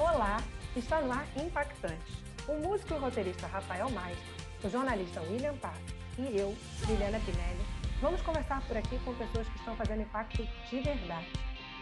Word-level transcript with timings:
Olá, 0.00 0.36
está 0.76 1.00
no 1.00 1.10
ar 1.10 1.26
Impactantes. 1.36 2.22
O 2.46 2.52
músico 2.52 2.94
e 2.94 2.98
roteirista 2.98 3.48
Rafael 3.48 3.90
Mais, 3.90 4.16
o 4.62 4.68
jornalista 4.70 5.20
William 5.22 5.56
Paz 5.56 5.76
e 6.16 6.38
eu, 6.38 6.54
Liliana 6.86 7.18
Pinelli, 7.18 7.66
vamos 8.00 8.22
conversar 8.22 8.64
por 8.68 8.76
aqui 8.76 8.96
com 9.04 9.12
pessoas 9.16 9.48
que 9.48 9.58
estão 9.58 9.74
fazendo 9.74 10.02
impacto 10.02 10.46
de 10.70 10.80
verdade. 10.82 11.26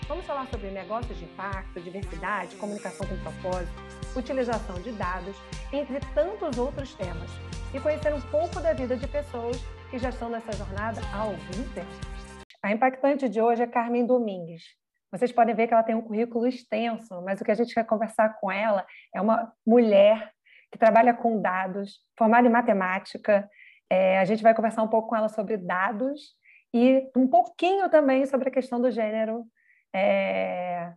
Vamos 0.08 0.24
falar 0.24 0.46
sobre 0.46 0.70
negócios 0.70 1.18
de 1.18 1.24
impacto, 1.26 1.78
diversidade, 1.78 2.56
comunicação 2.56 3.06
com 3.06 3.18
propósito, 3.18 3.82
utilização 4.16 4.80
de 4.80 4.92
dados, 4.92 5.36
entre 5.70 6.00
tantos 6.14 6.56
outros 6.56 6.94
temas, 6.94 7.30
e 7.74 7.78
conhecer 7.78 8.14
um 8.14 8.20
pouco 8.22 8.60
da 8.60 8.72
vida 8.72 8.96
de 8.96 9.06
pessoas 9.06 9.58
que 9.90 9.98
já 9.98 10.08
estão 10.08 10.30
nessa 10.30 10.52
jornada 10.52 11.02
há 11.12 11.18
algum 11.18 11.68
tempo. 11.74 12.16
A 12.62 12.72
impactante 12.72 13.28
de 13.28 13.42
hoje 13.42 13.62
é 13.62 13.66
Carmen 13.66 14.06
Domingues, 14.06 14.62
vocês 15.10 15.32
podem 15.32 15.54
ver 15.54 15.66
que 15.66 15.74
ela 15.74 15.82
tem 15.82 15.94
um 15.94 16.02
currículo 16.02 16.46
extenso, 16.46 17.20
mas 17.22 17.40
o 17.40 17.44
que 17.44 17.50
a 17.50 17.54
gente 17.54 17.74
quer 17.74 17.84
conversar 17.84 18.40
com 18.40 18.50
ela 18.50 18.86
é 19.14 19.20
uma 19.20 19.52
mulher 19.66 20.32
que 20.70 20.78
trabalha 20.78 21.14
com 21.14 21.40
dados, 21.40 22.00
formada 22.18 22.46
em 22.46 22.50
matemática. 22.50 23.48
É, 23.88 24.18
a 24.18 24.24
gente 24.24 24.42
vai 24.42 24.54
conversar 24.54 24.82
um 24.82 24.88
pouco 24.88 25.08
com 25.08 25.16
ela 25.16 25.28
sobre 25.28 25.56
dados 25.56 26.34
e 26.74 27.08
um 27.16 27.26
pouquinho 27.26 27.88
também 27.88 28.26
sobre 28.26 28.48
a 28.48 28.52
questão 28.52 28.80
do 28.80 28.90
gênero 28.90 29.46
é, 29.94 30.92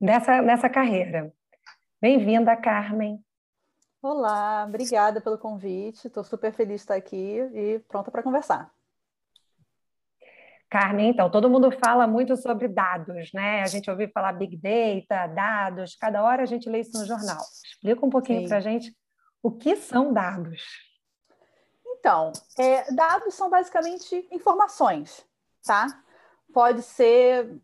nessa, 0.00 0.42
nessa 0.42 0.68
carreira. 0.68 1.32
Bem-vinda, 2.00 2.54
Carmen. 2.56 3.18
Olá, 4.02 4.66
obrigada 4.68 5.20
pelo 5.22 5.38
convite. 5.38 6.06
Estou 6.06 6.22
super 6.22 6.52
feliz 6.52 6.76
de 6.76 6.82
estar 6.82 6.94
aqui 6.94 7.40
e 7.54 7.78
pronta 7.88 8.10
para 8.10 8.22
conversar. 8.22 8.70
Carmen, 10.70 11.10
então, 11.10 11.30
todo 11.30 11.48
mundo 11.48 11.70
fala 11.70 12.06
muito 12.06 12.36
sobre 12.36 12.66
dados, 12.66 13.32
né? 13.32 13.62
A 13.62 13.66
gente 13.66 13.90
ouviu 13.90 14.08
falar 14.08 14.32
Big 14.32 14.56
Data, 14.56 15.26
dados, 15.28 15.94
cada 15.94 16.22
hora 16.22 16.42
a 16.42 16.46
gente 16.46 16.68
lê 16.68 16.80
isso 16.80 16.98
no 16.98 17.06
jornal. 17.06 17.40
Explica 17.64 18.04
um 18.04 18.10
pouquinho 18.10 18.48
para 18.48 18.58
a 18.58 18.60
gente 18.60 18.94
o 19.42 19.52
que 19.52 19.76
são 19.76 20.12
dados. 20.12 20.62
Então, 21.86 22.32
é, 22.58 22.92
dados 22.92 23.34
são 23.34 23.48
basicamente 23.48 24.26
informações, 24.32 25.24
tá? 25.64 25.86
Pode 26.52 26.82
ser 26.82 27.60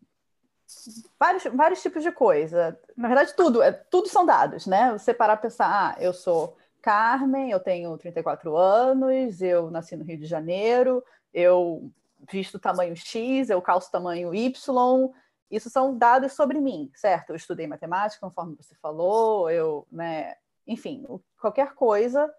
vários, 1.19 1.45
vários 1.45 1.83
tipos 1.83 2.03
de 2.03 2.13
coisa. 2.13 2.79
Na 2.97 3.09
verdade, 3.09 3.35
tudo, 3.35 3.63
é, 3.63 3.73
tudo 3.73 4.09
são 4.09 4.25
dados, 4.25 4.67
né? 4.67 4.93
Você 4.93 5.13
parar 5.13 5.37
para 5.37 5.49
pensar, 5.49 5.69
ah, 5.69 5.97
eu 6.01 6.13
sou 6.13 6.57
Carmen, 6.81 7.51
eu 7.51 7.61
tenho 7.61 7.97
34 7.99 8.57
anos, 8.57 9.43
eu 9.43 9.71
nasci 9.71 9.97
no 9.97 10.05
Rio 10.05 10.19
de 10.19 10.27
Janeiro, 10.27 11.05
eu 11.33 11.91
visto 12.31 12.59
tamanho 12.59 12.97
X, 12.97 13.51
eu 13.51 13.63
calço 13.63 13.91
tamanho 13.91 14.35
Y. 14.35 15.11
Isso 15.51 15.69
são 15.69 15.97
dados 15.97 16.33
sobre 16.33 16.61
mim, 16.61 16.91
certo? 16.95 17.31
Eu 17.31 17.37
estudei 17.37 17.67
matemática, 17.67 18.21
conforme 18.21 18.57
você 18.57 18.75
falou, 18.77 19.51
eu, 19.51 19.87
né, 19.91 20.37
enfim, 20.67 21.05
qualquer 21.41 21.75
coisa, 21.75 22.33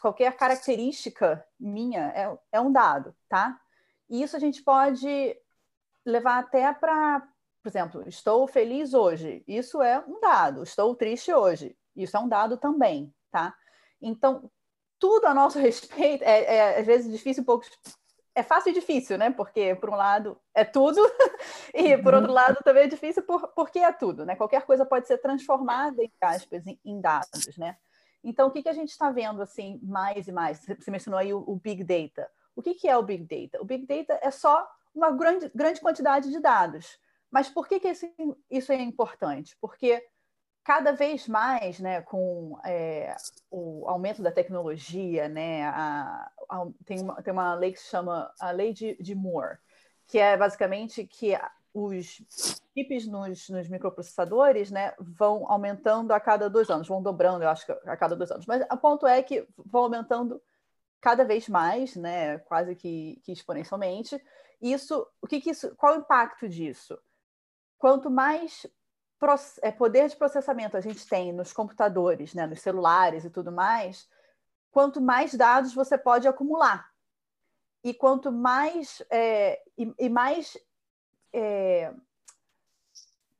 qualquer 0.00 0.34
característica 0.36 1.46
minha 1.60 2.08
é, 2.14 2.38
é 2.52 2.60
um 2.60 2.72
dado, 2.72 3.14
tá? 3.28 3.60
E 4.08 4.22
isso 4.22 4.36
a 4.36 4.38
gente 4.38 4.62
pode 4.62 5.36
levar 6.04 6.38
até 6.38 6.72
para, 6.72 7.20
por 7.62 7.68
exemplo, 7.68 8.08
estou 8.08 8.46
feliz 8.46 8.94
hoje, 8.94 9.44
isso 9.46 9.82
é 9.82 10.02
um 10.06 10.20
dado, 10.20 10.62
estou 10.62 10.94
triste 10.94 11.32
hoje, 11.32 11.76
isso 11.94 12.16
é 12.16 12.20
um 12.20 12.28
dado 12.28 12.56
também, 12.56 13.12
tá? 13.30 13.54
Então, 14.00 14.50
tudo 14.98 15.26
a 15.26 15.34
nosso 15.34 15.58
respeito, 15.60 16.22
é, 16.24 16.56
é 16.56 16.78
às 16.80 16.86
vezes 16.86 17.12
difícil 17.12 17.42
um 17.42 17.46
pouco 17.46 17.66
é 18.36 18.42
fácil 18.42 18.70
e 18.70 18.74
difícil, 18.74 19.16
né? 19.16 19.30
Porque, 19.30 19.74
por 19.76 19.88
um 19.88 19.96
lado, 19.96 20.38
é 20.54 20.62
tudo, 20.62 21.00
e, 21.74 21.96
por 21.96 22.12
outro 22.12 22.28
uhum. 22.28 22.34
lado, 22.34 22.58
também 22.62 22.84
é 22.84 22.86
difícil 22.86 23.22
por, 23.22 23.48
porque 23.48 23.78
é 23.78 23.90
tudo, 23.90 24.26
né? 24.26 24.36
Qualquer 24.36 24.66
coisa 24.66 24.84
pode 24.84 25.06
ser 25.06 25.16
transformada, 25.16 26.02
em 26.02 26.12
aspas, 26.20 26.66
em, 26.66 26.78
em 26.84 27.00
dados, 27.00 27.56
né? 27.56 27.78
Então, 28.22 28.48
o 28.48 28.50
que, 28.50 28.62
que 28.62 28.68
a 28.68 28.74
gente 28.74 28.90
está 28.90 29.10
vendo, 29.10 29.40
assim, 29.40 29.80
mais 29.82 30.28
e 30.28 30.32
mais? 30.32 30.58
Você 30.58 30.90
mencionou 30.90 31.18
aí 31.18 31.32
o, 31.32 31.38
o, 31.46 31.56
Big 31.56 31.82
Data. 31.82 32.28
O 32.54 32.60
que, 32.60 32.74
que 32.74 32.86
é 32.86 32.96
o 32.96 33.02
Big 33.02 33.24
Data? 33.24 33.62
O 33.62 33.64
Big 33.64 33.86
Data 33.86 34.18
é 34.22 34.30
só 34.30 34.68
uma 34.94 35.10
grande, 35.10 35.50
grande 35.54 35.80
quantidade 35.80 36.30
de 36.30 36.38
dados. 36.38 36.98
Mas 37.30 37.48
por 37.48 37.66
que, 37.66 37.80
que 37.80 37.88
esse, 37.88 38.12
isso 38.50 38.70
é 38.70 38.82
importante? 38.82 39.56
Porque 39.58 40.04
cada 40.66 40.90
vez 40.90 41.28
mais, 41.28 41.78
né, 41.78 42.02
com 42.02 42.58
é, 42.64 43.14
o 43.48 43.88
aumento 43.88 44.20
da 44.20 44.32
tecnologia, 44.32 45.28
né, 45.28 45.64
a, 45.64 46.28
a, 46.48 46.66
tem, 46.84 47.00
uma, 47.00 47.22
tem 47.22 47.32
uma 47.32 47.54
lei 47.54 47.72
que 47.72 47.78
se 47.78 47.88
chama 47.88 48.34
a 48.40 48.50
Lei 48.50 48.72
de, 48.72 49.00
de 49.00 49.14
Moore, 49.14 49.58
que 50.08 50.18
é 50.18 50.36
basicamente 50.36 51.06
que 51.06 51.38
os 51.72 52.20
chips 52.74 53.06
nos, 53.06 53.48
nos, 53.48 53.68
microprocessadores 53.68 54.72
né, 54.72 54.92
vão 54.98 55.48
aumentando 55.48 56.10
a 56.10 56.18
cada 56.18 56.50
dois 56.50 56.68
anos, 56.68 56.88
vão 56.88 57.00
dobrando, 57.00 57.44
eu 57.44 57.48
acho 57.48 57.64
que 57.64 57.70
a 57.70 57.96
cada 57.96 58.16
dois 58.16 58.32
anos. 58.32 58.44
Mas 58.44 58.66
o 58.68 58.76
ponto 58.76 59.06
é 59.06 59.22
que 59.22 59.46
vão 59.56 59.84
aumentando 59.84 60.42
cada 61.00 61.24
vez 61.24 61.48
mais, 61.48 61.94
né, 61.94 62.38
quase 62.40 62.74
que, 62.74 63.20
que 63.22 63.30
exponencialmente. 63.30 64.20
Isso, 64.60 65.06
o 65.22 65.28
que, 65.28 65.40
que 65.40 65.50
isso, 65.50 65.76
qual 65.76 65.94
o 65.94 66.00
impacto 66.00 66.48
disso? 66.48 66.98
Quanto 67.78 68.10
mais 68.10 68.66
é, 69.62 69.70
poder 69.70 70.08
de 70.08 70.16
processamento 70.16 70.76
a 70.76 70.80
gente 70.80 71.06
tem 71.08 71.32
nos 71.32 71.52
computadores, 71.52 72.34
né, 72.34 72.46
nos 72.46 72.60
celulares 72.60 73.24
e 73.24 73.30
tudo 73.30 73.50
mais, 73.50 74.08
quanto 74.70 75.00
mais 75.00 75.34
dados 75.34 75.74
você 75.74 75.96
pode 75.96 76.28
acumular. 76.28 76.90
E 77.82 77.94
quanto 77.94 78.32
mais 78.32 79.02
é, 79.10 79.62
e, 79.78 79.94
e, 79.98 80.08
mais 80.08 80.56
é, 81.32 81.92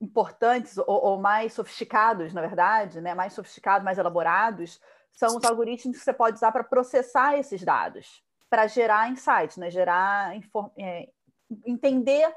importantes 0.00 0.78
ou, 0.78 0.86
ou, 0.86 1.18
mais 1.20 1.52
sofisticados, 1.52 2.32
na 2.32 2.40
verdade, 2.40 3.00
né, 3.00 3.14
mais 3.14 3.32
sofisticados, 3.32 3.84
mais 3.84 3.98
elaborados, 3.98 4.80
são 5.12 5.36
os 5.36 5.44
algoritmos 5.44 5.98
que 5.98 6.04
você 6.04 6.12
pode 6.12 6.36
usar 6.36 6.52
para 6.52 6.64
processar 6.64 7.36
esses 7.38 7.62
dados, 7.62 8.22
para 8.48 8.66
gerar 8.66 9.10
insights, 9.10 9.56
né, 9.56 9.70
gerar 9.70 10.32
é, 10.78 11.08
entender 11.64 12.32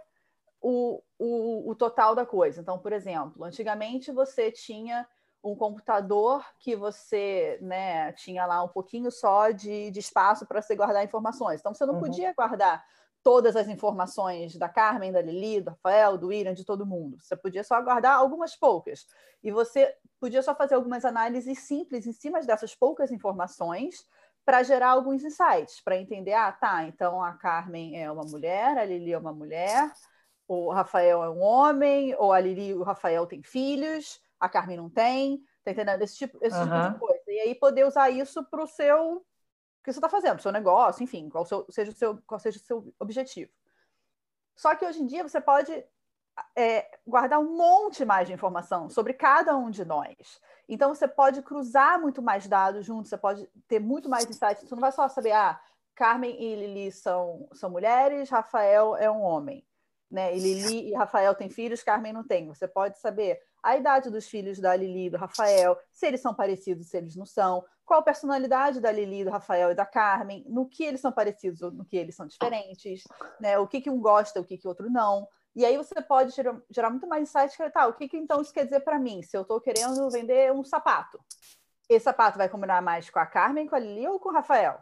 o, 0.61 1.01
o, 1.19 1.69
o 1.69 1.75
total 1.75 2.15
da 2.15 2.25
coisa. 2.25 2.61
Então, 2.61 2.79
por 2.79 2.93
exemplo, 2.93 3.43
antigamente 3.43 4.11
você 4.11 4.51
tinha 4.51 5.05
um 5.43 5.55
computador 5.55 6.43
que 6.59 6.75
você 6.75 7.59
né, 7.61 8.11
tinha 8.13 8.45
lá 8.45 8.63
um 8.63 8.67
pouquinho 8.67 9.11
só 9.11 9.51
de, 9.51 9.91
de 9.91 9.99
espaço 9.99 10.45
para 10.45 10.61
você 10.61 10.75
guardar 10.75 11.03
informações. 11.03 11.59
Então, 11.59 11.73
você 11.73 11.85
não 11.85 11.95
uhum. 11.95 11.99
podia 11.99 12.33
guardar 12.33 12.83
todas 13.21 13.55
as 13.55 13.67
informações 13.67 14.55
da 14.55 14.69
Carmen, 14.69 15.11
da 15.11 15.21
Lili, 15.21 15.61
do 15.61 15.71
Rafael, 15.71 16.17
do 16.17 16.27
William, 16.27 16.53
de 16.53 16.65
todo 16.65 16.85
mundo. 16.85 17.17
Você 17.19 17.35
podia 17.35 17.63
só 17.63 17.81
guardar 17.81 18.15
algumas 18.15 18.55
poucas. 18.55 19.05
E 19.43 19.51
você 19.51 19.93
podia 20.19 20.41
só 20.41 20.55
fazer 20.55 20.75
algumas 20.75 21.03
análises 21.03 21.59
simples 21.59 22.05
em 22.05 22.13
cima 22.13 22.41
dessas 22.41 22.75
poucas 22.75 23.11
informações 23.11 24.05
para 24.45 24.63
gerar 24.63 24.91
alguns 24.91 25.23
insights, 25.23 25.81
para 25.81 25.97
entender, 25.97 26.33
ah, 26.33 26.51
tá, 26.51 26.83
então 26.83 27.21
a 27.21 27.33
Carmen 27.33 28.01
é 28.01 28.11
uma 28.11 28.23
mulher, 28.23 28.77
a 28.77 28.85
Lili 28.85 29.13
é 29.13 29.17
uma 29.17 29.31
mulher, 29.31 29.91
o 30.49 30.71
Rafael 30.71 31.23
é 31.23 31.29
um 31.29 31.41
homem, 31.43 32.15
ou 32.17 32.33
a 32.33 32.39
Lili 32.39 32.69
e 32.69 32.73
o 32.73 32.81
Rafael 32.81 33.27
têm 33.27 33.43
filhos, 33.43 34.19
a 34.39 34.49
Carmen 34.49 34.77
não 34.77 34.89
tem, 34.89 35.45
tá 35.63 35.69
entendendo? 35.69 36.01
Esse 36.01 36.17
tipo, 36.17 36.39
esse 36.41 36.57
uhum. 36.57 36.65
tipo 36.65 36.93
de 36.93 36.99
coisa. 36.99 37.23
E 37.27 37.39
aí 37.41 37.53
poder 37.53 37.85
usar 37.85 38.09
isso 38.09 38.43
para 38.45 38.63
o 38.63 38.67
seu 38.67 39.23
que 39.83 39.93
você 39.93 39.99
está 39.99 40.09
fazendo, 40.09 40.33
pro 40.33 40.41
seu 40.41 40.51
negócio, 40.51 41.03
enfim, 41.03 41.29
qual, 41.29 41.45
seu, 41.45 41.67
seja 41.69 41.91
o 41.91 41.93
seu, 41.93 42.17
qual 42.25 42.39
seja 42.39 42.57
o 42.57 42.61
seu 42.61 42.93
objetivo. 42.99 43.51
Só 44.55 44.73
que 44.75 44.83
hoje 44.83 45.03
em 45.03 45.05
dia 45.05 45.21
você 45.21 45.39
pode 45.39 45.71
é, 46.57 46.99
guardar 47.05 47.39
um 47.39 47.55
monte 47.55 48.03
mais 48.03 48.27
de 48.27 48.33
informação 48.33 48.89
sobre 48.89 49.13
cada 49.13 49.55
um 49.55 49.69
de 49.69 49.85
nós. 49.85 50.41
Então 50.67 50.93
você 50.95 51.07
pode 51.07 51.43
cruzar 51.43 52.01
muito 52.01 52.23
mais 52.23 52.47
dados 52.47 52.87
juntos, 52.87 53.09
você 53.09 53.17
pode 53.17 53.47
ter 53.67 53.79
muito 53.79 54.09
mais 54.09 54.25
insights. 54.25 54.67
Você 54.67 54.73
não 54.73 54.81
vai 54.81 54.91
só 54.91 55.07
saber, 55.07 55.31
ah, 55.31 55.61
Carmen 55.93 56.35
e 56.41 56.55
Lili 56.55 56.91
são, 56.91 57.47
são 57.53 57.69
mulheres, 57.69 58.31
Rafael 58.31 58.95
é 58.97 59.09
um 59.11 59.21
homem 59.21 59.63
né? 60.09 60.35
E 60.35 60.39
Lili 60.39 60.89
e 60.89 60.93
Rafael 60.95 61.35
têm 61.35 61.49
filhos, 61.49 61.83
Carmen 61.83 62.13
não 62.13 62.23
tem. 62.23 62.47
Você 62.47 62.67
pode 62.67 62.99
saber 62.99 63.39
a 63.61 63.77
idade 63.77 64.09
dos 64.09 64.27
filhos 64.27 64.59
da 64.59 64.75
Lili 64.75 65.07
e 65.07 65.09
do 65.09 65.17
Rafael, 65.17 65.77
se 65.91 66.07
eles 66.07 66.21
são 66.21 66.33
parecidos, 66.33 66.87
se 66.87 66.97
eles 66.97 67.15
não 67.15 67.25
são, 67.25 67.63
qual 67.85 67.99
a 67.99 68.03
personalidade 68.03 68.79
da 68.79 68.91
Lili, 68.91 69.23
do 69.23 69.31
Rafael 69.31 69.71
e 69.71 69.75
da 69.75 69.85
Carmen, 69.85 70.45
no 70.47 70.67
que 70.67 70.83
eles 70.83 71.01
são 71.01 71.11
parecidos 71.11 71.61
no 71.73 71.83
que 71.83 71.97
eles 71.97 72.15
são 72.15 72.27
diferentes, 72.27 73.03
né? 73.39 73.57
O 73.57 73.67
que, 73.67 73.81
que 73.81 73.89
um 73.89 73.99
gosta, 73.99 74.39
o 74.39 74.45
que, 74.45 74.57
que 74.57 74.67
outro 74.67 74.89
não. 74.89 75.27
E 75.55 75.65
aí 75.65 75.75
você 75.75 75.99
pode 76.01 76.31
gerar, 76.31 76.61
gerar 76.69 76.89
muito 76.89 77.07
mais 77.07 77.23
insights 77.23 77.57
que 77.57 77.69
tá, 77.69 77.87
o 77.87 77.93
que, 77.93 78.07
que 78.07 78.17
então 78.17 78.41
isso 78.41 78.53
quer 78.53 78.63
dizer 78.63 78.81
para 78.81 78.99
mim? 78.99 79.21
Se 79.23 79.35
eu 79.35 79.41
estou 79.41 79.59
querendo 79.59 80.09
vender 80.09 80.53
um 80.53 80.63
sapato, 80.63 81.19
esse 81.89 82.03
sapato 82.03 82.37
vai 82.37 82.47
combinar 82.47 82.81
mais 82.81 83.09
com 83.09 83.19
a 83.19 83.25
Carmen, 83.25 83.67
com 83.67 83.75
a 83.75 83.79
Lili 83.79 84.07
ou 84.07 84.19
com 84.19 84.29
o 84.29 84.33
Rafael? 84.33 84.79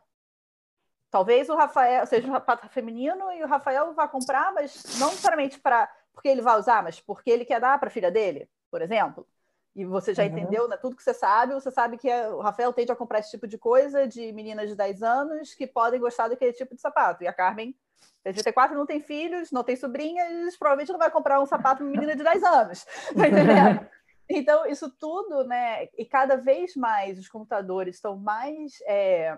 Talvez 1.10 1.50
o 1.50 1.56
Rafael 1.56 2.06
seja 2.06 2.28
um 2.28 2.32
sapato 2.32 2.68
feminino 2.70 3.32
e 3.32 3.44
o 3.44 3.48
Rafael 3.48 3.94
vá 3.94 4.08
comprar, 4.08 4.54
mas 4.54 4.84
não 5.00 5.08
necessariamente 5.08 5.60
para 5.60 5.90
porque 6.14 6.30
ele 6.30 6.42
vai 6.42 6.58
usar, 6.58 6.82
mas 6.82 7.00
porque 7.00 7.30
ele 7.30 7.46
quer 7.46 7.62
dar 7.62 7.80
para 7.80 7.90
a 7.90 7.92
filha 7.92 8.10
dele, 8.10 8.50
por 8.72 8.82
exemplo. 8.82 9.28
E 9.76 9.86
você 9.86 10.12
já 10.12 10.24
uhum. 10.24 10.30
entendeu, 10.30 10.68
né? 10.68 10.76
Tudo 10.76 10.96
que 10.96 11.04
você 11.04 11.14
sabe, 11.14 11.54
você 11.54 11.70
sabe 11.70 11.98
que 12.00 12.10
o 12.10 12.42
Rafael 12.42 12.74
tende 12.74 12.92
a 12.92 12.96
comprar 12.96 13.20
esse 13.20 13.30
tipo 13.30 13.48
de 13.48 13.60
coisa 13.60 14.08
de 14.08 14.34
meninas 14.34 14.68
de 14.68 14.76
10 14.76 15.04
anos 15.04 15.54
que 15.54 15.68
podem 15.68 16.00
gostar 16.00 16.28
daquele 16.28 16.52
tipo 16.52 16.74
de 16.74 16.82
sapato. 16.82 17.24
E 17.24 17.28
a 17.28 17.34
Carmen 17.34 17.76
tem 18.24 18.34
34, 18.34 18.76
não 18.76 18.88
tem 18.88 19.00
filhos, 19.00 19.52
não 19.52 19.64
tem 19.64 19.76
sobrinhas, 19.76 20.58
provavelmente 20.58 20.92
não 20.92 20.98
vai 20.98 21.12
comprar 21.12 21.40
um 21.40 21.46
sapato 21.46 21.84
para 21.84 21.86
menina 21.86 22.16
de 22.16 22.24
10 22.24 22.44
anos. 22.44 22.86
Tá 23.16 23.28
entendendo? 23.28 23.88
Então, 24.28 24.66
isso 24.66 24.90
tudo, 24.90 25.46
né? 25.46 25.88
E 25.96 26.04
cada 26.04 26.36
vez 26.36 26.76
mais 26.76 27.20
os 27.20 27.30
computadores 27.30 27.96
estão 27.96 28.18
mais. 28.18 28.82
É... 28.88 29.38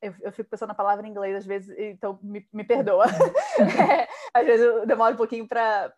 Eu, 0.00 0.14
eu, 0.20 0.32
fico 0.32 0.48
pensando 0.48 0.68
na 0.68 0.74
palavra 0.74 1.06
em 1.06 1.10
inglês 1.10 1.36
às 1.36 1.46
vezes, 1.46 1.74
então 1.76 2.18
me, 2.22 2.46
me 2.52 2.64
perdoa. 2.64 3.06
é, 3.06 4.08
às 4.32 4.46
vezes 4.46 4.64
eu 4.64 4.86
demoro 4.86 5.14
um 5.14 5.16
pouquinho 5.16 5.46
para 5.46 5.92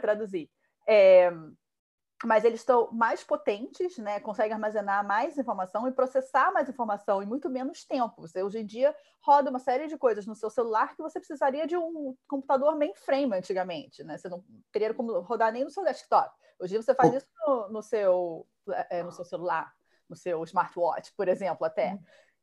traduzir. 0.00 0.50
É, 0.88 1.30
mas 2.24 2.44
eles 2.44 2.60
estão 2.60 2.90
mais 2.92 3.22
potentes, 3.22 3.98
né? 3.98 4.20
conseguem 4.20 4.54
armazenar 4.54 5.06
mais 5.06 5.36
informação 5.36 5.86
e 5.86 5.92
processar 5.92 6.50
mais 6.50 6.68
informação 6.68 7.22
em 7.22 7.26
muito 7.26 7.50
menos 7.50 7.84
tempo. 7.84 8.22
Você 8.22 8.42
hoje 8.42 8.58
em 8.60 8.64
dia 8.64 8.94
roda 9.20 9.50
uma 9.50 9.58
série 9.58 9.86
de 9.86 9.98
coisas 9.98 10.26
no 10.26 10.34
seu 10.34 10.48
celular 10.48 10.96
que 10.96 11.02
você 11.02 11.18
precisaria 11.18 11.66
de 11.66 11.76
um 11.76 12.16
computador 12.26 12.74
mainframe 12.76 13.36
antigamente, 13.36 14.02
né? 14.02 14.16
Você 14.16 14.28
não 14.30 14.42
teria 14.72 14.94
como 14.94 15.20
rodar 15.20 15.52
nem 15.52 15.64
no 15.64 15.70
seu 15.70 15.84
desktop. 15.84 16.34
Hoje 16.58 16.74
em 16.74 16.78
dia 16.78 16.82
você 16.82 16.94
faz 16.94 17.12
isso 17.12 17.26
no, 17.46 17.68
no 17.68 17.82
seu, 17.82 18.46
é, 18.88 19.02
no 19.02 19.12
seu 19.12 19.24
celular, 19.24 19.70
no 20.08 20.16
seu 20.16 20.42
smartwatch, 20.44 21.12
por 21.14 21.28
exemplo, 21.28 21.66
até. 21.66 21.98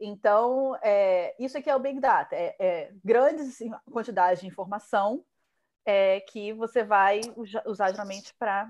Então, 0.06 0.76
é, 0.84 1.34
isso 1.40 1.58
aqui 1.58 1.70
é 1.70 1.76
o 1.76 1.80
Big 1.80 1.98
Data, 2.02 2.36
é, 2.36 2.56
é 2.60 2.92
grandes 3.04 3.60
quantidades 3.90 4.42
de 4.42 4.48
informação 4.48 5.24
é, 5.86 6.20
que 6.20 6.52
você 6.54 6.84
vai 6.84 7.22
usar 7.66 7.92
geralmente 7.92 8.34
para 8.38 8.70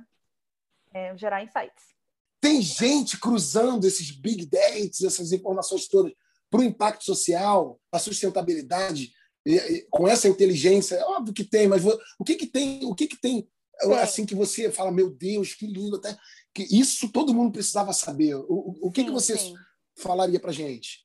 é, 0.94 1.18
gerar 1.18 1.44
insights. 1.44 1.94
Tem 2.40 2.62
gente 2.62 3.20
cruzando 3.20 3.88
esses 3.88 4.12
big 4.12 4.46
dates, 4.46 5.02
essas 5.02 5.32
informações 5.32 5.88
todas, 5.88 6.14
para 6.52 6.60
o 6.60 6.64
impacto 6.64 7.04
social, 7.04 7.80
a 7.92 7.98
sustentabilidade, 7.98 9.12
e, 9.44 9.56
e, 9.56 9.88
com 9.90 10.08
essa 10.08 10.28
inteligência. 10.28 10.96
É 10.96 11.04
óbvio 11.04 11.34
que 11.34 11.44
tem, 11.44 11.68
mas 11.68 11.84
o 11.84 12.24
que, 12.24 12.36
que 12.36 12.46
tem? 12.46 12.86
O 12.86 12.94
que, 12.94 13.08
que 13.08 13.20
tem 13.20 13.50
é. 13.82 14.02
assim 14.02 14.24
que 14.24 14.36
você 14.36 14.72
fala, 14.72 14.92
meu 14.92 15.10
Deus, 15.10 15.56
que 15.56 15.66
lindo, 15.66 15.96
até 15.96 16.16
que 16.54 16.64
isso 16.64 17.12
todo 17.12 17.34
mundo 17.34 17.52
precisava 17.52 17.92
saber. 17.92 18.36
O, 18.36 18.78
o 18.84 18.92
que, 18.92 19.02
sim, 19.02 19.08
que 19.08 19.12
você 19.12 19.36
sim. 19.36 19.56
falaria 19.98 20.40
para 20.40 20.52
gente? 20.52 21.03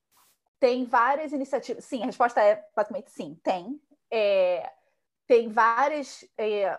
Tem 0.60 0.84
várias 0.84 1.32
iniciativas. 1.32 1.84
Sim, 1.84 2.02
a 2.02 2.06
resposta 2.06 2.42
é 2.42 2.64
basicamente 2.74 3.10
sim, 3.10 3.38
tem. 3.42 3.80
É, 4.10 4.68
tem 5.26 5.48
várias 5.48 6.24
é, 6.36 6.78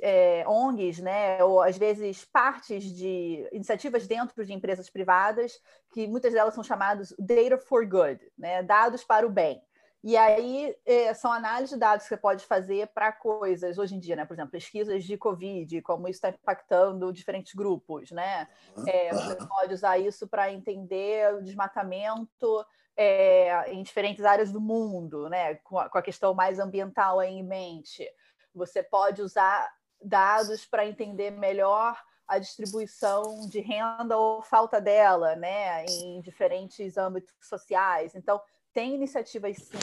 é, 0.00 0.44
ONGs, 0.48 0.98
né, 1.00 1.42
ou 1.44 1.60
às 1.60 1.76
vezes 1.76 2.24
partes 2.24 2.84
de 2.84 3.48
iniciativas 3.52 4.06
dentro 4.06 4.44
de 4.44 4.52
empresas 4.52 4.90
privadas, 4.90 5.52
que 5.92 6.06
muitas 6.06 6.32
delas 6.32 6.54
são 6.54 6.64
chamadas 6.64 7.14
Data 7.18 7.58
for 7.58 7.86
Good, 7.86 8.20
né, 8.36 8.62
dados 8.62 9.04
para 9.04 9.26
o 9.26 9.30
bem. 9.30 9.62
E 10.02 10.16
aí 10.16 10.76
é, 10.84 11.14
são 11.14 11.32
análises 11.32 11.70
de 11.70 11.78
dados 11.78 12.04
que 12.04 12.08
você 12.08 12.16
pode 12.16 12.44
fazer 12.44 12.88
para 12.88 13.12
coisas 13.12 13.78
hoje 13.78 13.94
em 13.94 14.00
dia, 14.00 14.16
né? 14.16 14.24
Por 14.24 14.34
exemplo, 14.34 14.50
pesquisas 14.50 15.04
de 15.04 15.16
Covid, 15.16 15.80
como 15.82 16.08
isso 16.08 16.16
está 16.16 16.30
impactando 16.30 17.12
diferentes 17.12 17.54
grupos, 17.54 18.10
né? 18.10 18.48
É, 18.86 19.12
você 19.14 19.36
pode 19.46 19.74
usar 19.74 19.98
isso 19.98 20.26
para 20.26 20.50
entender 20.50 21.32
o 21.34 21.42
desmatamento 21.42 22.66
é, 22.96 23.72
em 23.72 23.82
diferentes 23.82 24.24
áreas 24.24 24.50
do 24.50 24.60
mundo, 24.60 25.28
né? 25.28 25.54
Com 25.56 25.78
a, 25.78 25.88
com 25.88 25.98
a 25.98 26.02
questão 26.02 26.34
mais 26.34 26.58
ambiental 26.58 27.20
aí 27.20 27.34
em 27.34 27.44
mente. 27.44 28.04
Você 28.52 28.82
pode 28.82 29.22
usar 29.22 29.72
dados 30.00 30.66
para 30.66 30.84
entender 30.84 31.30
melhor 31.30 31.96
a 32.26 32.38
distribuição 32.38 33.46
de 33.48 33.60
renda 33.60 34.16
ou 34.16 34.42
falta 34.42 34.80
dela, 34.80 35.36
né, 35.36 35.84
em 35.84 36.20
diferentes 36.20 36.96
âmbitos 36.96 37.34
sociais. 37.42 38.14
Então, 38.14 38.40
tem 38.72 38.94
iniciativas 38.94 39.56
sim. 39.56 39.78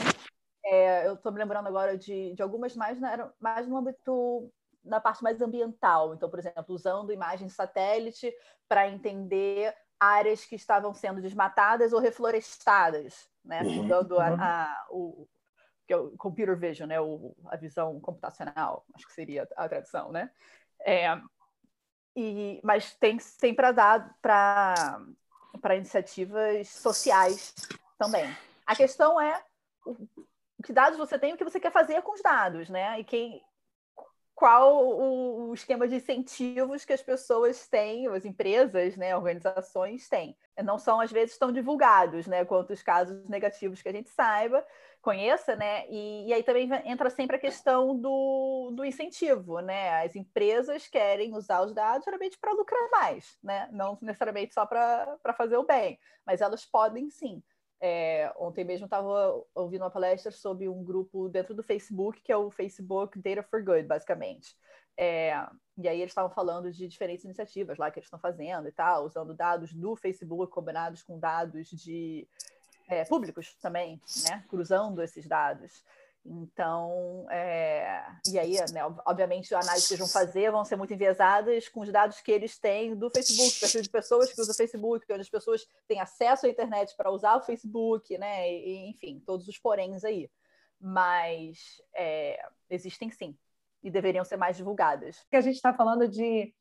É, 0.65 1.07
eu 1.07 1.13
estou 1.13 1.31
me 1.31 1.39
lembrando 1.39 1.68
agora 1.68 1.97
de, 1.97 2.33
de 2.33 2.41
algumas 2.41 2.75
mais, 2.75 3.00
na, 3.00 3.31
mais 3.39 3.68
no 3.68 3.77
âmbito 3.77 4.51
na 4.83 5.00
parte 5.00 5.24
mais 5.24 5.41
ambiental. 5.41 6.13
Então, 6.13 6.30
por 6.30 6.39
exemplo, 6.39 6.75
usando 6.75 7.12
imagens 7.12 7.53
satélite 7.53 8.33
para 8.68 8.88
entender 8.88 9.75
áreas 10.00 10.45
que 10.45 10.56
estavam 10.56 10.94
sendo 10.94 11.21
desmatadas 11.21 11.91
ou 11.91 12.00
reflorestadas, 12.00 13.30
né? 13.44 13.62
Uhum. 13.62 13.86
Usando 13.86 14.19
a, 14.19 14.30
uhum. 14.30 14.38
a, 14.39 14.88
o, 14.89 15.27
que 15.86 15.94
é 15.94 15.97
o 15.97 16.12
computer 16.18 16.57
vision, 16.57 16.88
né? 16.88 17.00
O, 17.00 17.36
a 17.47 17.57
visão 17.57 18.00
computacional, 18.00 18.86
acho 18.94 19.06
que 19.06 19.13
seria 19.13 19.47
a 19.56 19.68
tradução, 19.68 20.12
né? 20.12 20.31
É, 20.86 21.07
e, 22.15 22.59
mas 22.63 22.94
tem, 22.95 23.18
tem 23.39 23.53
para 23.53 23.71
dar 23.71 24.15
para 24.21 25.75
iniciativas 25.75 26.69
sociais 26.69 27.53
também. 27.97 28.25
A 28.69 28.75
questão 28.75 29.19
é 29.19 29.44
que 30.63 30.71
dados 30.71 31.00
você 31.00 31.18
tem 31.18 31.31
e 31.31 31.33
o 31.33 31.38
que 31.38 31.44
você 31.44 31.60
quer 31.60 31.71
fazer 31.71 32.04
com 32.04 32.13
os 32.13 32.21
dados, 32.21 32.69
né? 32.69 33.00
E 33.00 33.04
quem, 33.04 33.42
qual 34.36 34.86
o, 34.86 35.50
o, 35.50 35.54
esquema 35.56 35.88
de 35.88 35.95
incentivos 35.95 36.86
que 36.86 36.94
as 36.94 37.01
pessoas 37.01 37.68
têm, 37.68 38.07
as 38.10 38.25
empresas, 38.25 38.95
né, 38.95 39.16
organizações 39.16 40.07
têm. 40.07 40.38
Não 40.63 40.77
são, 40.77 41.01
às 41.01 41.12
vezes, 41.12 41.36
tão 41.36 41.51
divulgados, 41.51 42.27
né, 42.27 42.45
quanto 42.45 42.71
os 42.71 42.83
casos 42.83 43.27
negativos 43.27 43.81
que 43.81 43.89
a 43.89 43.92
gente 43.92 44.12
saiba, 44.12 44.63
conheça, 45.01 45.56
né, 45.56 45.88
e, 45.89 46.27
e 46.27 46.33
aí 46.33 46.44
também 46.44 46.69
entra 46.86 47.10
sempre 47.10 47.38
a 47.38 47.39
questão 47.39 48.00
do, 48.00 48.72
do 48.75 48.86
incentivo, 48.86 49.62
né, 49.62 50.06
as 50.06 50.15
empresas 50.15 50.88
querem 50.88 51.33
usar 51.33 51.62
os 51.62 51.74
dados 51.74 52.06
geralmente 52.06 52.38
para 52.38 52.51
lucrar 52.51 52.88
mais, 52.92 53.36
né, 53.42 53.68
não 53.72 53.98
necessariamente 54.00 54.54
só 54.54 54.63
para 54.63 55.18
fazer 55.36 55.57
o 55.57 55.65
bem, 55.65 56.00
mas 56.24 56.39
elas 56.39 56.63
podem 56.65 57.10
sim. 57.10 57.42
É, 57.81 58.31
ontem 58.38 58.66
mesmo 58.66 58.86
estava 58.86 59.42
ouvindo 59.56 59.81
uma 59.81 59.90
palestra 59.90 60.31
sobre 60.31 60.68
um 60.68 60.84
grupo 60.84 61.30
dentro 61.30 61.54
do 61.54 61.64
Facebook, 61.64 62.22
que 62.22 62.31
é 62.31 62.38
o 62.38 62.52
Facebook 62.52 63.18
Data 63.20 63.44
for 63.44 63.64
Good, 63.64 63.88
basicamente. 63.88 64.56
É, 64.98 65.34
e 65.78 65.88
aí 65.88 66.02
eles 66.02 66.12
estavam 66.12 66.30
falando 66.30 66.72
de 66.74 66.86
diferentes 66.86 67.24
iniciativas 67.24 67.78
lá 67.78 67.90
que 67.90 68.00
eles 68.00 68.08
estão 68.08 68.20
fazendo 68.20 68.68
e 68.68 68.72
tal, 68.72 69.06
usando 69.06 69.34
dados 69.34 69.74
do 69.74 69.96
Facebook 69.96 70.52
combinados 70.52 71.02
com 71.02 71.18
dados 71.18 71.70
de 71.70 72.28
é, 72.90 73.06
públicos 73.06 73.56
também, 73.62 74.02
né? 74.28 74.44
Cruzando 74.50 75.02
esses 75.02 75.25
dados. 75.25 75.86
Então, 76.25 77.25
é... 77.31 78.04
e 78.30 78.38
aí, 78.38 78.56
né, 78.71 78.83
obviamente, 79.06 79.54
as 79.56 79.66
análises 79.66 79.88
que 79.88 79.94
eles 79.94 80.00
vão 80.00 80.21
fazer 80.21 80.51
vão 80.51 80.66
ser 80.66 80.75
muito 80.75 80.94
enviesadas 80.94 81.68
com 81.69 81.80
os 81.81 81.92
dados 81.92 82.21
que 82.21 82.31
eles 82.31 82.60
têm 82.60 82.95
do 82.95 83.10
Facebook, 83.10 83.60
perfil 83.60 83.81
de 83.81 83.89
pessoas 83.89 84.33
que 84.33 84.42
usam 84.42 84.54
o 84.54 84.57
Facebook, 84.57 85.06
onde 85.12 85.21
as 85.21 85.30
pessoas 85.30 85.66
têm 85.88 86.00
acesso 86.00 86.45
à 86.45 86.50
internet 86.50 86.95
para 86.95 87.10
usar 87.10 87.38
o 87.38 87.42
Facebook, 87.42 88.18
né? 88.18 88.51
E, 88.51 88.89
enfim, 88.89 89.21
todos 89.25 89.48
os 89.48 89.57
poréns 89.57 90.04
aí. 90.04 90.30
Mas 90.80 91.81
é... 91.95 92.39
existem 92.69 93.10
sim, 93.10 93.38
e 93.81 93.89
deveriam 93.89 94.25
ser 94.25 94.38
mais 94.38 94.57
divulgadas. 94.57 95.25
Que 95.31 95.38
a 95.38 95.42
gente 95.42 95.56
está 95.56 95.74
falando 95.74 96.07
de, 96.07 96.54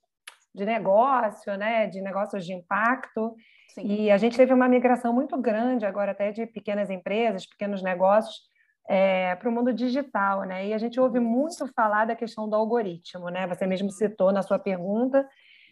de 0.54 0.64
negócio, 0.64 1.56
né? 1.56 1.88
De 1.88 2.00
negócios 2.00 2.46
de 2.46 2.54
impacto. 2.54 3.34
Sim. 3.74 3.86
E 3.86 4.10
a 4.10 4.16
gente 4.16 4.36
teve 4.36 4.54
uma 4.54 4.68
migração 4.68 5.12
muito 5.12 5.36
grande 5.36 5.84
agora 5.84 6.12
até 6.12 6.30
de 6.30 6.46
pequenas 6.46 6.88
empresas, 6.90 7.44
pequenos 7.44 7.82
negócios 7.82 8.48
é, 8.88 9.34
para 9.36 9.48
o 9.48 9.52
mundo 9.52 9.72
digital, 9.72 10.42
né? 10.44 10.66
E 10.68 10.74
a 10.74 10.78
gente 10.78 10.98
ouve 10.98 11.20
muito 11.20 11.66
falar 11.74 12.06
da 12.06 12.16
questão 12.16 12.48
do 12.48 12.56
algoritmo, 12.56 13.28
né? 13.28 13.46
Você 13.46 13.66
mesmo 13.66 13.90
citou 13.90 14.32
na 14.32 14.42
sua 14.42 14.58
pergunta, 14.58 15.28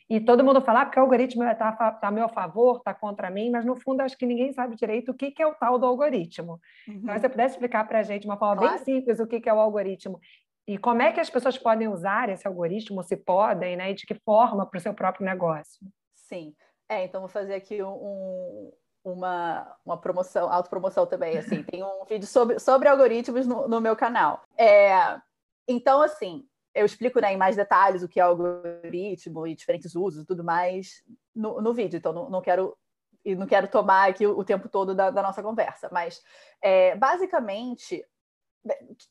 e 0.09 0.21
todo 0.21 0.45
mundo 0.45 0.61
fala 0.61 0.83
ah, 0.83 0.85
porque 0.85 1.01
o 1.01 1.03
algoritmo 1.03 1.43
está 1.45 1.73
tá 1.73 1.99
a 2.01 2.11
meu 2.13 2.29
favor, 2.29 2.77
está 2.77 2.95
contra 2.95 3.29
mim, 3.29 3.51
mas 3.51 3.65
no 3.65 3.75
fundo 3.75 4.03
acho 4.03 4.17
que 4.17 4.27
ninguém 4.27 4.53
sabe 4.53 4.77
direito 4.77 5.11
o 5.11 5.15
que, 5.15 5.33
que 5.33 5.43
é 5.43 5.47
o 5.47 5.55
tal 5.55 5.79
do 5.79 5.87
algoritmo. 5.87 6.61
Então, 6.83 6.95
uhum. 6.95 7.01
Então, 7.03 7.15
se 7.15 7.21
você 7.23 7.29
pudesse 7.29 7.55
explicar 7.55 7.89
para 7.89 7.99
a 7.99 8.03
gente 8.03 8.23
de 8.23 8.29
uma 8.29 8.37
forma 8.37 8.57
claro. 8.57 8.77
bem 8.77 8.85
simples 8.85 9.19
o 9.19 9.27
que, 9.27 9.41
que 9.41 9.49
é 9.49 9.53
o 9.53 9.59
algoritmo 9.59 10.21
e 10.69 10.79
como 10.79 11.03
é 11.03 11.13
que 11.13 11.21
as 11.21 11.31
pessoas 11.31 11.57
podem 11.57 11.89
usar 11.89 12.29
esse 12.29 12.47
algoritmo, 12.47 13.03
se 13.03 13.17
podem, 13.17 13.77
né? 13.77 13.93
E 13.93 13.95
de 13.95 14.05
que 14.05 14.15
forma 14.15 14.67
para 14.67 14.79
o 14.79 14.81
seu 14.81 14.93
próprio 14.93 15.25
negócio. 15.25 15.81
Sim. 16.15 16.55
É, 16.89 17.05
então 17.05 17.21
vou 17.21 17.29
fazer 17.29 17.55
aqui 17.55 17.83
um, 17.83 18.73
uma, 19.11 19.77
uma 19.85 19.97
promoção, 19.97 20.53
autopromoção 20.53 21.07
também, 21.07 21.39
assim, 21.39 21.63
tem 21.63 21.83
um 21.85 22.05
vídeo 22.05 22.27
sobre, 22.27 22.59
sobre 22.59 22.89
algoritmos 22.89 23.47
no, 23.47 23.69
no 23.69 23.81
meu 23.81 23.95
canal. 23.95 24.43
É, 24.59 25.21
então, 25.69 26.03
assim, 26.03 26.45
eu 26.75 26.85
explico 26.85 27.21
né, 27.21 27.33
em 27.33 27.37
mais 27.37 27.55
detalhes 27.55 28.03
o 28.03 28.09
que 28.09 28.19
é 28.19 28.23
algoritmo 28.25 29.47
e 29.47 29.55
diferentes 29.55 29.95
usos 29.95 30.25
e 30.25 30.27
tudo 30.27 30.43
mais 30.43 31.05
no, 31.33 31.63
no 31.63 31.73
vídeo, 31.73 31.97
então 31.99 32.13
não, 32.13 32.29
não 32.29 32.43
quero 32.43 32.77
e 33.25 33.35
não 33.35 33.47
quero 33.47 33.67
tomar 33.67 34.09
aqui 34.09 34.25
o, 34.25 34.39
o 34.39 34.45
tempo 34.45 34.69
todo 34.69 34.95
da, 34.95 35.11
da, 35.11 35.21
nossa 35.21 35.43
conversa, 35.43 35.89
mas 35.91 36.23
é, 36.63 36.95
basicamente, 36.97 38.05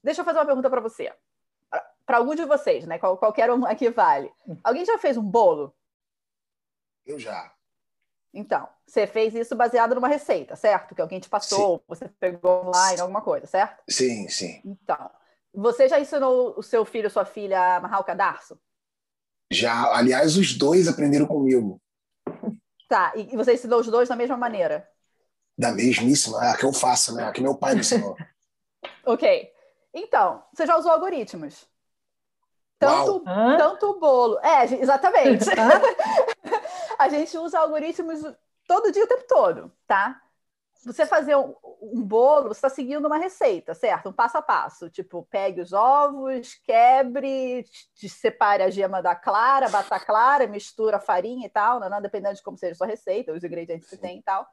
deixa 0.01 0.21
eu 0.21 0.25
fazer 0.25 0.39
uma 0.39 0.45
pergunta 0.45 0.69
para 0.69 0.79
você, 0.79 1.13
para 2.05 2.17
algum 2.17 2.35
de 2.35 2.45
vocês, 2.45 2.85
né? 2.85 2.97
Qual, 2.97 3.17
qualquer 3.17 3.51
um 3.51 3.65
aqui 3.65 3.89
vale. 3.89 4.31
Hum. 4.47 4.57
Alguém 4.63 4.85
já 4.85 4.97
fez 4.97 5.17
um 5.17 5.23
bolo? 5.23 5.75
Eu 7.05 7.19
já. 7.19 7.54
Então, 8.35 8.67
você 8.85 9.07
fez 9.07 9.33
isso 9.33 9.55
baseado 9.55 9.95
numa 9.95 10.09
receita, 10.09 10.57
certo? 10.57 10.93
Que 10.93 11.01
alguém 11.01 11.21
te 11.21 11.29
passou, 11.29 11.77
sim. 11.77 11.83
você 11.87 12.09
pegou 12.19 12.65
online, 12.67 12.99
alguma 12.99 13.21
coisa, 13.21 13.47
certo? 13.47 13.81
Sim, 13.89 14.27
sim. 14.27 14.61
Então, 14.65 15.09
você 15.53 15.87
já 15.87 15.97
ensinou 16.01 16.53
o 16.57 16.61
seu 16.61 16.83
filho 16.83 17.05
ou 17.05 17.09
sua 17.09 17.23
filha 17.23 17.57
a 17.57 17.75
amarrar 17.77 18.01
o 18.01 18.03
cadarço? 18.03 18.59
Já, 19.49 19.95
aliás, 19.95 20.35
os 20.35 20.53
dois 20.57 20.89
aprenderam 20.89 21.25
comigo. 21.25 21.79
Tá, 22.89 23.13
e 23.15 23.35
você 23.37 23.53
ensinou 23.53 23.79
os 23.79 23.87
dois 23.87 24.09
da 24.09 24.17
mesma 24.17 24.35
maneira? 24.35 24.85
Da 25.57 25.71
mesmíssima, 25.71 26.43
é 26.45 26.49
a 26.49 26.57
que 26.57 26.65
eu 26.65 26.73
faço, 26.73 27.15
né? 27.15 27.23
A 27.23 27.31
que 27.31 27.41
meu 27.41 27.55
pai 27.55 27.73
me 27.73 27.79
ensinou. 27.79 28.17
ok. 29.05 29.49
Então, 29.93 30.43
você 30.53 30.65
já 30.65 30.77
usou 30.77 30.91
algoritmos? 30.91 31.65
Tanto, 32.77 33.21
tanto 33.57 33.85
o 33.91 33.99
bolo. 33.99 34.37
É, 34.39 34.65
exatamente. 34.65 35.45
a 37.05 37.09
gente 37.09 37.37
usa 37.37 37.59
algoritmos 37.59 38.21
todo 38.67 38.91
dia, 38.91 39.03
o 39.03 39.07
tempo 39.07 39.25
todo, 39.27 39.71
tá? 39.85 40.21
Você 40.85 41.05
fazer 41.05 41.35
um, 41.35 41.55
um 41.81 42.03
bolo, 42.03 42.49
você 42.49 42.59
está 42.59 42.69
seguindo 42.69 43.05
uma 43.05 43.17
receita, 43.17 43.73
certo? 43.73 44.09
Um 44.09 44.13
passo 44.13 44.37
a 44.37 44.41
passo. 44.41 44.89
Tipo, 44.89 45.23
pegue 45.23 45.61
os 45.61 45.73
ovos, 45.73 46.55
quebre, 46.63 47.65
separe 47.95 48.63
a 48.63 48.69
gema 48.69 49.01
da 49.01 49.15
clara, 49.15 49.69
bata 49.69 49.99
clara, 49.99 50.47
mistura 50.47 50.97
a 50.97 50.99
farinha 50.99 51.47
e 51.47 51.49
tal, 51.49 51.79
não, 51.79 51.89
não, 51.89 52.01
dependendo 52.01 52.35
de 52.35 52.43
como 52.43 52.57
seja 52.57 52.73
a 52.73 52.75
sua 52.75 52.87
receita, 52.87 53.33
os 53.33 53.43
ingredientes 53.43 53.89
que 53.89 53.97
tem 53.97 54.19
e 54.19 54.23
tal. 54.23 54.47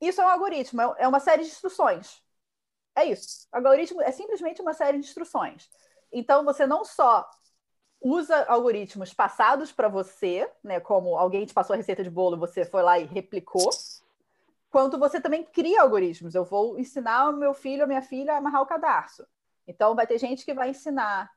Isso 0.00 0.20
é 0.20 0.24
um 0.26 0.28
algoritmo, 0.28 0.82
é, 0.82 0.94
é 0.98 1.08
uma 1.08 1.20
série 1.20 1.42
de 1.42 1.48
instruções. 1.48 2.22
É 2.94 3.04
isso. 3.04 3.46
O 3.52 3.56
algoritmo 3.56 4.02
é 4.02 4.10
simplesmente 4.10 4.60
uma 4.60 4.74
série 4.74 4.98
de 4.98 5.06
instruções. 5.06 5.70
Então, 6.12 6.44
você 6.44 6.66
não 6.66 6.84
só 6.84 7.28
usa 8.00 8.44
algoritmos 8.44 9.12
passados 9.12 9.72
para 9.72 9.88
você, 9.88 10.50
né, 10.62 10.80
como 10.80 11.16
alguém 11.16 11.44
te 11.44 11.54
passou 11.54 11.74
a 11.74 11.76
receita 11.76 12.04
de 12.04 12.10
bolo, 12.10 12.36
você 12.36 12.64
foi 12.64 12.82
lá 12.82 12.98
e 12.98 13.04
replicou, 13.04 13.70
quanto 14.70 14.98
você 14.98 15.20
também 15.20 15.44
cria 15.44 15.82
algoritmos. 15.82 16.34
Eu 16.34 16.44
vou 16.44 16.78
ensinar 16.78 17.30
o 17.30 17.36
meu 17.36 17.54
filho, 17.54 17.84
a 17.84 17.86
minha 17.86 18.02
filha 18.02 18.34
a 18.34 18.36
amarrar 18.36 18.62
o 18.62 18.66
cadarço. 18.66 19.26
Então, 19.66 19.94
vai 19.94 20.06
ter 20.06 20.18
gente 20.18 20.44
que 20.44 20.54
vai 20.54 20.70
ensinar 20.70 21.30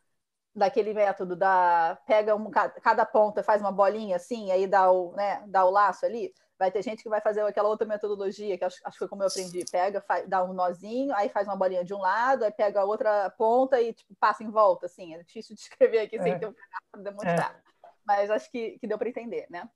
daquele 0.56 0.94
método 0.94 1.36
da 1.36 1.98
pega 2.06 2.36
um, 2.36 2.50
cada 2.52 3.06
ponta, 3.06 3.44
faz 3.44 3.62
uma 3.62 3.72
bolinha 3.72 4.16
assim, 4.16 4.52
aí 4.52 4.68
dá 4.68 4.92
o, 4.92 5.14
né, 5.14 5.44
dá 5.48 5.66
o 5.66 5.70
laço 5.70 6.06
ali. 6.06 6.34
Vai 6.60 6.70
ter 6.70 6.84
gente 6.84 7.02
que 7.02 7.10
vai 7.10 7.22
fazer 7.22 7.42
aquela 7.42 7.70
outra 7.70 7.88
metodologia, 7.88 8.58
que 8.58 8.66
acho, 8.66 8.78
acho 8.84 8.96
que 8.96 9.00
foi 9.00 9.08
como 9.08 9.24
eu 9.24 9.28
aprendi. 9.28 9.64
Pega, 9.72 10.02
faz, 10.02 10.28
dá 10.28 10.44
um 10.44 10.52
nozinho, 10.52 11.16
aí 11.16 11.30
faz 11.30 11.48
uma 11.48 11.56
bolinha 11.56 11.86
de 11.86 11.94
um 11.94 12.00
lado, 12.00 12.44
aí 12.44 12.52
pega 12.52 12.82
a 12.82 12.84
outra 12.84 13.30
ponta 13.32 13.82
e 13.82 13.94
tipo, 13.94 14.14
passa 14.20 14.44
em 14.44 14.50
volta, 14.52 14.86
assim. 14.86 15.16
É 15.16 15.24
difícil 15.24 15.56
de 15.56 15.62
escrever 15.64 16.00
aqui 16.00 16.18
é. 16.18 16.22
sem 16.22 16.38
ter 16.38 16.48
um 16.48 16.54
para 16.92 17.02
demonstrar. 17.02 17.56
É. 17.56 17.90
Mas 18.06 18.30
acho 18.30 18.52
que, 18.52 18.78
que 18.78 18.88
deu 18.88 18.98
para 18.98 19.08
entender, 19.08 19.48
né? 19.50 19.70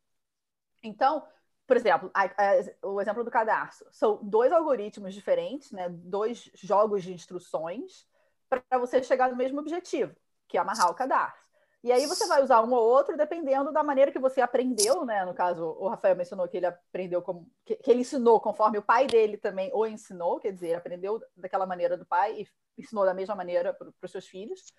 Então, 0.83 1.25
por 1.65 1.77
exemplo, 1.77 2.11
a, 2.13 2.25
a, 2.25 2.87
o 2.87 2.99
exemplo 2.99 3.23
do 3.23 3.31
cadarço. 3.31 3.85
São 3.89 4.19
dois 4.21 4.51
algoritmos 4.51 5.13
diferentes, 5.13 5.71
né? 5.71 5.87
dois 5.89 6.51
jogos 6.55 7.03
de 7.03 7.13
instruções 7.13 8.05
para 8.49 8.77
você 8.77 9.01
chegar 9.01 9.29
no 9.29 9.37
mesmo 9.37 9.59
objetivo, 9.59 10.13
que 10.47 10.57
é 10.57 10.59
amarrar 10.59 10.91
o 10.91 10.93
cadarço. 10.93 11.41
E 11.83 11.91
aí 11.91 12.05
você 12.05 12.25
vai 12.27 12.41
usar 12.41 12.61
um 12.61 12.71
ou 12.71 12.81
outro 12.81 13.17
dependendo 13.17 13.69
da 13.71 13.83
maneira 13.83 14.09
que 14.09 14.17
você 14.17 14.39
aprendeu, 14.39 15.03
né? 15.03 15.25
No 15.25 15.33
caso, 15.33 15.75
o 15.77 15.89
Rafael 15.89 16.15
mencionou 16.15 16.47
que 16.47 16.55
ele 16.55 16.65
aprendeu 16.65 17.21
como 17.21 17.45
que, 17.65 17.75
que 17.75 17.91
ele 17.91 17.99
ensinou 18.01 18.39
conforme 18.39 18.77
o 18.77 18.81
pai 18.81 19.05
dele 19.05 19.35
também 19.35 19.69
o 19.73 19.85
ensinou, 19.85 20.39
quer 20.39 20.53
dizer, 20.53 20.75
aprendeu 20.75 21.21
daquela 21.35 21.65
maneira 21.65 21.97
do 21.97 22.05
pai 22.05 22.39
e 22.39 22.81
ensinou 22.81 23.03
da 23.03 23.13
mesma 23.13 23.35
maneira 23.35 23.73
para 23.73 23.89
os 24.01 24.11
seus 24.11 24.25
filhos. 24.25 24.73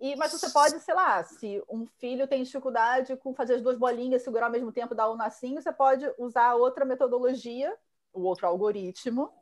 E, 0.00 0.16
mas 0.16 0.32
você 0.32 0.50
pode, 0.50 0.80
sei 0.80 0.94
lá, 0.94 1.22
se 1.22 1.62
um 1.68 1.86
filho 1.98 2.26
tem 2.26 2.42
dificuldade 2.42 3.16
com 3.16 3.34
fazer 3.34 3.54
as 3.54 3.62
duas 3.62 3.78
bolinhas, 3.78 4.22
segurar 4.22 4.46
ao 4.46 4.52
mesmo 4.52 4.72
tempo, 4.72 4.96
dar 4.96 5.10
um 5.10 5.16
nacinho, 5.16 5.62
você 5.62 5.72
pode 5.72 6.12
usar 6.18 6.54
outra 6.54 6.84
metodologia, 6.84 7.72
o 8.12 8.22
outro 8.22 8.48
algoritmo, 8.48 9.32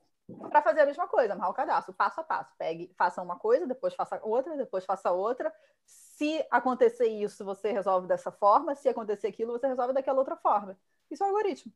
para 0.50 0.62
fazer 0.62 0.80
a 0.80 0.86
mesma 0.86 1.06
coisa, 1.06 1.34
amarrar 1.34 1.50
o 1.50 1.54
cadastro, 1.54 1.94
passo 1.94 2.20
a 2.20 2.24
passo. 2.24 2.52
Pegue, 2.58 2.90
faça 2.98 3.22
uma 3.22 3.36
coisa, 3.36 3.66
depois 3.66 3.94
faça 3.94 4.20
outra, 4.24 4.56
depois 4.56 4.84
faça 4.84 5.12
outra. 5.12 5.52
Se 5.84 6.44
acontecer 6.50 7.06
isso, 7.06 7.44
você 7.44 7.70
resolve 7.70 8.08
dessa 8.08 8.32
forma. 8.32 8.74
Se 8.74 8.88
acontecer 8.88 9.28
aquilo, 9.28 9.52
você 9.52 9.68
resolve 9.68 9.92
daquela 9.92 10.18
outra 10.18 10.36
forma. 10.36 10.76
Isso 11.10 11.22
é 11.22 11.26
o 11.26 11.30
algoritmo. 11.30 11.72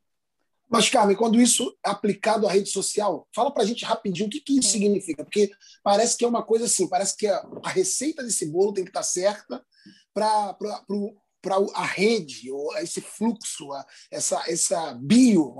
Mas, 0.69 0.89
Carmen, 0.89 1.17
quando 1.17 1.41
isso 1.41 1.77
é 1.85 1.91
aplicado 1.91 2.47
à 2.47 2.51
rede 2.51 2.71
social, 2.71 3.29
fala 3.35 3.53
para 3.53 3.63
a 3.65 3.67
gente 3.67 3.85
rapidinho 3.85 4.29
o 4.29 4.31
que, 4.31 4.41
que 4.41 4.59
isso 4.59 4.69
Sim. 4.69 4.79
significa. 4.79 5.25
Porque 5.25 5.51
parece 5.83 6.17
que 6.17 6.25
é 6.25 6.29
uma 6.29 6.45
coisa 6.45 6.67
assim, 6.67 6.89
parece 6.89 7.17
que 7.17 7.27
a, 7.27 7.45
a 7.65 7.69
receita 7.69 8.23
desse 8.23 8.47
bolo 8.47 8.73
tem 8.73 8.85
que 8.85 8.91
estar 8.91 9.01
tá 9.01 9.05
certa 9.05 9.65
para 10.13 10.57
para 11.43 11.57
a 11.75 11.87
rede, 11.87 12.51
ou 12.53 12.77
esse 12.77 13.01
fluxo, 13.01 13.71
essa, 14.11 14.43
essa 14.47 14.93
bio, 14.93 15.55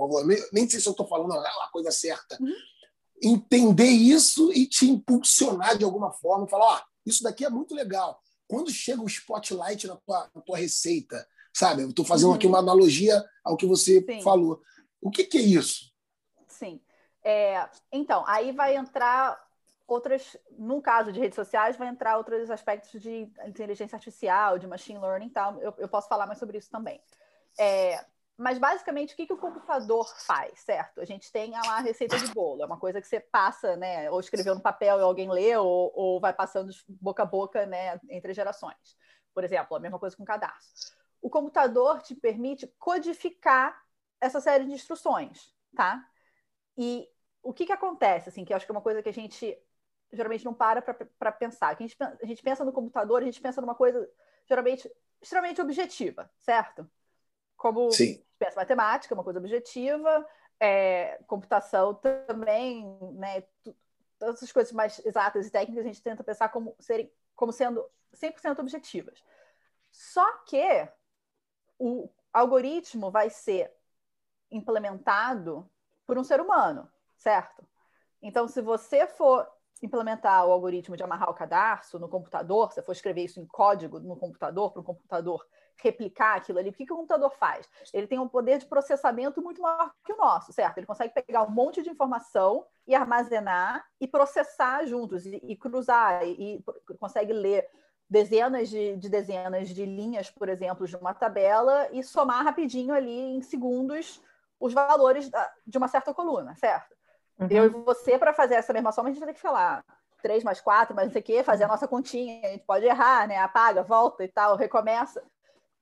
nem 0.53 0.69
sei 0.69 0.79
se 0.79 0.87
eu 0.87 0.91
estou 0.91 1.07
falando 1.07 1.33
a 1.33 1.69
coisa 1.71 1.89
certa, 1.89 2.37
uhum 2.39 2.53
entender 3.21 3.89
isso 3.89 4.51
e 4.53 4.67
te 4.67 4.89
impulsionar 4.89 5.77
de 5.77 5.83
alguma 5.83 6.11
forma, 6.11 6.47
falar, 6.47 6.65
ó, 6.65 6.77
oh, 6.77 6.81
isso 7.05 7.23
daqui 7.23 7.45
é 7.45 7.49
muito 7.49 7.75
legal. 7.75 8.19
Quando 8.47 8.71
chega 8.71 9.01
o 9.01 9.07
spotlight 9.07 9.87
na 9.87 9.95
tua, 9.95 10.29
na 10.35 10.41
tua 10.41 10.57
receita, 10.57 11.25
sabe? 11.53 11.83
Eu 11.83 11.89
estou 11.89 12.05
fazendo 12.05 12.29
uhum. 12.29 12.35
aqui 12.35 12.47
uma 12.47 12.59
analogia 12.59 13.23
ao 13.43 13.57
que 13.57 13.65
você 13.65 14.03
Sim. 14.03 14.21
falou. 14.21 14.61
O 15.01 15.09
que, 15.09 15.23
que, 15.23 15.37
é 15.37 15.41
isso? 15.41 15.91
Sim. 16.47 16.81
É, 17.23 17.69
então, 17.91 18.23
aí 18.27 18.51
vai 18.51 18.75
entrar 18.75 19.41
outras, 19.87 20.37
no 20.57 20.81
caso 20.81 21.11
de 21.11 21.19
redes 21.19 21.35
sociais, 21.35 21.77
vai 21.77 21.87
entrar 21.87 22.17
outros 22.17 22.49
aspectos 22.49 23.01
de 23.01 23.29
inteligência 23.45 23.95
artificial, 23.95 24.57
de 24.57 24.67
machine 24.67 24.99
learning 24.99 25.27
e 25.27 25.31
tal. 25.31 25.59
Eu, 25.61 25.73
eu 25.77 25.87
posso 25.87 26.07
falar 26.07 26.27
mais 26.27 26.39
sobre 26.39 26.57
isso 26.57 26.69
também. 26.69 27.01
É, 27.59 28.03
mas 28.41 28.57
basicamente 28.57 29.13
o 29.13 29.15
que, 29.15 29.27
que 29.27 29.33
o 29.33 29.37
computador 29.37 30.11
faz, 30.25 30.61
certo? 30.61 30.99
A 30.99 31.05
gente 31.05 31.31
tem 31.31 31.51
lá 31.51 31.77
a 31.77 31.79
receita 31.79 32.17
de 32.17 32.33
bolo, 32.33 32.63
é 32.63 32.65
uma 32.65 32.79
coisa 32.79 32.99
que 32.99 33.07
você 33.07 33.19
passa, 33.19 33.77
né? 33.77 34.09
Ou 34.09 34.19
escreveu 34.19 34.55
no 34.55 34.61
papel 34.61 34.97
e 34.97 35.01
alguém 35.03 35.29
lê, 35.29 35.55
ou, 35.55 35.91
ou 35.93 36.19
vai 36.19 36.33
passando 36.33 36.71
boca 36.87 37.21
a 37.21 37.25
boca, 37.25 37.67
né? 37.67 37.99
Entre 38.09 38.33
gerações. 38.33 38.97
Por 39.31 39.43
exemplo, 39.43 39.77
a 39.77 39.79
mesma 39.79 39.99
coisa 39.99 40.17
com 40.17 40.23
o 40.23 40.25
cadastro. 40.25 40.97
O 41.21 41.29
computador 41.29 42.01
te 42.01 42.15
permite 42.15 42.65
codificar 42.79 43.79
essa 44.19 44.41
série 44.41 44.65
de 44.65 44.71
instruções, 44.71 45.53
tá? 45.75 46.03
E 46.75 47.07
o 47.43 47.53
que, 47.53 47.67
que 47.67 47.71
acontece, 47.71 48.29
assim, 48.29 48.43
que 48.43 48.53
eu 48.53 48.57
acho 48.57 48.65
que 48.65 48.71
é 48.71 48.75
uma 48.75 48.81
coisa 48.81 49.03
que 49.03 49.09
a 49.09 49.13
gente 49.13 49.55
geralmente 50.11 50.43
não 50.43 50.53
para 50.53 50.81
para 50.81 51.31
pensar. 51.31 51.75
Que 51.75 51.83
a, 51.83 51.87
gente, 51.87 51.97
a 52.01 52.25
gente 52.25 52.41
pensa 52.41 52.65
no 52.65 52.73
computador, 52.73 53.21
a 53.21 53.25
gente 53.25 53.39
pensa 53.39 53.61
numa 53.61 53.75
coisa 53.75 54.09
geralmente 54.47 54.91
extremamente 55.21 55.61
objetiva, 55.61 56.27
certo? 56.39 56.89
Como 57.55 57.91
Sim 57.91 58.19
pensa 58.41 58.59
matemática, 58.59 59.13
uma 59.13 59.23
coisa 59.23 59.37
objetiva, 59.37 60.27
é, 60.59 61.19
computação 61.27 61.93
também, 61.93 62.97
né? 63.13 63.43
Todas 64.17 64.35
essas 64.37 64.51
coisas 64.51 64.73
mais 64.73 64.99
exatas 65.05 65.45
e 65.45 65.51
técnicas 65.51 65.85
a 65.85 65.87
gente 65.87 66.01
tenta 66.01 66.23
pensar 66.23 66.49
como, 66.49 66.75
serem, 66.79 67.11
como 67.35 67.51
sendo 67.51 67.85
100% 68.15 68.59
objetivas. 68.59 69.23
Só 69.91 70.25
que 70.39 70.89
o 71.77 72.09
algoritmo 72.33 73.11
vai 73.11 73.29
ser 73.29 73.71
implementado 74.49 75.69
por 76.07 76.17
um 76.17 76.23
ser 76.23 76.41
humano, 76.41 76.89
certo? 77.17 77.63
Então, 78.21 78.47
se 78.47 78.61
você 78.61 79.05
for 79.05 79.47
implementar 79.83 80.47
o 80.47 80.51
algoritmo 80.51 80.97
de 80.97 81.03
amarrar 81.03 81.29
o 81.29 81.33
cadarço 81.35 81.99
no 81.99 82.09
computador, 82.09 82.71
se 82.71 82.81
for 82.81 82.91
escrever 82.91 83.23
isso 83.23 83.39
em 83.39 83.45
código 83.45 83.99
no 83.99 84.15
computador, 84.15 84.71
para 84.71 84.81
um 84.81 84.85
computador 84.85 85.45
replicar 85.77 86.35
aquilo 86.35 86.59
ali, 86.59 86.69
o 86.69 86.73
que, 86.73 86.85
que 86.85 86.93
o 86.93 86.95
computador 86.95 87.31
faz? 87.31 87.67
Ele 87.93 88.07
tem 88.07 88.19
um 88.19 88.27
poder 88.27 88.59
de 88.59 88.65
processamento 88.65 89.41
muito 89.41 89.61
maior 89.61 89.91
que 90.03 90.13
o 90.13 90.17
nosso, 90.17 90.53
certo? 90.53 90.77
Ele 90.77 90.85
consegue 90.85 91.13
pegar 91.13 91.43
um 91.43 91.49
monte 91.49 91.81
de 91.81 91.89
informação 91.89 92.65
e 92.87 92.95
armazenar 92.95 93.85
e 93.99 94.07
processar 94.07 94.85
juntos, 94.85 95.25
e, 95.25 95.41
e 95.43 95.55
cruzar, 95.55 96.25
e, 96.25 96.57
e, 96.57 96.63
consegue 96.97 97.33
ler 97.33 97.67
dezenas 98.09 98.69
de, 98.69 98.97
de, 98.97 99.09
dezenas 99.09 99.69
de 99.69 99.85
linhas, 99.85 100.29
por 100.29 100.49
exemplo, 100.49 100.85
de 100.85 100.95
uma 100.95 101.13
tabela 101.13 101.87
e 101.91 102.03
somar 102.03 102.43
rapidinho 102.43 102.93
ali 102.93 103.37
em 103.37 103.41
segundos 103.41 104.21
os 104.59 104.73
valores 104.73 105.29
da, 105.29 105.51
de 105.65 105.77
uma 105.77 105.87
certa 105.87 106.13
coluna, 106.13 106.55
certo? 106.55 106.95
Uhum. 107.39 107.47
Eu 107.49 107.65
e 107.65 107.69
você, 107.69 108.17
para 108.19 108.33
fazer 108.33 108.55
essa 108.55 108.73
mesma 108.73 108.91
soma, 108.91 109.09
a 109.09 109.11
gente 109.11 109.19
vai 109.19 109.29
ter 109.29 109.33
que 109.33 109.41
falar 109.41 109.83
3 110.21 110.43
mais 110.43 110.61
4, 110.61 110.95
mas 110.95 111.05
não 111.05 111.11
sei 111.11 111.21
o 111.21 111.23
quê, 111.23 111.43
fazer 111.43 111.63
a 111.63 111.67
nossa 111.67 111.87
continha, 111.87 112.47
a 112.47 112.51
gente 112.51 112.65
pode 112.65 112.85
errar, 112.85 113.27
né? 113.27 113.37
Apaga, 113.37 113.83
volta 113.83 114.23
e 114.23 114.27
tal, 114.27 114.55
recomeça. 114.55 115.23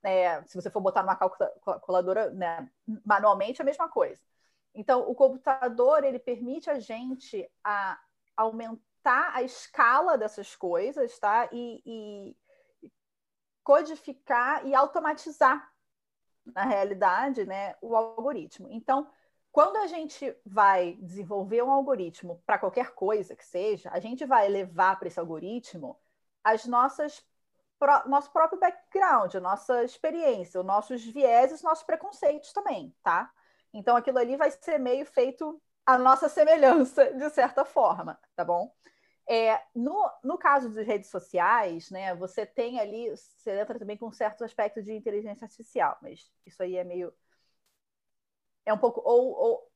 É, 0.02 0.42
se 0.44 0.54
você 0.54 0.70
for 0.70 0.80
botar 0.80 1.02
numa 1.02 1.16
calculadora 1.16 2.30
né, 2.30 2.70
manualmente, 3.04 3.60
é 3.60 3.62
a 3.62 3.66
mesma 3.66 3.88
coisa. 3.88 4.20
Então, 4.74 5.00
o 5.08 5.14
computador 5.14 6.04
ele 6.04 6.18
permite 6.18 6.70
a 6.70 6.78
gente 6.78 7.50
a 7.62 7.98
aumentar 8.36 9.34
a 9.34 9.42
escala 9.42 10.16
dessas 10.16 10.54
coisas, 10.56 11.18
tá? 11.18 11.48
E, 11.52 11.82
e 11.84 12.36
codificar 13.62 14.66
e 14.66 14.74
automatizar, 14.74 15.70
na 16.46 16.64
realidade, 16.64 17.44
né, 17.44 17.76
o 17.80 17.94
algoritmo. 17.94 18.68
Então, 18.70 19.08
quando 19.52 19.76
a 19.76 19.86
gente 19.86 20.34
vai 20.46 20.94
desenvolver 21.00 21.62
um 21.62 21.70
algoritmo 21.70 22.42
para 22.46 22.58
qualquer 22.58 22.94
coisa 22.94 23.34
que 23.34 23.44
seja, 23.44 23.90
a 23.90 24.00
gente 24.00 24.24
vai 24.24 24.48
levar 24.48 24.98
para 24.98 25.08
esse 25.08 25.18
algoritmo 25.18 25.98
as 26.42 26.64
nossas 26.66 27.24
nosso 28.06 28.30
próprio 28.30 28.58
background, 28.60 29.34
nossa 29.36 29.82
experiência, 29.84 30.60
os 30.60 30.66
nossos 30.66 31.04
vieses, 31.04 31.58
os 31.58 31.62
nossos 31.62 31.84
preconceitos 31.84 32.52
também, 32.52 32.94
tá? 33.02 33.30
Então 33.72 33.96
aquilo 33.96 34.18
ali 34.18 34.36
vai 34.36 34.50
ser 34.50 34.78
meio 34.78 35.06
feito 35.06 35.60
a 35.86 35.98
nossa 35.98 36.28
semelhança, 36.28 37.12
de 37.12 37.30
certa 37.30 37.64
forma, 37.64 38.18
tá 38.36 38.44
bom? 38.44 38.72
É, 39.28 39.62
no, 39.74 40.10
no 40.24 40.36
caso 40.36 40.68
das 40.70 40.86
redes 40.86 41.08
sociais, 41.08 41.90
né, 41.90 42.14
você 42.16 42.44
tem 42.44 42.80
ali, 42.80 43.10
você 43.10 43.60
entra 43.60 43.78
também 43.78 43.96
com 43.96 44.10
certos 44.10 44.42
aspectos 44.42 44.84
de 44.84 44.92
inteligência 44.92 45.44
artificial, 45.44 45.96
mas 46.02 46.30
isso 46.44 46.62
aí 46.62 46.76
é 46.76 46.84
meio. 46.84 47.12
É 48.66 48.72
um 48.72 48.78
pouco. 48.78 49.00
Ou, 49.04 49.32
ou 49.32 49.70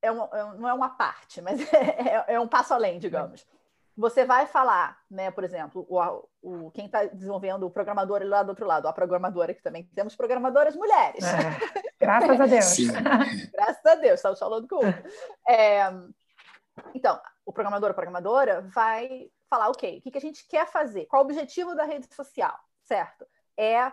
é, 0.00 0.10
um, 0.10 0.22
é 0.24 0.58
não 0.58 0.68
é 0.68 0.72
uma 0.72 0.90
parte, 0.90 1.40
mas 1.40 1.60
é, 1.74 2.34
é 2.34 2.40
um 2.40 2.48
passo 2.48 2.74
além, 2.74 2.98
digamos. 2.98 3.46
Você 3.96 4.24
vai 4.24 4.46
falar, 4.46 4.98
né, 5.10 5.30
por 5.30 5.44
exemplo, 5.44 5.86
o, 5.88 6.28
o 6.42 6.70
quem 6.70 6.86
está 6.86 7.04
desenvolvendo 7.04 7.66
o 7.66 7.70
programador 7.70 8.22
lá 8.24 8.42
do 8.42 8.50
outro 8.50 8.66
lado, 8.66 8.88
a 8.88 8.92
programadora, 8.92 9.54
que 9.54 9.62
também 9.62 9.84
temos 9.94 10.16
programadoras 10.16 10.74
mulheres. 10.74 11.22
É, 11.24 11.84
graças 12.00 12.40
a 12.40 12.46
Deus. 12.46 12.76
graças 13.52 13.86
a 13.86 13.94
Deus, 13.96 14.14
estamos 14.14 14.38
falando 14.38 14.66
com 14.66 14.80
é, 15.48 15.82
Então, 16.94 17.20
o 17.44 17.52
programador 17.52 17.90
ou 17.90 17.94
programadora 17.94 18.62
vai 18.62 19.30
falar, 19.48 19.68
ok, 19.68 19.98
o 19.98 20.02
que, 20.02 20.10
que 20.10 20.18
a 20.18 20.22
gente 20.22 20.46
quer 20.48 20.66
fazer? 20.66 21.06
Qual 21.06 21.22
o 21.22 21.24
objetivo 21.24 21.74
da 21.74 21.84
rede 21.84 22.12
social, 22.14 22.58
certo? 22.84 23.26
É 23.56 23.92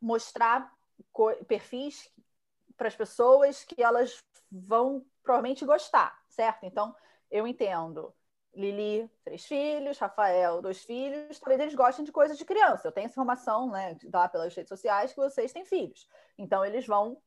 mostrar 0.00 0.72
perfis 1.48 2.08
para 2.76 2.88
as 2.88 2.94
pessoas 2.94 3.64
que 3.64 3.82
elas 3.82 4.22
vão 4.50 5.04
provavelmente 5.22 5.64
gostar, 5.64 6.16
certo? 6.28 6.64
Então, 6.64 6.94
eu 7.30 7.46
entendo 7.46 8.14
Lili, 8.54 9.10
três 9.24 9.46
filhos, 9.46 9.98
Rafael, 9.98 10.60
dois 10.60 10.82
filhos, 10.82 11.38
talvez 11.38 11.60
eles 11.60 11.74
gostem 11.74 12.04
de 12.04 12.10
coisas 12.10 12.36
de 12.36 12.44
criança. 12.44 12.88
Eu 12.88 12.92
tenho 12.92 13.04
essa 13.04 13.14
informação, 13.14 13.70
né, 13.70 13.96
lá 14.12 14.28
pelas 14.28 14.54
redes 14.54 14.68
sociais, 14.68 15.12
que 15.12 15.20
vocês 15.20 15.52
têm 15.52 15.64
filhos. 15.64 16.08
Então, 16.36 16.64
eles 16.64 16.86
vão 16.86 17.20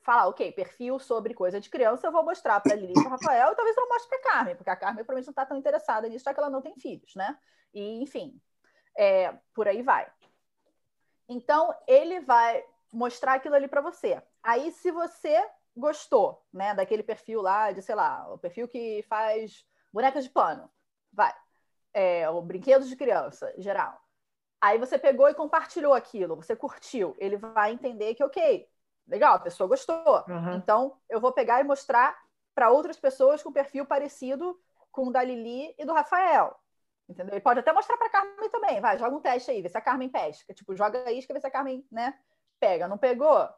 falar, 0.00 0.28
ok, 0.28 0.50
perfil 0.52 0.98
sobre 0.98 1.34
coisa 1.34 1.60
de 1.60 1.68
criança, 1.68 2.06
eu 2.06 2.12
vou 2.12 2.24
mostrar 2.24 2.58
para 2.60 2.74
Lili 2.74 2.92
e 2.92 3.02
para 3.02 3.10
Rafael, 3.10 3.52
e 3.52 3.54
talvez 3.54 3.76
eu 3.76 3.88
mostre 3.88 4.08
para 4.08 4.32
Carmen, 4.32 4.56
porque 4.56 4.70
a 4.70 4.76
Carmen 4.76 5.04
provavelmente 5.04 5.26
não 5.26 5.32
está 5.32 5.44
tão 5.44 5.56
interessada 5.58 6.08
nisso, 6.08 6.24
já 6.24 6.32
que 6.32 6.40
ela 6.40 6.48
não 6.48 6.62
tem 6.62 6.74
filhos, 6.76 7.14
né? 7.14 7.38
E, 7.74 8.02
enfim, 8.02 8.40
é, 8.96 9.32
por 9.52 9.68
aí 9.68 9.82
vai. 9.82 10.10
Então, 11.28 11.72
ele 11.86 12.20
vai 12.20 12.64
mostrar 12.90 13.34
aquilo 13.34 13.54
ali 13.54 13.68
para 13.68 13.82
você. 13.82 14.20
Aí, 14.42 14.72
se 14.72 14.90
você 14.90 15.46
gostou, 15.76 16.44
né, 16.52 16.74
daquele 16.74 17.02
perfil 17.02 17.42
lá, 17.42 17.70
de, 17.70 17.82
sei 17.82 17.94
lá, 17.94 18.32
o 18.32 18.38
perfil 18.38 18.66
que 18.66 19.04
faz 19.08 19.64
bonecas 19.92 20.24
de 20.24 20.30
pano, 20.30 20.70
vai. 21.12 21.32
É, 21.92 22.28
ou 22.30 22.40
brinquedos 22.42 22.88
de 22.88 22.96
criança, 22.96 23.52
geral. 23.58 24.00
Aí 24.60 24.78
você 24.78 24.98
pegou 24.98 25.28
e 25.28 25.34
compartilhou 25.34 25.94
aquilo, 25.94 26.36
você 26.36 26.54
curtiu. 26.54 27.16
Ele 27.18 27.36
vai 27.36 27.72
entender 27.72 28.14
que, 28.14 28.22
ok, 28.22 28.68
legal, 29.08 29.34
a 29.34 29.40
pessoa 29.40 29.68
gostou. 29.68 30.24
Uhum. 30.28 30.56
Então, 30.56 30.96
eu 31.08 31.20
vou 31.20 31.32
pegar 31.32 31.60
e 31.60 31.64
mostrar 31.64 32.16
para 32.54 32.70
outras 32.70 32.98
pessoas 32.98 33.42
com 33.42 33.52
perfil 33.52 33.86
parecido 33.86 34.58
com 34.92 35.08
o 35.08 35.12
da 35.12 35.22
Lili 35.22 35.74
e 35.78 35.84
do 35.84 35.92
Rafael. 35.92 36.54
Entendeu? 37.08 37.34
Ele 37.34 37.40
pode 37.40 37.58
até 37.58 37.72
mostrar 37.72 37.96
para 37.96 38.06
a 38.06 38.10
Carmen 38.10 38.50
também. 38.50 38.80
Vai, 38.80 38.98
joga 38.98 39.16
um 39.16 39.20
teste 39.20 39.50
aí, 39.50 39.62
vê 39.62 39.68
se 39.68 39.76
a 39.76 39.80
Carmen 39.80 40.08
pesca. 40.08 40.54
Tipo, 40.54 40.76
joga 40.76 41.10
isca, 41.10 41.34
vê 41.34 41.40
se 41.40 41.46
a 41.46 41.50
Carmen, 41.50 41.84
né, 41.90 42.16
pega. 42.60 42.86
Não 42.86 42.98
pegou? 42.98 43.48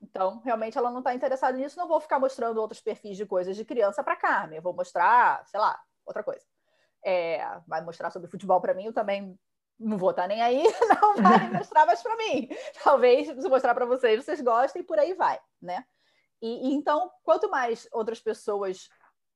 Então, 0.00 0.40
realmente, 0.44 0.76
ela 0.76 0.90
não 0.90 0.98
está 0.98 1.14
interessada 1.14 1.56
nisso. 1.56 1.78
Não 1.78 1.88
vou 1.88 2.00
ficar 2.00 2.18
mostrando 2.18 2.60
outros 2.60 2.80
perfis 2.80 3.16
de 3.16 3.26
coisas 3.26 3.56
de 3.56 3.64
criança 3.64 4.02
para 4.02 4.16
Carmen. 4.16 4.56
Eu 4.56 4.62
vou 4.62 4.74
mostrar, 4.74 5.44
sei 5.46 5.58
lá, 5.58 5.78
outra 6.04 6.22
coisa. 6.22 6.44
É, 7.04 7.40
vai 7.66 7.82
mostrar 7.82 8.10
sobre 8.10 8.28
futebol 8.28 8.60
para 8.60 8.74
mim, 8.74 8.86
eu 8.86 8.92
também 8.92 9.38
não 9.78 9.98
vou 9.98 10.10
estar 10.10 10.22
tá 10.22 10.28
nem 10.28 10.42
aí, 10.42 10.62
não 11.00 11.16
vai 11.16 11.50
mostrar 11.52 11.86
mais 11.86 12.02
para 12.02 12.16
mim. 12.16 12.48
Talvez, 12.82 13.28
se 13.28 13.48
mostrar 13.48 13.74
para 13.74 13.86
vocês, 13.86 14.24
vocês 14.24 14.40
gostem, 14.40 14.82
por 14.82 14.98
aí 14.98 15.14
vai, 15.14 15.38
né? 15.60 15.84
E, 16.40 16.68
e, 16.68 16.74
então, 16.74 17.10
quanto 17.22 17.50
mais 17.50 17.88
outras 17.92 18.20
pessoas 18.20 18.88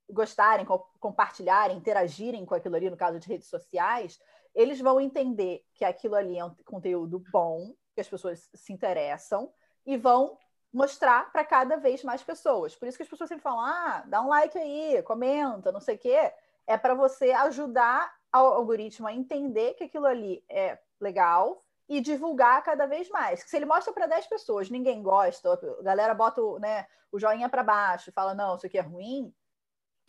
gostarem, 0.09 0.67
co 0.67 0.85
compartilharem, 0.99 1.76
interagirem 1.76 2.45
com 2.45 2.55
aquilo 2.55 2.76
ali, 2.76 2.90
no 2.90 2.97
caso 2.97 3.19
de 3.19 3.29
redes 3.29 3.49
sociais, 3.49 4.19
eles 4.55 4.81
vão 4.81 5.00
entender 5.00 5.62
que 5.75 5.85
aquilo 5.85 6.14
ali 6.14 6.38
é 6.38 6.45
um 6.45 6.55
conteúdo 6.64 7.23
bom, 7.33 7.73
que 7.95 8.00
as 8.00 8.09
pessoas 8.09 8.49
se 8.55 8.73
interessam 8.73 9.52
e 9.87 9.97
vão 9.97 10.37
mostrar 10.73 11.31
para 11.33 11.45
cada 11.45 11.77
vez 11.77 12.03
mais 12.05 12.23
pessoas. 12.23 12.77
Por 12.77 12.87
isso 12.87 12.97
que 12.97 13.03
as 13.03 13.09
pessoas 13.09 13.29
sempre 13.29 13.43
falam: 13.43 13.61
ah, 13.61 14.05
dá 14.07 14.23
um 14.23 14.29
like 14.29 14.57
aí, 14.57 15.03
comenta, 15.03 15.73
não 15.73 15.81
sei 15.81 15.97
o 15.97 15.99
quê. 15.99 16.33
É 16.67 16.77
para 16.77 16.95
você 16.95 17.33
ajudar 17.33 18.15
o 18.33 18.39
algoritmo 18.39 19.09
a 19.09 19.12
entender 19.12 19.75
que 19.75 19.85
aquilo 19.85 20.07
ali 20.07 20.45
é 20.49 20.79
legal 21.00 21.62
e 21.89 22.00
divulgar 22.00 22.62
cada 22.62 22.87
vez 22.87 23.09
mais. 23.09 23.41
Se 23.41 23.57
ele 23.57 23.67
mostra 23.67 23.93
para 23.93 24.07
10 24.07 24.29
pessoas, 24.29 24.71
ninguém 24.71 25.03
gosta, 25.03 25.53
a 25.53 25.83
galera 25.83 26.15
bota 26.15 26.41
né, 26.61 26.87
o 27.11 27.19
joinha 27.19 27.49
para 27.49 27.65
baixo, 27.65 28.12
fala: 28.12 28.35
não, 28.35 28.55
isso 28.55 28.67
aqui 28.67 28.79
é 28.79 28.83
ruim, 28.83 29.35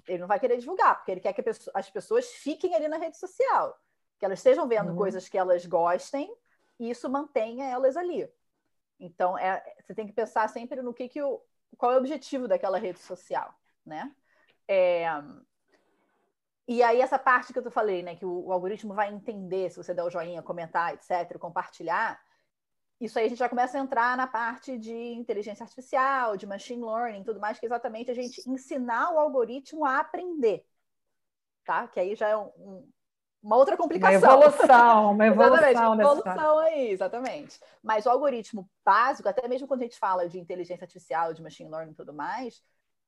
ele 0.08 0.20
não 0.20 0.28
vai 0.28 0.40
querer 0.40 0.58
divulgar, 0.58 0.96
porque 0.96 1.12
ele 1.12 1.22
quer 1.22 1.34
que 1.34 1.44
as 1.74 1.90
pessoas 1.90 2.28
fiquem 2.30 2.76
ali 2.76 2.88
na 2.88 2.98
rede 2.98 3.18
social, 3.18 3.76
que 4.20 4.26
elas 4.26 4.40
estejam 4.40 4.68
vendo 4.68 4.92
uhum. 4.92 4.98
coisas 4.98 5.28
que 5.28 5.38
elas 5.38 5.66
gostem 5.66 6.32
e 6.80 6.90
isso 6.90 7.10
mantenha 7.10 7.66
elas 7.66 7.98
ali. 7.98 8.30
Então, 9.02 9.38
é, 9.38 9.64
você 9.82 9.96
tem 9.96 10.06
que 10.06 10.14
pensar 10.14 10.48
sempre 10.48 10.82
no 10.82 10.94
que, 10.94 11.10
que 11.10 11.22
o, 11.22 11.42
qual 11.78 11.92
é 11.92 11.96
o 11.96 11.98
objetivo 11.98 12.48
daquela 12.48 12.78
rede 12.78 13.00
social, 13.00 13.54
né? 13.86 14.14
É, 14.68 15.06
e 16.68 16.82
aí, 16.84 17.02
essa 17.02 17.20
parte 17.20 17.52
que 17.52 17.60
eu 17.60 17.72
falei, 17.72 18.04
né? 18.04 18.16
Que 18.16 18.26
o, 18.26 18.46
o, 18.46 18.52
algoritmo 18.54 18.94
vai 18.94 19.12
entender 19.12 19.70
se 19.72 19.78
você 19.78 19.94
der 19.94 20.04
o 20.04 20.10
joinha, 20.10 20.44
comentar, 20.44 20.94
etc., 20.94 21.38
compartilhar. 21.40 22.22
Isso 23.00 23.18
aí 23.18 23.26
a 23.26 23.30
gente 23.30 23.40
já 23.40 23.50
começa 23.50 23.78
a 23.78 23.82
entrar 23.82 24.16
na 24.16 24.28
parte 24.28 24.78
de 24.78 24.94
inteligência 24.94 25.64
artificial, 25.64 26.38
de 26.38 26.46
machine 26.46 26.86
learning, 26.86 27.24
tudo 27.24 27.40
mais, 27.40 27.60
que 27.60 27.66
é 27.66 27.68
exatamente 27.68 28.12
a 28.12 28.14
gente 28.14 28.48
ensinar 28.48 29.12
o 29.12 29.20
algoritmo 29.20 29.84
a 29.84 30.00
aprender. 30.00 30.64
Tá? 31.66 31.88
Que 31.88 32.00
aí 32.00 32.16
já 32.16 32.30
é 32.30 32.38
um, 32.38 32.88
uma 33.42 33.58
outra 33.58 33.76
complicação. 33.76 34.20
Uma 34.20 34.46
evolução, 34.46 35.12
uma 35.12 35.26
evolução. 35.28 35.70
exatamente, 35.70 35.86
uma 35.86 36.04
evolução 36.04 36.60
aí, 36.60 36.90
exatamente. 36.92 37.60
Mas 37.82 38.06
o 38.06 38.10
algoritmo 38.10 38.70
básico, 38.86 39.28
até 39.28 39.48
mesmo 39.48 39.68
quando 39.68 39.82
a 39.82 39.84
gente 39.84 39.98
fala 39.98 40.30
de 40.30 40.40
inteligência 40.40 40.84
artificial, 40.84 41.34
de 41.34 41.42
machine 41.42 41.70
learning 41.70 41.92
e 41.92 41.96
tudo 41.96 42.14
mais, 42.14 42.62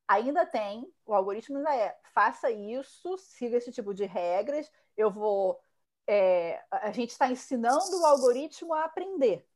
ainda 0.07 0.45
tem, 0.45 0.91
o 1.05 1.13
algoritmo 1.13 1.57
ainda 1.57 1.75
é, 1.75 1.95
faça 2.13 2.49
isso, 2.49 3.17
siga 3.17 3.57
esse 3.57 3.71
tipo 3.71 3.93
de 3.93 4.05
regras, 4.05 4.71
eu 4.97 5.11
vou... 5.11 5.59
É, 6.05 6.61
a 6.69 6.91
gente 6.91 7.11
está 7.11 7.31
ensinando 7.31 8.01
o 8.01 8.05
algoritmo 8.05 8.73
a 8.73 8.83
aprender. 8.83 9.47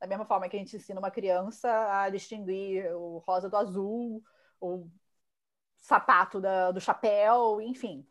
Da 0.00 0.06
mesma 0.06 0.24
forma 0.24 0.48
que 0.48 0.56
a 0.56 0.58
gente 0.58 0.76
ensina 0.76 0.98
uma 0.98 1.10
criança 1.10 1.68
a 2.00 2.08
distinguir 2.08 2.86
o 2.94 3.18
rosa 3.18 3.50
do 3.50 3.56
azul, 3.56 4.22
o 4.60 4.88
sapato 5.78 6.40
da, 6.40 6.70
do 6.70 6.80
chapéu, 6.80 7.60
enfim. 7.60 8.06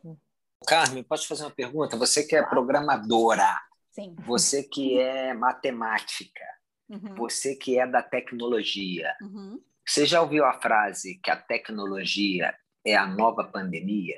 Carmen, 0.65 1.03
posso 1.03 1.27
fazer 1.27 1.43
uma 1.43 1.51
pergunta? 1.51 1.97
Você 1.97 2.23
que 2.23 2.35
é 2.35 2.43
programadora, 2.43 3.59
Sim. 3.91 4.15
você 4.25 4.63
que 4.63 4.99
é 4.99 5.33
matemática, 5.33 6.43
uhum. 6.89 7.15
você 7.15 7.55
que 7.55 7.79
é 7.79 7.85
da 7.85 8.01
tecnologia, 8.01 9.15
uhum. 9.21 9.61
você 9.85 10.05
já 10.05 10.21
ouviu 10.21 10.45
a 10.45 10.53
frase 10.53 11.19
que 11.19 11.29
a 11.29 11.35
tecnologia 11.35 12.55
é 12.85 12.95
a 12.95 13.05
nova 13.05 13.43
pandemia? 13.43 14.17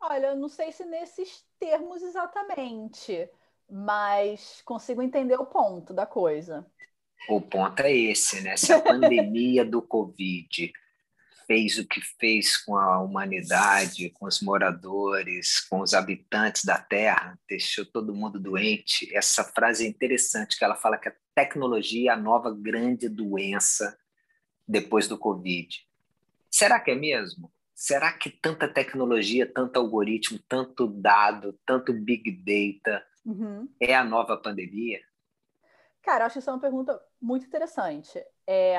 Olha, 0.00 0.28
eu 0.28 0.36
não 0.36 0.48
sei 0.48 0.70
se 0.70 0.84
nesses 0.84 1.44
termos 1.58 2.02
exatamente, 2.02 3.28
mas 3.68 4.62
consigo 4.64 5.02
entender 5.02 5.36
o 5.36 5.46
ponto 5.46 5.92
da 5.92 6.06
coisa. 6.06 6.64
O 7.28 7.40
ponto 7.40 7.80
é 7.80 7.92
esse, 7.92 8.40
né? 8.40 8.56
Se 8.56 8.72
a 8.72 8.80
pandemia 8.82 9.64
do 9.64 9.82
Covid 9.82 10.72
fez 11.48 11.78
o 11.78 11.88
que 11.88 12.00
fez 12.20 12.58
com 12.58 12.76
a 12.76 13.00
humanidade, 13.00 14.10
com 14.10 14.26
os 14.26 14.42
moradores, 14.42 15.60
com 15.66 15.80
os 15.80 15.94
habitantes 15.94 16.62
da 16.62 16.78
Terra, 16.78 17.40
deixou 17.48 17.86
todo 17.86 18.14
mundo 18.14 18.38
doente. 18.38 19.08
Essa 19.16 19.42
frase 19.42 19.86
é 19.86 19.88
interessante, 19.88 20.58
que 20.58 20.64
ela 20.64 20.76
fala 20.76 20.98
que 20.98 21.08
a 21.08 21.16
tecnologia 21.34 22.10
é 22.10 22.14
a 22.14 22.18
nova 22.18 22.54
grande 22.54 23.08
doença 23.08 23.98
depois 24.66 25.08
do 25.08 25.16
Covid. 25.16 25.88
Será 26.50 26.78
que 26.78 26.90
é 26.90 26.94
mesmo? 26.94 27.50
Será 27.74 28.12
que 28.12 28.28
tanta 28.28 28.68
tecnologia, 28.68 29.50
tanto 29.50 29.78
algoritmo, 29.78 30.38
tanto 30.46 30.86
dado, 30.86 31.58
tanto 31.64 31.94
big 31.94 32.30
data 32.30 33.02
uhum. 33.24 33.68
é 33.80 33.94
a 33.94 34.04
nova 34.04 34.36
pandemia? 34.36 35.00
Cara, 36.02 36.26
acho 36.26 36.34
que 36.34 36.38
isso 36.40 36.50
é 36.50 36.52
uma 36.52 36.60
pergunta 36.60 37.00
muito 37.20 37.46
interessante. 37.46 38.22
É, 38.46 38.78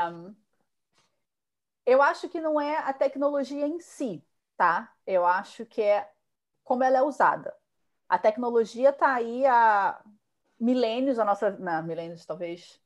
eu 1.89 2.01
acho 2.03 2.29
que 2.29 2.39
não 2.39 2.61
é 2.61 2.77
a 2.77 2.93
tecnologia 2.93 3.67
em 3.67 3.79
si, 3.79 4.23
tá? 4.55 4.91
Eu 5.07 5.25
acho 5.25 5.65
que 5.65 5.81
é 5.81 6.07
como 6.63 6.83
ela 6.83 6.99
é 6.99 7.01
usada. 7.01 7.53
A 8.07 8.17
tecnologia 8.17 8.89
está 8.89 9.13
aí 9.13 9.43
há 9.45 9.99
milênios, 10.59 11.17
a 11.17 11.25
nossa. 11.25 11.49
Não, 11.51 11.81
milênios 11.81 12.25
talvez 12.27 12.79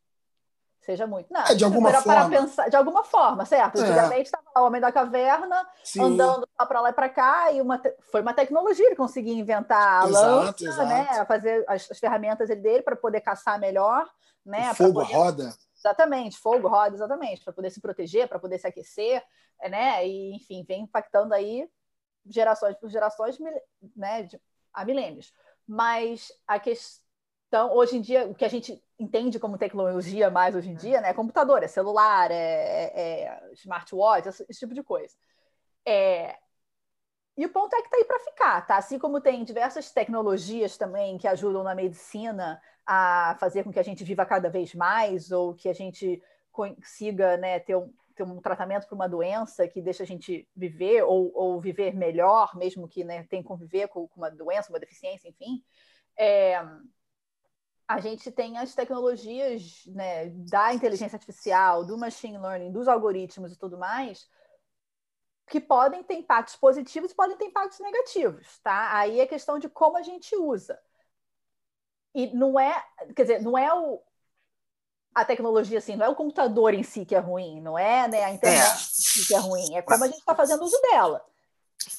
seja 0.80 1.06
muito. 1.06 1.34
Não, 1.34 1.42
é, 1.42 1.54
de 1.54 1.66
alguma 1.66 1.92
forma. 1.92 2.30
Pensar, 2.30 2.70
de 2.70 2.76
alguma 2.78 3.04
forma, 3.04 3.46
certo? 3.46 3.78
É. 3.78 3.82
Antigamente 3.82 4.24
estava 4.24 4.44
o 4.56 4.66
homem 4.66 4.80
da 4.80 4.92
caverna 4.92 5.68
Sim. 5.84 6.02
andando 6.02 6.48
para 6.68 6.82
lá 6.82 6.90
e 6.90 6.94
para 6.94 7.10
cá, 7.10 7.52
e 7.52 7.60
uma 7.60 7.78
te... 7.78 7.94
foi 8.10 8.22
uma 8.22 8.34
tecnologia 8.34 8.86
ele 8.86 8.96
conseguia 8.96 9.34
inventar 9.34 10.04
a 10.04 10.08
exato, 10.08 10.28
lança, 10.28 10.66
exato. 10.66 10.88
né? 10.88 11.26
fazer 11.26 11.66
as, 11.68 11.92
as 11.92 12.00
ferramentas 12.00 12.48
dele 12.50 12.84
para 12.84 12.96
poder 12.96 13.20
caçar 13.20 13.60
melhor. 13.60 14.10
Né? 14.46 14.72
O 14.72 14.76
fogo 14.76 15.02
poder... 15.02 15.14
roda. 15.14 15.54
Exatamente, 15.84 16.38
fogo, 16.40 16.70
roda, 16.70 16.96
exatamente, 16.96 17.44
para 17.44 17.52
poder 17.52 17.70
se 17.70 17.82
proteger, 17.82 18.30
para 18.30 18.40
poder 18.40 18.58
se 18.58 18.66
aquecer, 18.66 19.22
né? 19.70 20.08
E, 20.08 20.34
enfim, 20.36 20.64
vem 20.66 20.84
impactando 20.84 21.34
aí 21.34 21.70
gerações 22.26 22.78
por 22.78 22.90
gerações, 22.90 23.38
né? 23.94 24.24
De, 24.24 24.40
há 24.74 24.86
milênios. 24.86 25.34
Mas 25.68 26.32
a 26.48 26.58
questão, 26.58 27.74
hoje 27.76 27.98
em 27.98 28.02
dia, 28.02 28.26
o 28.28 28.34
que 28.36 28.46
a 28.46 28.50
gente 28.50 28.82
entende 28.98 29.40
como 29.40 29.58
tecnologia 29.58 30.32
mais 30.32 30.56
hoje 30.56 30.70
em 30.70 30.76
dia, 30.76 31.02
né? 31.02 31.10
É 31.10 31.14
computador, 31.14 31.62
é 31.64 31.68
celular, 31.68 32.32
é, 32.32 32.36
é, 32.36 33.24
é 33.26 33.52
smartwatch, 33.54 34.30
esse, 34.30 34.46
esse, 34.50 34.60
tipo 34.62 34.74
de 34.74 34.84
coisa. 34.84 35.14
É, 35.86 36.38
E 37.36 37.46
o 37.46 37.50
ponto 37.50 37.74
é 37.76 37.82
que 37.82 37.88
está 37.88 37.98
aí 37.98 38.06
para 38.06 38.20
ficar, 38.20 38.68
tá? 38.68 38.78
Assim 38.78 39.00
como 39.00 39.20
tem 39.20 39.44
diversas 39.44 39.92
tecnologias 39.92 40.78
também 40.78 41.18
que 41.18 41.28
ajudam 41.28 41.64
na 41.64 41.74
medicina 41.74 42.62
a 42.86 43.36
fazer 43.40 43.64
com 43.64 43.72
que 43.72 43.80
a 43.80 43.84
gente 43.84 44.04
viva 44.04 44.26
cada 44.26 44.50
vez 44.50 44.74
mais 44.74 45.32
ou 45.32 45.54
que 45.54 45.70
a 45.70 45.74
gente 45.74 46.22
consiga 46.52 47.38
né, 47.38 47.60
ter, 47.60 47.76
um, 47.76 47.92
ter 48.16 48.24
um 48.24 48.40
tratamento 48.40 48.88
para 48.88 48.96
uma 48.96 49.10
doença 49.10 49.68
que 49.68 49.82
deixa 49.82 50.04
a 50.04 50.06
gente 50.06 50.48
viver 50.56 51.04
ou, 51.04 51.32
ou 51.34 51.60
viver 51.60 51.96
melhor, 51.96 52.56
mesmo 52.56 52.88
que 52.88 53.04
né, 53.04 53.24
que 53.24 53.44
conviver 53.44 53.88
com, 53.88 54.08
com, 54.08 54.22
uma 54.22 54.30
doença, 54.30 54.70
uma 54.70 54.80
deficiência, 54.80 55.28
enfim. 55.28 55.64
É, 56.18 56.62
a 57.88 58.00
gente 58.00 58.32
tem 58.32 58.58
as 58.58 58.74
tecnologias 58.74 59.84
né, 59.88 60.30
da 60.30 60.74
inteligência 60.74 61.16
artificial, 61.16 61.86
do 61.86 61.98
machine 61.98 62.38
learning, 62.38 62.72
dos 62.72 62.88
algoritmos 62.88 63.52
e 63.52 63.58
tudo 63.58 63.78
mais, 63.78 64.30
que 65.48 65.60
podem 65.60 66.04
ter 66.04 66.16
impactos 66.16 66.56
positivos 66.56 67.12
e 67.12 67.16
podem 67.16 67.38
ter 67.38 67.46
impactos 67.46 67.80
negativos, 67.80 68.60
tá? 68.60 68.96
Aí 68.98 69.20
é 69.20 69.28
questão 69.28 69.60
de 69.60 69.68
como 69.68 69.98
a 69.98 70.02
gente 70.02 70.36
usa. 70.36 70.80
E 72.14 72.28
não 72.36 72.60
é, 72.60 72.84
quer 73.16 73.24
dizer, 73.24 73.42
não 73.42 73.58
é 73.58 73.74
o, 73.74 74.02
a 75.14 75.26
tecnologia 75.26 75.78
assim, 75.78 75.96
não 75.96 76.06
é 76.06 76.10
o 76.10 76.16
computador 76.16 76.74
em 76.74 76.84
si 76.84 77.06
que 77.06 77.16
é 77.16 77.20
ruim, 77.20 77.62
não 77.62 77.78
é 77.78 78.08
né, 78.08 78.24
a 78.24 78.32
internet 78.32 78.70
é. 78.70 78.74
em 78.74 78.78
si 78.78 79.28
que 79.28 79.36
é 79.36 79.40
ruim, 79.40 79.76
é 79.76 79.82
como 79.82 80.04
a 80.04 80.08
gente 80.08 80.20
está 80.20 80.36
fazendo 80.36 80.64
uso 80.64 80.80
dela. 80.82 81.24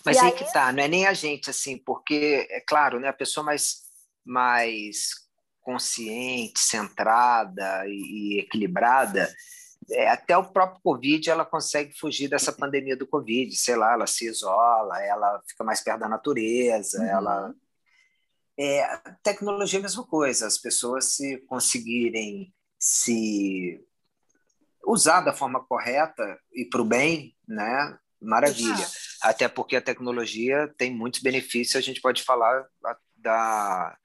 Mas 0.05 0.17
e 0.17 0.21
aí, 0.21 0.33
que 0.33 0.51
tá, 0.53 0.73
não 0.73 0.83
é 0.83 0.89
nem 0.89 1.07
a 1.07 1.13
gente 1.13 1.51
assim, 1.51 1.77
porque 1.77 2.47
é 2.51 2.61
claro, 2.61 3.01
né, 3.01 3.09
a 3.09 3.13
pessoa 3.13 3.45
mais 3.45 3.83
mais 4.25 5.11
consciente, 5.61 6.59
centrada 6.61 7.87
e, 7.87 8.37
e 8.37 8.39
equilibrada, 8.41 9.35
é, 9.91 10.09
até 10.09 10.37
o 10.37 10.45
próprio 10.45 10.81
Covid 10.83 11.29
ela 11.29 11.45
consegue 11.45 11.93
fugir 11.99 12.29
dessa 12.29 12.53
pandemia 12.53 12.97
do 12.97 13.07
Covid, 13.07 13.55
sei 13.57 13.77
lá, 13.77 13.93
ela 13.93 14.07
se 14.07 14.27
isola, 14.27 15.03
ela 15.03 15.43
fica 15.47 15.65
mais 15.65 15.83
perto 15.83 16.01
da 16.01 16.09
natureza, 16.09 16.99
uhum. 16.99 17.07
ela 17.07 17.55
é, 18.59 18.97
tecnologia 19.23 19.79
é 19.79 19.81
a 19.81 19.83
mesma 19.83 20.05
coisa, 20.05 20.47
as 20.47 20.59
pessoas 20.59 21.17
se 21.17 21.39
conseguirem 21.47 22.53
se 22.79 23.81
usar 24.87 25.23
da 25.23 25.33
forma 25.33 25.65
correta 25.65 26.39
e 26.53 26.65
para 26.65 26.83
o 26.83 26.85
bem, 26.85 27.35
né? 27.49 27.99
Maravilha. 28.21 28.87
Até 29.23 29.49
porque 29.49 29.77
a 29.77 29.83
tecnologia 29.83 30.73
tem 30.79 30.95
muitos 30.95 31.21
benefícios, 31.21 31.77
a 31.77 31.81
gente 31.81 32.01
pode 32.01 32.23
falar 32.23 32.67
da, 33.17 33.97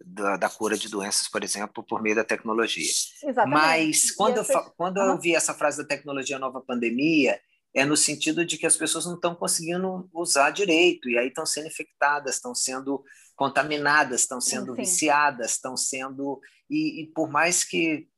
da, 0.00 0.36
da, 0.36 0.48
cura 0.48 0.76
de 0.76 0.88
doenças, 0.88 1.28
por 1.28 1.42
exemplo, 1.42 1.82
por 1.82 2.02
meio 2.02 2.16
da 2.16 2.24
tecnologia. 2.24 2.90
Exatamente. 3.22 3.60
Mas 3.60 4.10
quando, 4.12 4.38
eu, 4.38 4.44
quando 4.76 4.98
eu 4.98 5.18
vi 5.18 5.34
essa 5.34 5.54
frase 5.54 5.78
da 5.78 5.88
tecnologia 5.88 6.38
nova 6.38 6.60
pandemia, 6.60 7.40
é 7.74 7.84
no 7.84 7.96
sentido 7.96 8.44
de 8.44 8.56
que 8.56 8.66
as 8.66 8.76
pessoas 8.76 9.06
não 9.06 9.14
estão 9.14 9.34
conseguindo 9.34 10.08
usar 10.12 10.50
direito, 10.50 11.08
e 11.08 11.18
aí 11.18 11.28
estão 11.28 11.44
sendo 11.44 11.66
infectadas, 11.66 12.36
estão 12.36 12.54
sendo 12.54 13.04
contaminadas, 13.38 14.22
estão 14.22 14.40
sendo 14.40 14.74
Sim. 14.74 14.82
viciadas, 14.82 15.52
estão 15.52 15.76
sendo. 15.76 16.40
E, 16.68 17.02
e, 17.02 17.06
por 17.06 17.30
mais 17.30 17.62
que 17.62 18.08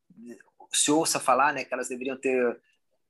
se 0.72 0.90
ouça 0.90 1.20
falar 1.20 1.52
né, 1.52 1.62
que 1.62 1.74
elas 1.74 1.90
deveriam 1.90 2.16
ter 2.16 2.58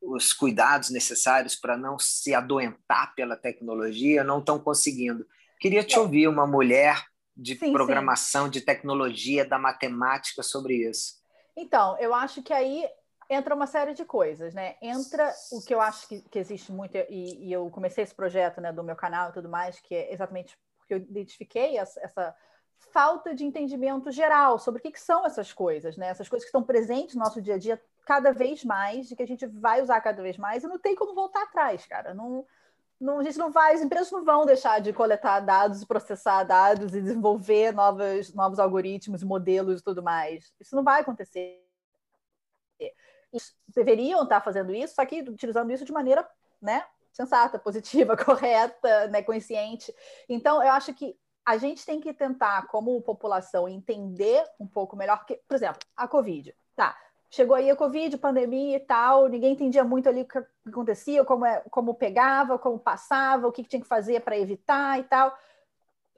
os 0.03 0.33
cuidados 0.33 0.91
necessários 0.91 1.55
para 1.55 1.77
não 1.77 1.99
se 2.01 2.35
adoentar 2.35 3.15
pela 3.15 3.37
tecnologia, 3.37 4.25
não 4.25 4.41
estão 4.41 4.59
conseguindo. 4.59 5.25
Queria 5.61 5.85
te 5.85 5.95
é. 5.95 6.01
ouvir 6.01 6.27
uma 6.27 6.49
mulher 6.49 7.01
de 7.37 7.57
sim, 7.57 7.73
programação, 7.73 8.47
sim. 8.47 8.51
de 8.51 8.61
tecnologia, 8.63 9.45
da 9.45 9.59
matemática 9.59 10.43
sobre 10.43 10.89
isso? 10.89 11.21
Então, 11.57 11.97
eu 12.01 12.13
acho 12.13 12.43
que 12.43 12.53
aí 12.53 12.89
entra 13.29 13.55
uma 13.55 13.69
série 13.69 13.95
de 13.95 14.05
coisas, 14.05 14.53
né? 14.53 14.75
Entra 14.83 15.33
o 15.53 15.63
que 15.63 15.73
eu 15.73 15.81
acho 15.81 16.09
que, 16.09 16.23
que 16.23 16.39
existe 16.41 16.73
muito, 16.73 16.97
e, 16.97 17.47
e, 17.47 17.53
eu 17.53 17.71
comecei 17.71 18.03
esse 18.03 18.15
projeto 18.15 18.61
né, 18.61 18.73
do 18.73 18.83
meu 18.83 18.97
canal 18.97 19.31
e 19.31 19.33
tudo 19.33 19.49
mais, 19.49 19.79
que 19.79 19.95
é 19.95 20.13
exatamente 20.13 20.57
porque 20.91 20.95
eu 20.95 20.99
identifiquei 20.99 21.79
essa, 21.79 22.01
essa 22.01 22.35
falta 22.93 23.35
de 23.35 23.45
entendimento 23.45 24.11
geral 24.11 24.59
sobre 24.59 24.81
o 24.81 24.83
que, 24.83 24.91
que, 24.91 25.01
são 25.01 25.25
essas 25.25 25.53
coisas, 25.53 25.97
né? 25.97 26.09
Essas 26.09 26.29
coisas 26.29 26.45
que 26.45 26.49
estão 26.49 26.63
presentes 26.63 27.15
no 27.15 27.23
nosso 27.23 27.41
dia 27.41 27.55
a 27.55 27.59
dia 27.59 27.81
cada 28.05 28.33
vez 28.33 28.65
mais, 28.65 29.11
e 29.11 29.17
que 29.17 29.23
a 29.23 29.27
gente 29.27 29.47
vai 29.47 29.81
usar 29.81 30.01
cada 30.01 30.21
vez 30.21 30.37
mais, 30.37 30.65
e 30.65 30.67
não 30.67 30.79
tem 30.79 30.97
como 30.97 31.15
voltar 31.15 31.45
atrás, 31.45 31.87
cara. 31.87 32.13
Não, 32.13 32.45
não, 33.01 33.21
a 33.21 33.23
gente 33.23 33.39
não 33.39 33.53
vai, 33.53 33.75
as 33.75 33.83
empresas 33.83 34.11
não 34.11 34.25
vão 34.25 34.45
deixar 34.45 34.81
de 34.81 34.93
coletar 34.93 35.41
dados, 35.41 35.85
processar 35.85 36.43
dados 36.43 36.95
e 36.95 37.01
desenvolver 37.01 37.73
novos, 37.73 38.35
novos 38.35 38.59
algoritmos, 38.59 39.23
modelos 39.23 39.81
e 39.81 39.85
tudo 39.85 40.03
mais. 40.03 40.53
Isso 40.59 40.75
não 40.75 40.83
vai 40.83 41.03
acontecer. 41.03 41.65
Eles 43.33 43.55
deveriam 43.69 44.25
estar 44.25 44.41
fazendo 44.41 44.75
isso, 44.75 44.95
só 44.95 45.07
que 45.07 45.21
utilizando 45.21 45.71
isso 45.71 45.85
de 45.85 45.93
maneira 45.93 46.29
né, 46.61 46.85
sensata, 47.13 47.59
positiva, 47.59 48.17
correta, 48.19 49.09
né, 49.09 49.23
consciente. 49.23 49.95
Então, 50.29 50.63
eu 50.63 50.71
acho 50.73 50.95
que 50.95 51.17
a 51.45 51.57
gente 51.57 51.85
tem 51.85 52.01
que 52.01 52.13
tentar, 52.13 52.67
como 52.69 53.01
população, 53.03 53.69
entender 53.69 54.45
um 54.59 54.67
pouco 54.67 54.97
melhor, 54.97 55.25
que, 55.25 55.41
por 55.49 55.55
exemplo, 55.55 55.81
a 55.97 56.07
Covid. 56.07 56.55
Tá, 56.77 56.97
chegou 57.31 57.57
aí 57.57 57.71
a 57.71 57.77
Covid, 57.77 58.17
pandemia 58.19 58.77
e 58.77 58.81
tal, 58.81 59.29
ninguém 59.29 59.53
entendia 59.53 59.85
muito 59.85 60.09
ali 60.09 60.23
o 60.23 60.27
que 60.27 60.43
acontecia, 60.67 61.25
como, 61.25 61.45
é, 61.45 61.63
como 61.71 61.95
pegava, 61.95 62.59
como 62.59 62.79
passava, 62.79 63.47
o 63.47 63.53
que, 63.53 63.63
que 63.63 63.69
tinha 63.69 63.83
que 63.83 63.89
fazer 63.89 64.21
para 64.21 64.39
evitar 64.39 64.99
e 64.99 65.05
tal. 65.05 65.37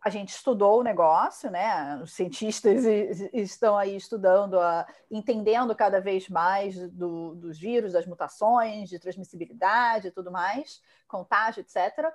A 0.05 0.11
gente 0.11 0.31
estudou 0.31 0.81
o 0.81 0.83
negócio, 0.83 1.51
né? 1.51 1.97
Os 2.03 2.13
cientistas 2.13 2.85
estão 3.33 3.77
aí 3.77 3.97
estudando, 3.97 4.59
a, 4.59 4.87
entendendo 5.11 5.75
cada 5.75 6.01
vez 6.01 6.29
mais 6.29 6.77
do, 6.91 7.35
dos 7.37 7.59
vírus, 7.59 7.93
das 7.93 8.07
mutações, 8.07 8.89
de 8.89 8.99
transmissibilidade 8.99 10.09
e 10.09 10.11
tudo 10.11 10.31
mais, 10.31 10.83
contágio, 11.07 11.61
etc. 11.61 12.13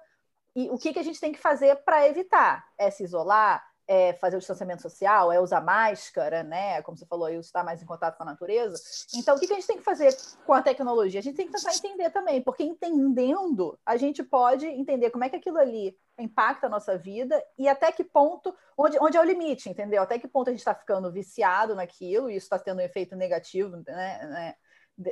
E 0.55 0.69
o 0.69 0.77
que, 0.77 0.91
que 0.91 0.99
a 0.99 1.03
gente 1.03 1.19
tem 1.19 1.31
que 1.31 1.39
fazer 1.39 1.75
para 1.83 2.07
evitar? 2.07 2.67
É 2.77 2.89
se 2.89 3.03
isolar? 3.03 3.63
É 3.87 4.13
fazer 4.13 4.35
o 4.35 4.39
distanciamento 4.39 4.81
social, 4.81 5.31
é 5.31 5.39
usar 5.39 5.61
máscara, 5.61 6.43
né? 6.43 6.81
Como 6.81 6.97
você 6.97 7.05
falou, 7.05 7.29
é 7.29 7.35
estar 7.35 7.63
mais 7.63 7.81
em 7.81 7.85
contato 7.85 8.17
com 8.17 8.23
a 8.23 8.25
natureza. 8.25 8.77
Então, 9.15 9.35
o 9.35 9.39
que 9.39 9.51
a 9.51 9.55
gente 9.55 9.67
tem 9.67 9.77
que 9.77 9.83
fazer 9.83 10.15
com 10.45 10.53
a 10.53 10.61
tecnologia? 10.61 11.19
A 11.19 11.23
gente 11.23 11.37
tem 11.37 11.47
que 11.47 11.53
tentar 11.53 11.73
entender 11.73 12.09
também, 12.09 12.41
porque 12.41 12.63
entendendo, 12.63 13.79
a 13.85 13.95
gente 13.95 14.21
pode 14.23 14.65
entender 14.67 15.09
como 15.09 15.23
é 15.23 15.29
que 15.29 15.37
aquilo 15.37 15.57
ali 15.57 15.97
impacta 16.19 16.67
a 16.67 16.69
nossa 16.69 16.97
vida 16.97 17.41
e 17.57 17.67
até 17.69 17.91
que 17.91 18.03
ponto, 18.03 18.53
onde, 18.77 18.97
onde 18.99 19.15
é 19.15 19.21
o 19.21 19.25
limite, 19.25 19.69
entendeu? 19.69 20.01
Até 20.01 20.19
que 20.19 20.27
ponto 20.27 20.49
a 20.49 20.51
gente 20.51 20.59
está 20.59 20.75
ficando 20.75 21.11
viciado 21.11 21.73
naquilo 21.73 22.29
e 22.29 22.35
isso 22.35 22.45
está 22.45 22.59
tendo 22.59 22.79
um 22.79 22.83
efeito 22.83 23.15
negativo, 23.15 23.77
né? 23.87 24.55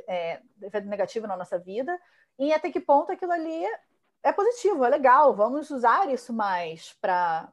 É, 0.08 0.42
efeito 0.62 0.88
negativo 0.88 1.28
na 1.28 1.36
nossa 1.36 1.58
vida, 1.60 1.96
e 2.38 2.52
até 2.52 2.72
que 2.72 2.80
ponto 2.80 3.12
aquilo 3.12 3.30
ali 3.30 3.64
é 4.20 4.32
positivo, 4.32 4.84
é 4.84 4.88
legal, 4.90 5.32
vamos 5.34 5.70
usar 5.70 6.10
isso 6.10 6.32
mais 6.32 6.92
para 7.00 7.48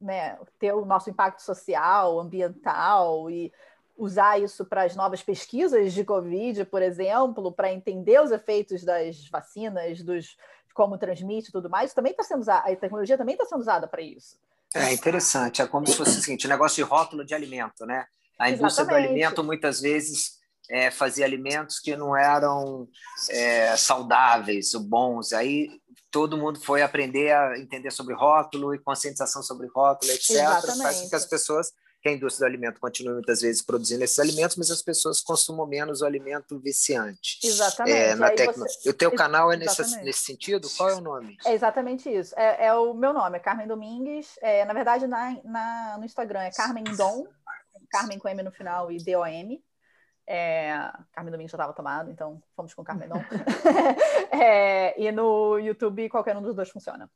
né, 0.00 0.38
ter 0.58 0.72
o 0.72 0.84
nosso 0.84 1.10
impacto 1.10 1.40
social, 1.40 2.20
ambiental 2.20 3.30
e 3.30 3.52
usar 3.96 4.38
isso 4.38 4.64
para 4.64 4.82
as 4.82 4.94
novas 4.94 5.22
pesquisas 5.22 5.92
de 5.92 6.04
Covid, 6.04 6.64
por 6.66 6.82
exemplo, 6.82 7.50
para 7.50 7.72
entender 7.72 8.20
os 8.20 8.30
efeitos 8.30 8.84
das 8.84 9.26
vacinas, 9.28 10.02
dos 10.02 10.36
como 10.74 10.98
transmite 10.98 11.48
e 11.48 11.52
tudo 11.52 11.70
mais, 11.70 11.94
também 11.94 12.10
está 12.10 12.22
sendo 12.22 12.40
usada, 12.40 12.70
a 12.70 12.76
tecnologia 12.76 13.16
também 13.16 13.32
está 13.34 13.46
sendo 13.46 13.60
usada 13.60 13.88
para 13.88 14.02
isso. 14.02 14.38
É 14.74 14.92
interessante, 14.92 15.62
é 15.62 15.66
como 15.66 15.86
se 15.86 15.96
fosse 15.96 16.18
o 16.18 16.22
seguinte, 16.22 16.46
o 16.46 16.50
negócio 16.50 16.76
de 16.76 16.82
rótulo 16.82 17.24
de 17.24 17.34
alimento, 17.34 17.86
né? 17.86 18.06
A 18.38 18.50
indústria 18.50 18.82
Exatamente. 18.82 19.06
do 19.06 19.10
alimento 19.10 19.42
muitas 19.42 19.80
vezes 19.80 20.38
é, 20.68 20.90
fazia 20.90 21.24
alimentos 21.24 21.78
que 21.78 21.96
não 21.96 22.14
eram 22.14 22.86
é, 23.30 23.74
saudáveis, 23.76 24.74
bons. 24.74 25.32
Aí 25.32 25.80
todo 26.16 26.38
mundo 26.38 26.58
foi 26.58 26.80
aprender 26.80 27.30
a 27.30 27.58
entender 27.58 27.90
sobre 27.90 28.14
rótulo 28.14 28.74
e 28.74 28.78
conscientização 28.78 29.42
sobre 29.42 29.66
rótulo, 29.66 30.10
etc. 30.12 30.38
Faz 30.82 31.02
com 31.02 31.10
que 31.10 31.14
as 31.14 31.26
pessoas, 31.26 31.74
que 32.00 32.08
a 32.08 32.12
indústria 32.12 32.48
do 32.48 32.50
alimento 32.50 32.80
continue 32.80 33.12
muitas 33.12 33.42
vezes 33.42 33.60
produzindo 33.60 34.02
esses 34.02 34.18
alimentos, 34.18 34.56
mas 34.56 34.70
as 34.70 34.80
pessoas 34.80 35.20
consumam 35.20 35.66
menos 35.66 36.00
o 36.00 36.06
alimento 36.06 36.58
viciante. 36.58 37.38
Exatamente. 37.44 37.98
É, 37.98 38.14
na 38.14 38.30
tecno... 38.30 38.64
você... 38.64 38.88
O 38.88 38.94
teu 38.94 39.14
canal 39.14 39.52
é 39.52 39.58
nesse, 39.58 39.82
nesse 40.02 40.20
sentido? 40.20 40.70
Qual 40.74 40.88
é 40.88 40.94
o 40.94 41.02
nome? 41.02 41.36
É 41.44 41.52
exatamente 41.52 42.08
isso. 42.08 42.34
É, 42.38 42.68
é 42.68 42.74
o 42.74 42.94
meu 42.94 43.12
nome, 43.12 43.36
é 43.36 43.40
Carmen 43.40 43.66
Domingues. 43.66 44.38
É, 44.40 44.64
na 44.64 44.72
verdade, 44.72 45.06
na, 45.06 45.36
na, 45.44 45.98
no 45.98 46.06
Instagram 46.06 46.44
é 46.44 46.50
Carmen 46.50 46.84
Dom, 46.96 47.26
Carmen 47.90 48.18
com 48.18 48.26
M 48.26 48.42
no 48.42 48.50
final 48.50 48.90
e 48.90 48.96
D-O-M. 48.96 49.62
É, 50.26 50.92
Carmen 51.12 51.30
Domingo 51.30 51.48
já 51.48 51.56
estava 51.56 51.72
tomado, 51.72 52.10
então 52.10 52.42
fomos 52.54 52.74
com 52.74 52.82
Carmen 52.82 53.08
Dom. 53.08 53.20
é, 54.42 55.00
e 55.00 55.10
no 55.12 55.58
YouTube, 55.58 56.08
qualquer 56.08 56.36
um 56.36 56.42
dos 56.42 56.56
dois 56.56 56.68
funciona. 56.68 57.10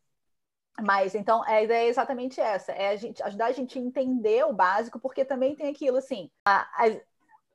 Mas 0.81 1.15
então 1.15 1.43
a 1.45 1.61
ideia 1.61 1.87
é 1.87 1.89
exatamente 1.89 2.41
essa: 2.41 2.73
é 2.73 2.91
a 2.91 2.97
gente, 2.97 3.23
ajudar 3.23 3.47
a 3.47 3.53
gente 3.53 3.79
a 3.79 3.83
entender 3.83 4.45
o 4.45 4.53
básico, 4.53 4.99
porque 5.01 5.25
também 5.25 5.55
tem 5.55 5.69
aquilo 5.69 5.97
assim. 5.97 6.31
As, 6.45 7.01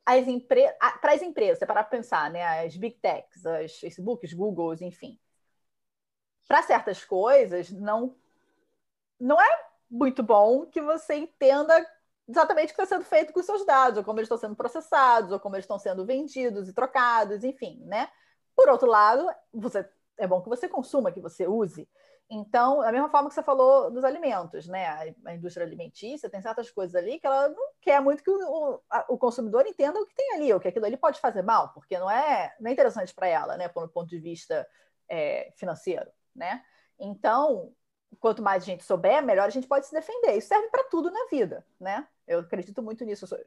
as 0.04 0.28
empre... 0.28 0.64
Para 1.00 1.12
as 1.14 1.22
empresas, 1.22 1.60
é 1.62 1.66
para 1.66 1.82
pensar, 1.82 2.30
né? 2.30 2.64
As 2.64 2.76
big 2.76 2.96
techs, 3.00 3.44
as 3.46 3.78
Facebooks, 3.78 4.32
Googles, 4.32 4.80
enfim. 4.82 5.18
Para 6.46 6.62
certas 6.62 7.04
coisas, 7.04 7.72
não, 7.72 8.14
não 9.18 9.40
é 9.40 9.66
muito 9.90 10.22
bom 10.22 10.66
que 10.66 10.80
você 10.80 11.16
entenda 11.16 11.84
exatamente 12.28 12.72
o 12.72 12.76
que 12.76 12.82
está 12.82 12.96
sendo 12.96 13.04
feito 13.04 13.32
com 13.32 13.40
os 13.40 13.46
seus 13.46 13.64
dados, 13.64 13.98
ou 13.98 14.04
como 14.04 14.18
eles 14.18 14.26
estão 14.26 14.38
sendo 14.38 14.56
processados, 14.56 15.32
ou 15.32 15.40
como 15.40 15.56
eles 15.56 15.64
estão 15.64 15.78
sendo 15.78 16.04
vendidos 16.04 16.68
e 16.68 16.72
trocados, 16.72 17.44
enfim, 17.44 17.82
né? 17.84 18.08
Por 18.54 18.68
outro 18.68 18.88
lado, 18.88 19.28
você, 19.52 19.88
é 20.18 20.26
bom 20.26 20.40
que 20.40 20.48
você 20.48 20.68
consuma, 20.68 21.12
que 21.12 21.20
você 21.20 21.46
use. 21.46 21.88
Então, 22.28 22.80
da 22.80 22.90
mesma 22.90 23.08
forma 23.08 23.28
que 23.28 23.34
você 23.34 23.42
falou 23.42 23.90
dos 23.90 24.02
alimentos, 24.02 24.66
né? 24.66 25.14
A, 25.24 25.34
indústria 25.34 25.64
alimentícia 25.64 26.28
tem 26.28 26.42
certas 26.42 26.70
coisas 26.70 26.94
ali 26.96 27.20
que 27.20 27.26
ela 27.26 27.48
não 27.48 27.68
quer 27.80 28.00
muito 28.00 28.22
que 28.22 28.30
o, 28.30 28.36
o, 28.36 28.80
o 29.10 29.18
consumidor 29.18 29.64
entenda 29.66 30.00
o 30.00 30.06
que 30.06 30.14
tem 30.14 30.34
ali, 30.34 30.52
ou 30.52 30.58
que 30.58 30.66
aquilo 30.66 30.86
ali 30.86 30.96
pode 30.96 31.20
fazer 31.20 31.42
mal, 31.42 31.72
porque 31.72 31.96
não 31.98 32.10
é, 32.10 32.54
não 32.58 32.68
é 32.68 32.72
interessante 32.72 33.14
para 33.14 33.28
ela, 33.28 33.56
né? 33.56 33.68
Do 33.68 33.88
ponto 33.88 34.08
de 34.08 34.18
vista 34.18 34.66
é, 35.08 35.52
financeiro, 35.56 36.10
né? 36.34 36.62
Então, 36.98 37.72
quanto 38.20 38.42
mais 38.42 38.62
a 38.62 38.66
gente 38.66 38.84
souber, 38.84 39.22
melhor 39.22 39.46
a 39.46 39.50
gente 39.50 39.66
pode 39.66 39.86
se 39.86 39.92
defender. 39.92 40.36
Isso 40.36 40.48
serve 40.48 40.68
para 40.68 40.84
tudo 40.84 41.10
na 41.10 41.26
vida, 41.30 41.64
né? 41.78 42.06
Eu 42.26 42.40
acredito 42.40 42.82
muito 42.82 43.04
nisso. 43.04 43.24
Eu 43.24 43.28
sou, 43.28 43.38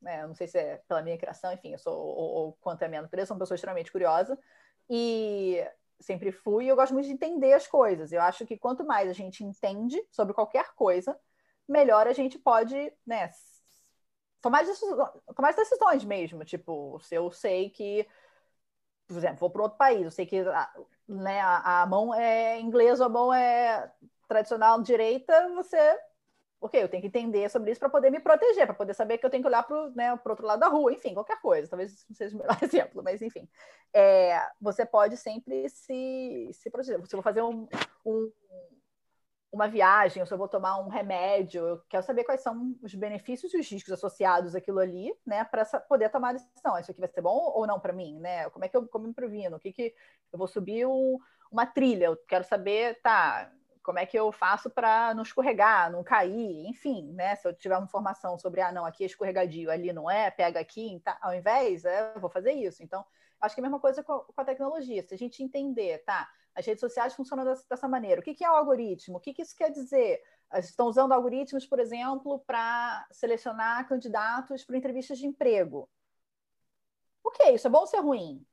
né, 0.00 0.26
não 0.26 0.34
sei 0.34 0.46
se 0.46 0.58
é 0.58 0.76
pela 0.88 1.02
minha 1.02 1.18
criação, 1.18 1.52
enfim, 1.52 1.72
eu 1.72 1.78
sou, 1.78 1.94
ou, 1.96 2.30
ou 2.34 2.52
quanto 2.60 2.82
é 2.82 2.86
a 2.86 2.88
minha 2.88 3.02
natureza, 3.02 3.28
sou 3.28 3.34
uma 3.34 3.40
pessoa 3.40 3.56
extremamente 3.56 3.92
curiosa. 3.92 4.38
E 4.88 5.64
sempre 6.00 6.30
fui 6.30 6.66
e 6.66 6.68
eu 6.68 6.76
gosto 6.76 6.92
muito 6.92 7.06
de 7.06 7.12
entender 7.12 7.52
as 7.52 7.66
coisas. 7.66 8.12
Eu 8.12 8.20
acho 8.20 8.46
que 8.46 8.56
quanto 8.56 8.84
mais 8.84 9.08
a 9.08 9.12
gente 9.12 9.44
entende 9.44 10.02
sobre 10.10 10.34
qualquer 10.34 10.74
coisa, 10.74 11.18
melhor 11.68 12.06
a 12.06 12.12
gente 12.12 12.38
pode, 12.38 12.92
né, 13.06 13.30
tomar 14.40 14.64
decisões, 14.64 15.10
tomar 15.34 15.54
decisões 15.54 16.04
mesmo. 16.04 16.44
Tipo, 16.44 17.00
se 17.00 17.14
eu 17.14 17.30
sei 17.30 17.70
que, 17.70 18.06
por 19.06 19.16
exemplo, 19.16 19.38
vou 19.38 19.50
para 19.50 19.62
outro 19.62 19.78
país, 19.78 20.02
eu 20.02 20.10
sei 20.10 20.26
que 20.26 20.42
né, 21.08 21.40
a, 21.40 21.82
a 21.82 21.86
mão 21.86 22.14
é 22.14 22.60
inglesa, 22.60 23.06
a 23.06 23.08
mão 23.08 23.32
é 23.32 23.90
tradicional 24.28 24.82
direita, 24.82 25.48
você 25.54 25.98
ok, 26.60 26.82
eu 26.82 26.88
tenho 26.88 27.00
que 27.00 27.08
entender 27.08 27.48
sobre 27.50 27.70
isso 27.70 27.78
para 27.78 27.88
poder 27.88 28.10
me 28.10 28.20
proteger, 28.20 28.66
para 28.66 28.74
poder 28.74 28.94
saber 28.94 29.18
que 29.18 29.26
eu 29.26 29.30
tenho 29.30 29.42
que 29.42 29.48
olhar 29.48 29.62
para 29.62 29.76
o 29.76 29.90
né, 29.90 30.12
outro 30.12 30.46
lado 30.46 30.60
da 30.60 30.68
rua, 30.68 30.92
enfim, 30.92 31.14
qualquer 31.14 31.40
coisa. 31.40 31.68
Talvez 31.68 32.04
não 32.08 32.16
seja 32.16 32.34
o 32.34 32.38
melhor 32.38 32.56
exemplo, 32.62 33.02
mas 33.02 33.22
enfim. 33.22 33.48
É, 33.92 34.40
você 34.60 34.84
pode 34.84 35.16
sempre 35.16 35.68
se, 35.68 36.50
se 36.52 36.70
proteger. 36.70 36.96
Se 37.06 37.14
eu 37.14 37.18
vou 37.18 37.22
fazer 37.22 37.42
um, 37.42 37.68
um, 38.04 38.32
uma 39.56 39.68
viagem, 39.68 40.22
ou 40.22 40.26
se 40.26 40.32
eu 40.32 40.38
vou 40.38 40.48
tomar 40.48 40.78
um 40.78 40.88
remédio, 40.88 41.66
eu 41.66 41.82
quero 41.88 42.04
saber 42.04 42.24
quais 42.24 42.42
são 42.42 42.76
os 42.82 42.94
benefícios 42.94 43.52
e 43.54 43.58
os 43.58 43.68
riscos 43.68 43.92
associados 43.92 44.54
àquilo 44.54 44.78
ali, 44.78 45.12
né, 45.26 45.44
para 45.44 45.64
poder 45.80 46.10
tomar 46.10 46.30
a 46.30 46.32
decisão. 46.34 46.78
Isso 46.78 46.90
aqui 46.90 47.00
vai 47.00 47.08
ser 47.08 47.22
bom 47.22 47.52
ou 47.54 47.66
não 47.66 47.80
para 47.80 47.92
mim, 47.92 48.20
né? 48.20 48.48
Como 48.50 48.64
é 48.64 48.68
que 48.68 48.76
eu 48.76 48.86
como 48.86 49.08
me 49.08 49.14
previno? 49.14 49.56
O 49.56 49.60
que 49.60 49.72
que 49.72 49.94
eu 50.32 50.38
vou 50.38 50.46
subir 50.46 50.86
um, 50.86 51.18
uma 51.50 51.66
trilha? 51.66 52.06
Eu 52.06 52.16
quero 52.28 52.44
saber, 52.44 53.00
tá? 53.02 53.50
como 53.82 54.00
é 54.00 54.04
que 54.04 54.18
eu 54.18 54.32
faço 54.32 54.68
para 54.68 55.14
não 55.14 55.22
escorregar, 55.22 55.92
não 55.92 56.02
cair, 56.02 56.66
enfim, 56.66 57.12
né? 57.12 57.36
Se 57.36 57.46
eu 57.46 57.54
tiver 57.54 57.76
uma 57.76 57.84
informação 57.84 58.36
sobre, 58.36 58.60
ah, 58.60 58.72
não, 58.72 58.84
aqui 58.84 59.04
é 59.04 59.06
escorregadio, 59.06 59.70
ali 59.70 59.92
não 59.92 60.10
é, 60.10 60.28
pega 60.28 60.58
aqui, 60.58 61.00
tá, 61.04 61.16
ao 61.22 61.32
invés, 61.32 61.84
é, 61.84 62.12
eu 62.16 62.20
vou 62.20 62.28
fazer 62.28 62.50
isso. 62.50 62.82
Então, 62.82 63.04
acho 63.40 63.54
que 63.54 63.60
é 63.60 63.62
a 63.62 63.66
mesma 63.66 63.78
coisa 63.78 64.02
com, 64.02 64.18
com 64.18 64.40
a 64.40 64.44
tecnologia. 64.44 65.04
Se 65.04 65.14
a 65.14 65.16
gente 65.16 65.40
entender, 65.40 65.98
tá, 66.04 66.28
as 66.56 66.64
redes 66.64 66.80
sociais 66.80 67.14
funcionam 67.14 67.44
dessa, 67.44 67.86
maneira, 67.86 68.18
o 68.18 68.24
que, 68.24 68.42
é 68.42 68.50
o 68.50 68.54
algoritmo? 68.54 69.18
O 69.18 69.20
que, 69.20 69.34
que 69.34 69.42
isso 69.42 69.54
quer 69.54 69.70
dizer? 69.70 70.22
Estão 70.54 70.86
usando 70.86 71.12
algoritmos, 71.12 71.66
por 71.66 71.78
exemplo, 71.78 72.38
para 72.46 73.06
selecionar 73.10 73.86
candidatos 73.86 74.64
para 74.64 74.78
entrevistas 74.78 75.18
de 75.18 75.26
emprego. 75.26 75.86
O 77.22 77.30
que 77.30 77.42
é 77.42 77.54
isso? 77.54 77.66
É 77.66 77.70
bom 77.70 77.80
ou 77.80 77.88
é 77.94 78.00
ruim? 78.00 78.46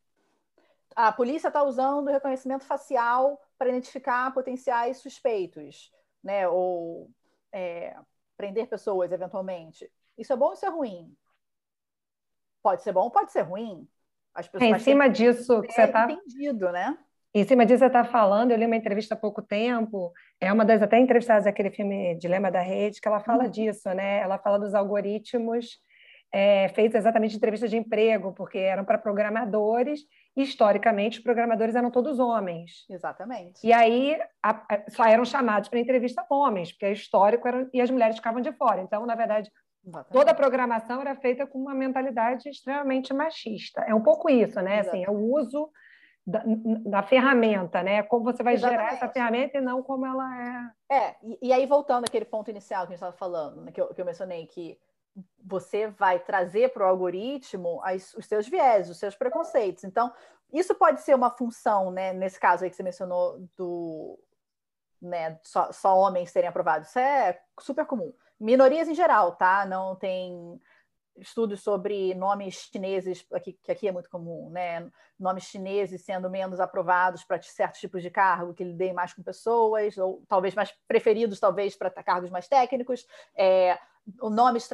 A 0.93 1.13
polícia 1.13 1.47
está 1.47 1.63
usando 1.63 2.11
reconhecimento 2.11 2.65
facial 2.65 3.41
para 3.57 3.69
identificar 3.69 4.33
potenciais 4.33 4.97
suspeitos, 4.97 5.89
né? 6.21 6.45
Ou 6.49 7.09
é, 7.53 7.95
prender 8.35 8.67
pessoas 8.67 9.13
eventualmente. 9.13 9.89
Isso 10.17 10.33
é 10.33 10.35
bom 10.35 10.47
ou 10.47 10.53
isso 10.53 10.65
é 10.65 10.69
ruim? 10.69 11.15
Pode 12.61 12.83
ser 12.83 12.91
bom, 12.91 13.09
pode 13.09 13.31
ser 13.31 13.41
ruim. 13.43 13.87
As 14.33 14.47
pessoas 14.47 14.73
é, 14.73 14.75
em 14.75 14.79
cima 14.79 15.09
disso 15.09 15.61
que 15.61 15.71
você 15.71 15.83
está 15.83 16.11
entendido, 16.11 16.69
né? 16.69 16.97
Em 17.33 17.43
cima 17.43 17.65
disso 17.65 17.79
você 17.79 17.87
está 17.87 18.03
falando, 18.03 18.51
eu 18.51 18.57
li 18.57 18.65
uma 18.65 18.75
entrevista 18.75 19.15
há 19.15 19.17
pouco 19.17 19.41
tempo, 19.41 20.11
é 20.39 20.53
uma 20.53 20.63
das 20.63 20.81
até 20.83 20.99
entrevistadas 20.99 21.45
daquele 21.45 21.71
filme 21.71 22.15
Dilema 22.15 22.51
da 22.51 22.61
Rede, 22.61 23.01
que 23.01 23.07
ela 23.07 23.19
fala 23.19 23.45
uhum. 23.45 23.49
disso, 23.49 23.89
né? 23.93 24.19
Ela 24.19 24.37
fala 24.37 24.59
dos 24.59 24.75
algoritmos 24.75 25.79
é, 26.31 26.67
feitos 26.69 26.95
exatamente 26.95 27.35
entrevistas 27.35 27.69
de 27.69 27.77
emprego, 27.77 28.33
porque 28.33 28.57
eram 28.57 28.85
para 28.85 28.97
programadores 28.97 30.01
historicamente, 30.35 31.19
os 31.19 31.23
programadores 31.23 31.75
eram 31.75 31.91
todos 31.91 32.19
homens. 32.19 32.85
Exatamente. 32.89 33.65
E 33.65 33.71
aí 33.71 34.17
a, 34.41 34.51
a, 34.67 34.83
só 34.89 35.05
eram 35.05 35.23
chamados 35.25 35.69
para 35.69 35.79
entrevista 35.79 36.25
homens, 36.29 36.71
porque 36.71 36.85
é 36.85 36.91
histórico 36.91 37.47
era, 37.47 37.69
e 37.71 37.79
as 37.79 37.91
mulheres 37.91 38.15
ficavam 38.15 38.41
de 38.41 38.51
fora. 38.53 38.81
Então, 38.81 39.05
na 39.05 39.13
verdade, 39.13 39.51
Exatamente. 39.85 40.11
toda 40.11 40.31
a 40.31 40.35
programação 40.35 41.01
era 41.01 41.15
feita 41.15 41.45
com 41.45 41.59
uma 41.59 41.75
mentalidade 41.75 42.49
extremamente 42.49 43.13
machista. 43.13 43.81
É 43.81 43.93
um 43.93 44.01
pouco 44.01 44.27
isso, 44.27 44.59
né? 44.59 44.79
Assim, 44.79 45.03
é 45.03 45.09
o 45.11 45.35
uso 45.35 45.69
da, 46.25 46.41
da, 46.85 47.03
ferramenta, 47.03 47.83
né? 47.83 48.03
Como 48.03 48.23
você 48.23 48.41
vai 48.41 48.53
Exatamente. 48.53 48.81
gerar 48.81 48.93
essa 48.93 49.09
ferramenta 49.09 49.57
e 49.57 49.61
não 49.61 49.83
como 49.83 50.05
ela 50.05 50.73
é. 50.89 50.95
É, 50.95 51.15
e, 51.21 51.39
e 51.47 51.53
aí 51.53 51.65
voltando 51.65 52.05
àquele 52.05 52.25
ponto 52.25 52.49
inicial 52.49 52.87
que 52.87 52.93
a 52.93 52.95
gente 52.95 53.03
estava 53.03 53.15
falando, 53.15 53.61
né, 53.61 53.71
que, 53.71 53.81
eu, 53.81 53.93
que 53.93 53.99
eu 53.99 54.05
mencionei, 54.05 54.45
que 54.47 54.79
você 55.43 55.87
vai 55.87 56.19
trazer 56.19 56.71
para 56.73 56.85
o 56.85 56.87
algoritmo 56.87 57.81
as, 57.83 58.13
os 58.13 58.25
seus 58.25 58.47
viés, 58.47 58.89
os 58.89 58.97
seus 58.97 59.15
preconceitos. 59.15 59.83
Então, 59.83 60.11
isso 60.51 60.73
pode 60.75 61.01
ser 61.01 61.13
uma 61.13 61.29
função, 61.29 61.91
né, 61.91 62.13
nesse 62.13 62.39
caso 62.39 62.63
aí 62.63 62.69
que 62.69 62.75
você 62.75 62.83
mencionou 62.83 63.47
do 63.57 64.17
né, 65.01 65.37
só, 65.43 65.71
só 65.71 65.97
homens 65.97 66.31
serem 66.31 66.49
aprovados. 66.49 66.87
Isso 66.87 66.99
é 66.99 67.39
super 67.59 67.85
comum. 67.85 68.13
Minorias 68.39 68.87
em 68.87 68.95
geral, 68.95 69.35
tá? 69.35 69.65
Não 69.65 69.95
tem 69.95 70.59
estudos 71.17 71.61
sobre 71.61 72.13
nomes 72.15 72.69
chineses, 72.71 73.25
aqui, 73.31 73.53
que 73.53 73.71
aqui 73.71 73.87
é 73.87 73.91
muito 73.91 74.09
comum, 74.09 74.49
né? 74.49 74.89
Nomes 75.19 75.43
chineses 75.43 76.03
sendo 76.03 76.29
menos 76.29 76.59
aprovados 76.59 77.23
para 77.23 77.41
certos 77.41 77.79
tipos 77.79 78.01
de 78.01 78.09
cargo 78.09 78.53
que 78.53 78.63
lidem 78.63 78.93
mais 78.93 79.13
com 79.13 79.21
pessoas, 79.21 79.97
ou 79.97 80.23
talvez 80.27 80.55
mais 80.55 80.73
preferidos, 80.87 81.39
talvez, 81.39 81.75
para 81.75 81.91
cargos 81.91 82.29
mais 82.29 82.47
técnicos. 82.47 83.05
É, 83.35 83.77
nomes 84.21 84.67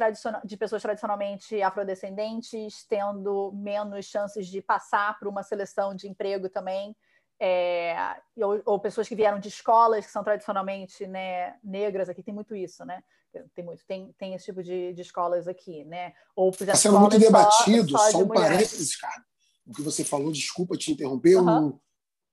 de 0.44 0.56
pessoas 0.56 0.82
tradicionalmente 0.82 1.62
afrodescendentes 1.62 2.84
tendo 2.88 3.52
menos 3.54 4.06
chances 4.06 4.46
de 4.46 4.60
passar 4.60 5.18
por 5.18 5.28
uma 5.28 5.42
seleção 5.42 5.94
de 5.94 6.08
emprego 6.08 6.48
também. 6.48 6.96
É, 7.42 7.96
ou, 8.36 8.60
ou, 8.66 8.78
pessoas 8.78 9.08
que 9.08 9.14
vieram 9.14 9.38
de 9.38 9.48
escolas 9.48 10.04
que 10.04 10.12
são 10.12 10.22
tradicionalmente 10.22 11.06
né, 11.06 11.56
negras, 11.64 12.10
aqui 12.10 12.22
tem 12.22 12.34
muito 12.34 12.54
isso, 12.54 12.84
né? 12.84 13.02
Tem 13.54 13.64
muito, 13.64 13.84
tem, 13.86 14.12
tem 14.18 14.34
esse 14.34 14.46
tipo 14.46 14.62
de, 14.62 14.92
de 14.92 15.02
escolas 15.02 15.46
aqui, 15.46 15.84
né? 15.84 16.12
Ou 16.34 16.50
Está 16.50 16.74
sendo 16.74 16.98
muito 16.98 17.18
debatido, 17.18 17.90
só, 17.90 17.98
só, 17.98 18.10
só 18.10 18.18
um 18.18 18.28
parênteses, 18.28 18.96
cara. 18.96 19.24
O 19.66 19.72
que 19.72 19.82
você 19.82 20.02
falou, 20.02 20.32
desculpa 20.32 20.76
te 20.76 20.90
interromper, 20.90 21.36
uhum. 21.36 21.78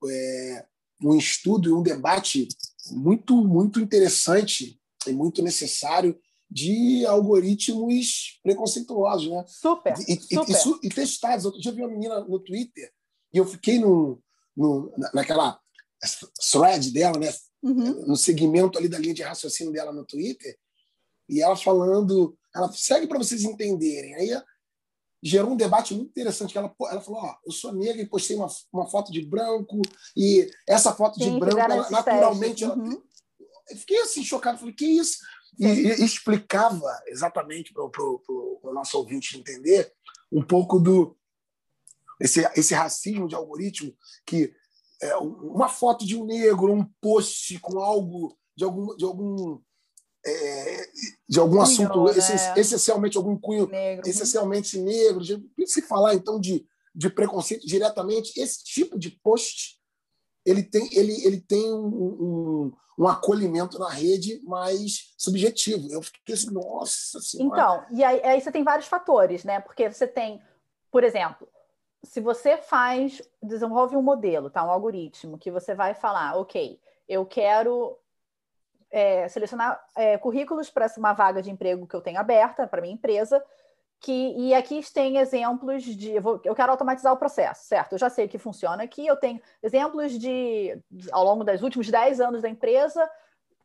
um, 0.04 0.10
é, 0.10 0.66
um 1.04 1.16
estudo 1.16 1.70
e 1.70 1.74
um 1.74 1.84
debate 1.84 2.48
muito, 2.92 3.36
muito 3.36 3.80
interessante 3.80 4.80
e 5.06 5.12
muito 5.12 5.44
necessário 5.44 6.20
de 6.50 7.06
algoritmos 7.06 8.40
preconceituosos, 8.42 9.30
né? 9.30 9.44
Super, 9.48 9.94
e, 10.08 10.16
super. 10.54 10.80
E, 10.82 10.88
e, 10.88 10.90
testados. 10.90 11.46
Outro 11.46 11.60
dia 11.60 11.72
eu 11.72 11.76
vi 11.76 11.82
uma 11.82 11.92
menina 11.92 12.22
no 12.22 12.40
Twitter 12.40 12.92
e 13.34 13.38
eu 13.38 13.46
fiquei 13.46 13.78
no, 13.78 14.22
no, 14.56 14.92
naquela 15.14 15.60
thread 16.52 16.92
dela, 16.92 17.20
né? 17.20 17.34
Uhum. 17.62 18.08
No 18.08 18.16
segmento 18.16 18.78
ali 18.78 18.88
da 18.88 18.98
linha 18.98 19.14
de 19.14 19.24
raciocínio 19.24 19.74
dela 19.74 19.92
no 19.92 20.06
Twitter 20.06 20.58
e 21.30 21.42
ela 21.42 21.56
falando, 21.56 22.38
ela 22.56 22.72
segue 22.72 23.08
para 23.08 23.18
vocês 23.18 23.44
entenderem. 23.44 24.16
Aí 24.16 24.42
gerou 25.22 25.52
um 25.52 25.58
debate 25.58 25.94
muito 25.94 26.10
interessante 26.10 26.52
que 26.52 26.58
ela, 26.58 26.74
ela 26.90 27.02
falou, 27.02 27.22
ó, 27.22 27.36
eu 27.46 27.52
sou 27.52 27.74
negra 27.74 28.02
e 28.02 28.08
postei 28.08 28.36
uma, 28.36 28.48
uma 28.72 28.88
foto 28.88 29.12
de 29.12 29.22
branco 29.22 29.82
e 30.16 30.50
essa 30.68 30.94
foto 30.94 31.20
Sim, 31.20 31.34
de 31.34 31.40
branco, 31.40 31.60
ela, 31.60 31.90
naturalmente, 31.90 32.64
ela, 32.64 32.76
uhum. 32.76 33.02
eu 33.70 33.78
fiquei 33.78 34.00
assim 34.02 34.24
chocado, 34.24 34.60
falei, 34.60 34.74
que 34.74 34.86
isso? 34.86 35.20
E, 35.60 35.66
e 35.66 36.06
explicava 36.06 36.88
exatamente 37.08 37.74
para 37.74 37.84
o 37.84 38.72
nosso 38.74 38.98
ouvinte 38.98 39.38
entender 39.38 39.92
um 40.32 40.44
pouco 40.44 40.80
do 40.80 41.18
esse, 42.20 42.42
esse 42.56 42.74
racismo 42.74 43.28
de 43.28 43.36
algoritmo 43.36 43.96
que 44.26 44.54
é, 45.02 45.16
uma 45.18 45.70
foto 45.70 46.06
de 46.06 46.16
um 46.16 46.26
negro, 46.26 46.74
um 46.74 46.86
post 47.00 47.60
com 47.60 47.80
algo 47.80 48.38
de 48.56 48.64
algum, 48.64 48.96
de 48.96 49.06
algum 49.06 49.62
é, 50.28 50.90
de 51.28 51.40
algum 51.40 51.58
cunho, 51.58 51.62
assunto 51.64 52.04
né? 52.06 52.54
essencialmente 52.58 53.18
algum 53.18 53.38
cunho 53.38 53.68
negro. 53.68 54.08
essencialmente 54.08 54.78
negro, 54.78 55.22
de, 55.22 55.44
se 55.66 55.82
falar 55.82 56.16
então 56.16 56.40
de, 56.40 56.66
de 56.94 57.10
preconceito 57.10 57.66
diretamente, 57.66 58.40
esse 58.40 58.64
tipo 58.64 58.98
de 58.98 59.12
post 59.12 59.78
ele 60.46 60.64
tem, 60.64 60.88
ele, 60.94 61.26
ele 61.26 61.42
tem 61.42 61.74
um, 61.74 61.88
um, 61.88 62.74
um 62.98 63.08
acolhimento 63.08 63.78
na 63.78 63.90
rede 63.90 64.42
mais 64.46 65.14
subjetivo. 65.18 65.92
Eu 65.92 66.02
fiquei 66.02 66.36
assim, 66.36 66.52
nossa 66.52 67.20
senhora. 67.20 67.60
Então, 67.60 67.86
e 67.92 68.02
aí, 68.02 68.22
aí 68.24 68.40
você 68.40 68.50
tem 68.50 68.64
vários 68.64 68.88
fatores, 68.88 69.44
né? 69.44 69.60
Porque 69.60 69.92
você 69.92 70.08
tem, 70.08 70.42
por 70.90 71.04
exemplo, 71.04 71.50
se 72.02 72.22
você 72.22 72.58
faz, 72.58 73.22
desenvolve 73.44 73.98
um 73.98 74.02
modelo, 74.02 74.50
tá? 74.50 74.64
um 74.64 74.72
algoritmo, 74.72 75.38
que 75.38 75.52
você 75.52 75.76
vai 75.76 75.94
falar, 75.94 76.38
ok, 76.38 76.80
eu 77.10 77.26
quero 77.26 77.98
é, 78.92 79.28
selecionar 79.28 79.80
é, 79.96 80.18
currículos 80.18 80.70
para 80.70 80.88
uma 80.98 81.14
vaga 81.14 81.42
de 81.42 81.52
emprego 81.52 81.88
que 81.88 81.96
eu 81.96 82.02
tenho 82.02 82.20
aberta 82.20 82.68
para 82.68 82.82
minha 82.82 82.94
empresa, 82.94 83.44
que, 84.00 84.34
e 84.38 84.54
aqui 84.54 84.80
tem 84.94 85.18
exemplos 85.18 85.84
de. 85.84 86.12
Eu, 86.12 86.22
vou, 86.22 86.42
eu, 86.44 86.54
quero 86.54 86.72
automatizar 86.72 87.12
o 87.12 87.18
processo, 87.18 87.66
certo? 87.66 87.94
Eu 87.94 87.98
já 87.98 88.10
sei 88.10 88.28
que 88.28 88.38
funciona 88.38 88.84
aqui. 88.84 89.06
Eu 89.06 89.16
tenho 89.16 89.42
exemplos 89.62 90.18
de, 90.18 90.80
ao 91.12 91.24
longo 91.24 91.44
dos 91.44 91.64
últimos 91.64 91.90
10 91.90 92.22
anos 92.22 92.42
da 92.44 92.50
empresa, 92.50 93.10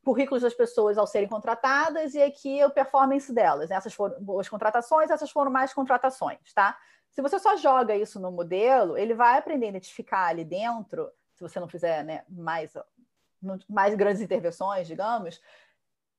currículos 0.03 0.43
das 0.43 0.55
pessoas 0.55 0.97
ao 0.97 1.07
serem 1.07 1.29
contratadas 1.29 2.15
e 2.15 2.23
aqui 2.23 2.65
o 2.65 2.71
performance 2.71 3.33
delas. 3.33 3.71
Essas 3.71 3.93
foram 3.93 4.19
boas 4.21 4.49
contratações, 4.49 5.11
essas 5.11 5.31
foram 5.31 5.51
mais 5.51 5.73
contratações, 5.75 6.53
tá? 6.55 6.79
Se 7.11 7.21
você 7.21 7.39
só 7.39 7.57
joga 7.57 7.95
isso 7.95 8.19
no 8.19 8.33
modelo, 8.33 8.97
ele 8.97 9.13
vai 9.13 9.39
aprender 9.39 9.67
a 9.67 9.69
identificar 9.69 10.29
ali 10.29 10.45
dentro, 10.45 11.11
se 11.35 11.43
você 11.43 11.61
não 11.61 11.69
fizer 11.69 12.03
né, 12.05 12.25
mais, 12.29 12.73
mais 13.69 13.95
grandes 13.95 14.23
intervenções, 14.23 14.87
digamos, 14.87 15.41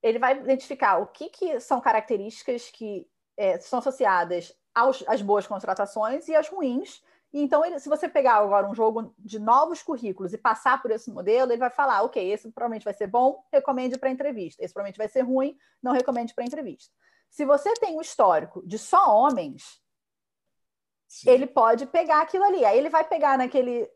ele 0.02 0.20
vai 0.20 0.38
identificar 0.38 0.98
o 0.98 1.08
que, 1.08 1.30
que 1.30 1.60
são 1.60 1.80
características 1.80 2.70
que 2.70 3.08
é, 3.38 3.60
são 3.60 3.80
associadas 3.80 4.54
aos, 4.76 5.04
às 5.08 5.22
boas 5.22 5.48
contratações 5.48 6.28
e 6.28 6.36
às 6.36 6.50
ruins. 6.50 7.02
E 7.32 7.42
então, 7.42 7.66
ele, 7.66 7.80
se 7.80 7.90
você 7.90 8.08
pegar 8.08 8.36
agora 8.36 8.70
um 8.70 8.76
jogo 8.76 9.14
de 9.18 9.40
novos 9.40 9.82
currículos 9.82 10.34
e 10.34 10.38
passar 10.38 10.82
por 10.82 10.92
esse 10.92 11.12
modelo, 11.12 11.52
ele 11.52 11.60
vai 11.60 11.70
falar: 11.70 12.04
ok, 12.04 12.32
esse 12.32 12.52
provavelmente 12.52 12.84
vai 12.84 12.94
ser 12.94 13.08
bom, 13.08 13.44
recomende 13.52 13.98
para 13.98 14.12
entrevista. 14.12 14.64
Esse 14.64 14.74
provavelmente 14.74 14.98
vai 14.98 15.08
ser 15.08 15.22
ruim, 15.22 15.58
não 15.82 15.94
recomende 15.94 16.34
para 16.34 16.44
entrevista. 16.44 16.94
Se 17.30 17.46
você 17.46 17.74
tem 17.76 17.98
um 17.98 18.02
histórico 18.02 18.62
de 18.68 18.78
só 18.78 19.18
homens, 19.18 19.82
Sim. 21.08 21.30
ele 21.30 21.48
pode 21.48 21.88
pegar 21.88 22.22
aquilo 22.22 22.44
ali. 22.44 22.64
Aí 22.64 22.78
ele 22.78 22.90
vai 22.90 23.04
pegar 23.04 23.38
naquele 23.38 23.90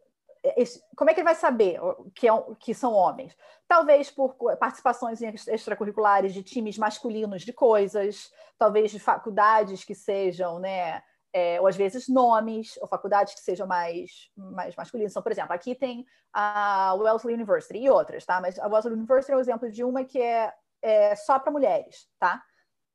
como 0.95 1.09
é 1.09 1.13
que 1.13 1.19
ele 1.19 1.25
vai 1.25 1.35
saber 1.35 1.79
que, 2.15 2.27
é, 2.27 2.31
que 2.59 2.73
são 2.73 2.93
homens? 2.93 3.35
Talvez 3.67 4.11
por 4.11 4.35
participações 4.59 5.21
extracurriculares 5.21 6.33
de 6.33 6.43
times 6.43 6.77
masculinos 6.77 7.43
de 7.43 7.53
coisas, 7.53 8.31
talvez 8.57 8.91
de 8.91 8.99
faculdades 8.99 9.83
que 9.83 9.95
sejam, 9.95 10.59
né, 10.59 11.01
é, 11.33 11.59
ou 11.59 11.67
às 11.67 11.75
vezes 11.75 12.07
nomes, 12.07 12.77
ou 12.81 12.87
faculdades 12.87 13.33
que 13.33 13.41
sejam 13.41 13.67
mais, 13.67 14.31
mais 14.35 14.75
masculinas. 14.75 15.11
Então, 15.11 15.23
por 15.23 15.31
exemplo, 15.31 15.53
aqui 15.53 15.75
tem 15.75 16.05
a 16.33 16.93
Wellesley 16.95 17.35
University 17.35 17.79
e 17.79 17.89
outras, 17.89 18.25
tá? 18.25 18.39
Mas 18.41 18.57
a 18.59 18.67
Wellesley 18.67 18.93
University 18.93 19.31
é 19.31 19.35
um 19.35 19.39
exemplo 19.39 19.71
de 19.71 19.83
uma 19.83 20.03
que 20.03 20.21
é, 20.21 20.53
é 20.81 21.15
só 21.15 21.37
para 21.39 21.51
mulheres, 21.51 22.07
tá? 22.19 22.43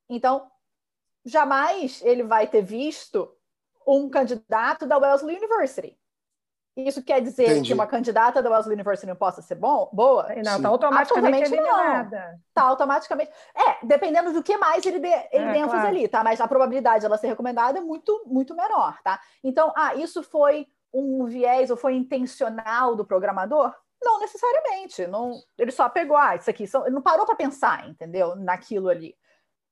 Então, 0.08 0.50
jamais 1.24 2.02
ele 2.02 2.22
vai 2.22 2.46
ter 2.46 2.62
visto 2.62 3.32
um 3.86 4.08
candidato 4.08 4.86
da 4.86 4.98
Wellesley 4.98 5.36
University. 5.36 5.98
Isso 6.74 7.02
quer 7.02 7.20
dizer 7.20 7.44
Entendi. 7.44 7.68
que 7.68 7.74
uma 7.74 7.86
candidata 7.86 8.42
da 8.42 8.48
Wellesley 8.48 8.74
University 8.74 9.06
não 9.06 9.14
possa 9.14 9.42
ser 9.42 9.56
bom, 9.56 9.90
boa? 9.92 10.26
Não, 10.42 10.56
está 10.56 10.68
automaticamente 10.68 11.52
eliminada. 11.52 12.40
Está 12.48 12.62
automaticamente. 12.62 13.30
É, 13.54 13.84
dependendo 13.86 14.32
do 14.32 14.42
que 14.42 14.56
mais 14.56 14.84
ele 14.86 14.98
dê, 14.98 15.28
ele 15.32 15.44
é, 15.44 15.52
dê 15.52 15.58
ênfase 15.58 15.72
claro. 15.72 15.88
ali, 15.88 16.08
tá? 16.08 16.24
Mas 16.24 16.40
a 16.40 16.48
probabilidade 16.48 17.00
de 17.00 17.06
ela 17.06 17.18
ser 17.18 17.26
recomendada 17.26 17.78
é 17.78 17.82
muito, 17.82 18.24
muito 18.26 18.54
menor, 18.54 18.98
tá? 19.02 19.20
Então, 19.44 19.70
ah, 19.76 19.94
isso 19.96 20.22
foi 20.22 20.66
um 20.94 21.26
viés 21.26 21.70
ou 21.70 21.76
foi 21.76 21.94
intencional 21.94 22.96
do 22.96 23.04
programador? 23.04 23.74
Não 24.02 24.18
necessariamente. 24.18 25.06
Não, 25.06 25.40
ele 25.58 25.70
só 25.70 25.90
pegou, 25.90 26.16
ah, 26.16 26.36
isso 26.36 26.48
aqui. 26.48 26.64
Ele 26.64 26.94
não 26.94 27.02
parou 27.02 27.26
para 27.26 27.36
pensar, 27.36 27.86
entendeu? 27.86 28.34
Naquilo 28.34 28.88
ali. 28.88 29.14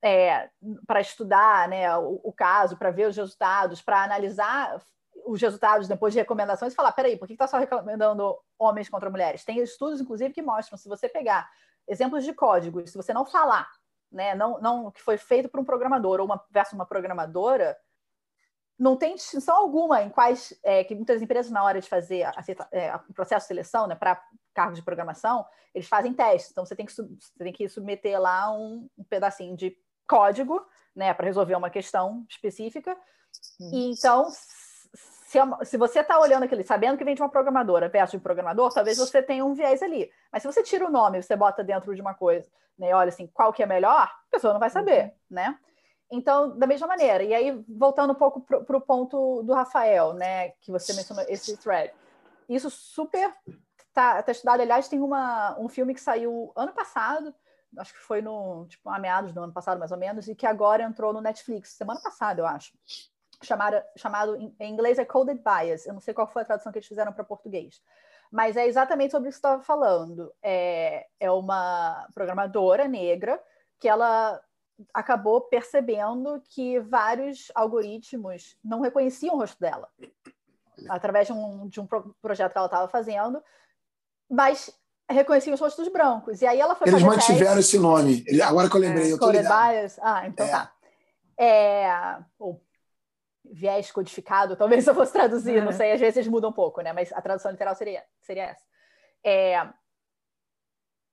É, 0.03 0.49
para 0.85 1.01
estudar 1.01 1.67
né, 1.67 1.95
o, 1.97 2.21
o 2.23 2.33
caso, 2.33 2.77
para 2.77 2.91
ver 2.91 3.07
os 3.07 3.17
resultados, 3.17 3.81
para 3.81 4.03
analisar 4.03 4.79
os 5.25 5.41
resultados 5.41 5.87
depois 5.87 6.13
de 6.13 6.19
recomendações 6.19 6.73
e 6.73 6.75
falar: 6.75 6.91
peraí, 6.91 7.17
por 7.17 7.27
que 7.27 7.33
está 7.33 7.47
só 7.47 7.57
recomendando 7.57 8.37
homens 8.57 8.89
contra 8.89 9.09
mulheres? 9.09 9.43
Tem 9.43 9.59
estudos, 9.59 10.01
inclusive, 10.01 10.33
que 10.33 10.41
mostram, 10.41 10.77
se 10.77 10.87
você 10.87 11.07
pegar 11.09 11.49
exemplos 11.87 12.23
de 12.23 12.33
códigos, 12.33 12.91
se 12.91 12.97
você 12.97 13.13
não 13.13 13.25
falar, 13.25 13.69
né, 14.11 14.35
não, 14.35 14.59
não 14.59 14.91
que 14.91 15.01
foi 15.01 15.17
feito 15.17 15.49
por 15.49 15.59
um 15.59 15.65
programador 15.65 16.19
ou 16.19 16.25
uma 16.25 16.43
versus 16.51 16.73
uma 16.73 16.85
programadora, 16.85 17.77
não 18.77 18.97
tem 18.97 19.15
distinção 19.15 19.55
alguma 19.55 20.01
em 20.01 20.09
quais 20.09 20.57
é, 20.63 20.83
que 20.83 20.95
muitas 20.95 21.21
empresas 21.21 21.51
na 21.51 21.63
hora 21.63 21.79
de 21.79 21.87
fazer 21.87 22.23
a, 22.23 22.33
é, 22.71 22.95
o 22.95 23.13
processo 23.13 23.43
de 23.43 23.47
seleção, 23.49 23.87
né, 23.87 23.95
para 23.95 24.21
cargos 24.53 24.77
de 24.77 24.83
programação, 24.83 25.45
eles 25.73 25.87
fazem 25.87 26.13
testes. 26.13 26.51
Então 26.51 26.65
você 26.65 26.75
tem 26.75 26.85
que, 26.85 26.91
você 26.91 27.05
tem 27.37 27.53
que 27.53 27.69
submeter 27.69 28.19
lá 28.19 28.51
um, 28.51 28.89
um 28.97 29.03
pedacinho 29.03 29.55
de 29.55 29.77
código, 30.07 30.65
né, 30.95 31.13
para 31.13 31.25
resolver 31.25 31.55
uma 31.55 31.69
questão 31.69 32.25
específica. 32.29 32.97
E 33.71 33.91
então 33.91 34.27
se, 35.31 35.39
é 35.39 35.43
se 35.63 35.77
você 35.77 36.01
está 36.01 36.19
olhando 36.19 36.43
aquele, 36.43 36.61
sabendo 36.61 36.97
que 36.97 37.05
vem 37.05 37.15
de 37.15 37.21
uma 37.21 37.29
programadora 37.29 37.87
versus 37.87 38.11
de 38.11 38.17
um 38.17 38.19
programador, 38.19 38.73
talvez 38.73 38.97
você 38.97 39.23
tenha 39.23 39.45
um 39.45 39.53
viés 39.53 39.81
ali. 39.81 40.11
Mas 40.29 40.41
se 40.41 40.47
você 40.47 40.61
tira 40.61 40.85
o 40.85 40.91
nome 40.91 41.17
e 41.19 41.23
você 41.23 41.37
bota 41.37 41.63
dentro 41.63 41.95
de 41.95 42.01
uma 42.01 42.13
coisa, 42.13 42.51
né, 42.77 42.93
olha 42.93 43.07
assim, 43.07 43.27
qual 43.27 43.53
que 43.53 43.63
é 43.63 43.65
melhor, 43.65 44.03
a 44.03 44.29
pessoa 44.29 44.51
não 44.51 44.59
vai 44.59 44.69
saber, 44.69 45.05
uhum. 45.05 45.11
né? 45.29 45.57
Então, 46.11 46.57
da 46.59 46.67
mesma 46.67 46.85
maneira, 46.85 47.23
e 47.23 47.33
aí 47.33 47.63
voltando 47.69 48.11
um 48.11 48.15
pouco 48.15 48.41
para 48.41 48.75
o 48.75 48.81
ponto 48.81 49.41
do 49.43 49.53
Rafael, 49.53 50.13
né, 50.13 50.49
que 50.59 50.69
você 50.69 50.93
mencionou 50.93 51.23
esse 51.29 51.55
thread, 51.55 51.93
isso 52.49 52.69
super 52.69 53.33
está 53.87 54.21
tá 54.21 54.31
estudado. 54.33 54.59
Aliás, 54.59 54.89
tem 54.89 54.99
uma, 54.99 55.57
um 55.57 55.69
filme 55.69 55.93
que 55.93 56.01
saiu 56.01 56.51
ano 56.57 56.73
passado, 56.73 57.33
acho 57.77 57.93
que 57.93 58.01
foi 58.01 58.21
no 58.21 58.65
tipo 58.67 58.89
a 58.89 58.99
meados 58.99 59.31
do 59.31 59.41
ano 59.41 59.53
passado 59.53 59.79
mais 59.79 59.93
ou 59.93 59.97
menos, 59.97 60.27
e 60.27 60.35
que 60.35 60.45
agora 60.45 60.83
entrou 60.83 61.13
no 61.13 61.21
Netflix 61.21 61.69
semana 61.69 62.01
passada, 62.01 62.41
eu 62.41 62.45
acho, 62.45 62.73
chamado 63.41 64.35
em 64.59 64.71
inglês 64.71 64.99
é 64.99 65.05
Coded 65.05 65.41
Bias. 65.41 65.85
Eu 65.85 65.93
não 65.93 65.99
sei 65.99 66.13
qual 66.13 66.27
foi 66.27 66.41
a 66.41 66.45
tradução 66.45 66.71
que 66.71 66.79
eles 66.79 66.87
fizeram 66.87 67.13
para 67.13 67.23
português. 67.23 67.81
Mas 68.31 68.55
é 68.55 68.65
exatamente 68.65 69.11
sobre 69.11 69.27
o 69.27 69.29
que 69.29 69.35
você 69.35 69.39
estava 69.39 69.61
falando. 69.61 70.33
É, 70.41 71.07
é 71.19 71.31
uma 71.31 72.07
programadora 72.13 72.87
negra 72.87 73.41
que 73.79 73.89
ela 73.89 74.41
acabou 74.93 75.41
percebendo 75.41 76.41
que 76.49 76.79
vários 76.79 77.51
algoritmos 77.53 78.55
não 78.63 78.81
reconheciam 78.81 79.35
o 79.35 79.39
rosto 79.39 79.59
dela 79.59 79.87
através 80.89 81.27
de 81.27 81.33
um, 81.33 81.67
de 81.67 81.79
um 81.79 81.87
projeto 82.21 82.51
que 82.51 82.57
ela 82.57 82.67
estava 82.67 82.87
fazendo, 82.87 83.43
mas 84.29 84.71
reconheciam 85.09 85.53
os 85.53 85.59
rostos 85.59 85.87
brancos. 85.89 86.41
E 86.41 86.47
aí 86.47 86.59
ela 86.59 86.75
foi 86.75 86.87
Eles 86.87 87.03
mantiveram 87.03 87.59
esse 87.59 87.77
nome. 87.77 88.23
Agora 88.43 88.69
que 88.69 88.75
eu 88.75 88.81
lembrei, 88.81 89.09
é, 89.09 89.13
eu 89.13 89.19
tô 89.19 89.27
Coded 89.27 89.47
Bias. 89.47 89.99
Ah, 90.01 90.27
então 90.27 90.45
é. 90.45 90.49
tá. 90.49 90.71
É, 91.37 92.17
ou 92.39 92.61
viés 93.51 93.91
codificado, 93.91 94.55
talvez 94.55 94.87
eu 94.87 94.95
fosse 94.95 95.13
traduzir, 95.13 95.59
uhum. 95.59 95.65
não 95.65 95.71
sei, 95.71 95.91
às 95.91 95.99
vezes 95.99 96.27
muda 96.27 96.47
um 96.47 96.53
pouco, 96.53 96.81
né? 96.81 96.93
Mas 96.93 97.11
a 97.13 97.21
tradução 97.21 97.51
literal 97.51 97.75
seria, 97.75 98.03
seria 98.21 98.43
essa. 98.43 98.65
É... 99.23 99.69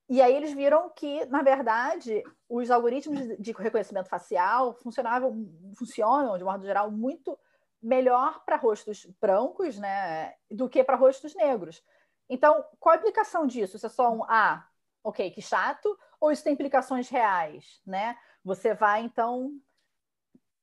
E 0.08 0.22
aí 0.22 0.34
eles 0.34 0.52
viram 0.54 0.88
que, 0.90 1.26
na 1.26 1.42
verdade, 1.42 2.22
os 2.48 2.70
algoritmos 2.70 3.36
de 3.38 3.52
reconhecimento 3.52 4.08
facial 4.08 4.72
funcionavam, 4.74 5.46
funcionam, 5.76 6.38
de 6.38 6.44
modo 6.44 6.64
geral, 6.64 6.90
muito 6.90 7.38
melhor 7.82 8.42
para 8.44 8.56
rostos 8.56 9.06
brancos, 9.20 9.78
né, 9.78 10.34
do 10.50 10.68
que 10.68 10.82
para 10.82 10.96
rostos 10.96 11.34
negros. 11.34 11.82
Então, 12.28 12.64
qual 12.80 12.94
a 12.94 12.98
implicação 12.98 13.46
disso? 13.46 13.76
Isso 13.76 13.86
é 13.86 13.90
só 13.90 14.10
um 14.10 14.24
ah, 14.24 14.66
ok, 15.04 15.30
que 15.30 15.42
chato, 15.42 15.96
ou 16.20 16.32
isso 16.32 16.42
tem 16.42 16.52
implicações 16.52 17.08
reais, 17.08 17.80
né? 17.86 18.16
Você 18.44 18.74
vai 18.74 19.02
então 19.02 19.52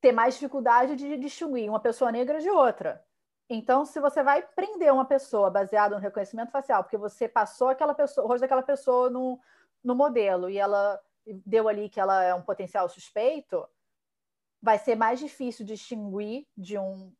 ter 0.05 0.11
mais 0.11 0.35
dificuldade 0.35 0.95
de 0.95 1.17
distinguir 1.17 1.67
uma 1.67 1.79
pessoa 1.79 2.11
negra 2.11 2.39
de 2.39 2.47
outra. 2.47 3.03
Então, 3.49 3.83
se 3.85 3.99
você 3.99 4.21
vai 4.21 4.43
prender 4.43 4.93
uma 4.93 5.05
pessoa 5.05 5.49
baseada 5.49 5.95
no 5.95 6.01
reconhecimento 6.01 6.51
facial, 6.51 6.83
porque 6.83 6.95
você 6.95 7.27
passou 7.27 7.69
aquela 7.69 7.95
pessoa, 7.95 8.23
o 8.23 8.27
rosto 8.27 8.41
daquela 8.41 8.61
pessoa 8.61 9.09
no, 9.09 9.39
no 9.83 9.95
modelo 9.95 10.47
e 10.47 10.59
ela 10.59 11.01
deu 11.43 11.67
ali 11.67 11.89
que 11.89 11.99
ela 11.99 12.23
é 12.23 12.35
um 12.35 12.43
potencial 12.43 12.87
suspeito, 12.87 13.67
vai 14.61 14.77
ser 14.77 14.95
mais 14.95 15.19
difícil 15.19 15.65
distinguir 15.65 16.45
de 16.55 16.77
um 16.77 17.11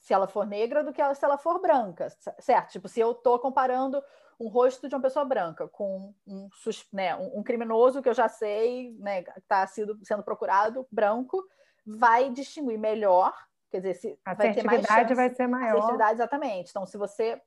se 0.00 0.12
ela 0.12 0.26
for 0.26 0.44
negra 0.44 0.82
do 0.82 0.92
que 0.92 1.00
ela, 1.00 1.14
se 1.14 1.24
ela 1.24 1.38
for 1.38 1.60
branca, 1.60 2.08
certo? 2.40 2.72
Tipo, 2.72 2.88
se 2.88 2.98
eu 2.98 3.12
estou 3.12 3.38
comparando 3.38 4.02
um 4.40 4.48
rosto 4.48 4.88
de 4.88 4.94
uma 4.96 5.00
pessoa 5.00 5.24
branca 5.24 5.68
com 5.68 6.12
um, 6.26 6.48
né, 6.92 7.14
um, 7.14 7.38
um 7.38 7.42
criminoso 7.44 8.02
que 8.02 8.08
eu 8.08 8.14
já 8.14 8.28
sei, 8.28 8.92
né, 8.98 9.20
está 9.36 9.64
sendo 9.68 10.24
procurado, 10.24 10.84
branco, 10.90 11.40
vai 11.84 12.30
distinguir 12.30 12.78
melhor, 12.78 13.34
quer 13.70 13.78
dizer, 13.78 13.94
se 13.94 14.18
a 14.24 14.34
vai 14.34 14.54
ter 14.54 14.64
mais 14.64 14.84
chance, 14.84 15.14
vai 15.14 15.34
ser 15.34 15.46
maior. 15.46 15.78
Assertividade, 15.78 16.12
exatamente. 16.14 16.70
Então, 16.70 16.86
se 16.86 16.96
você 16.96 17.40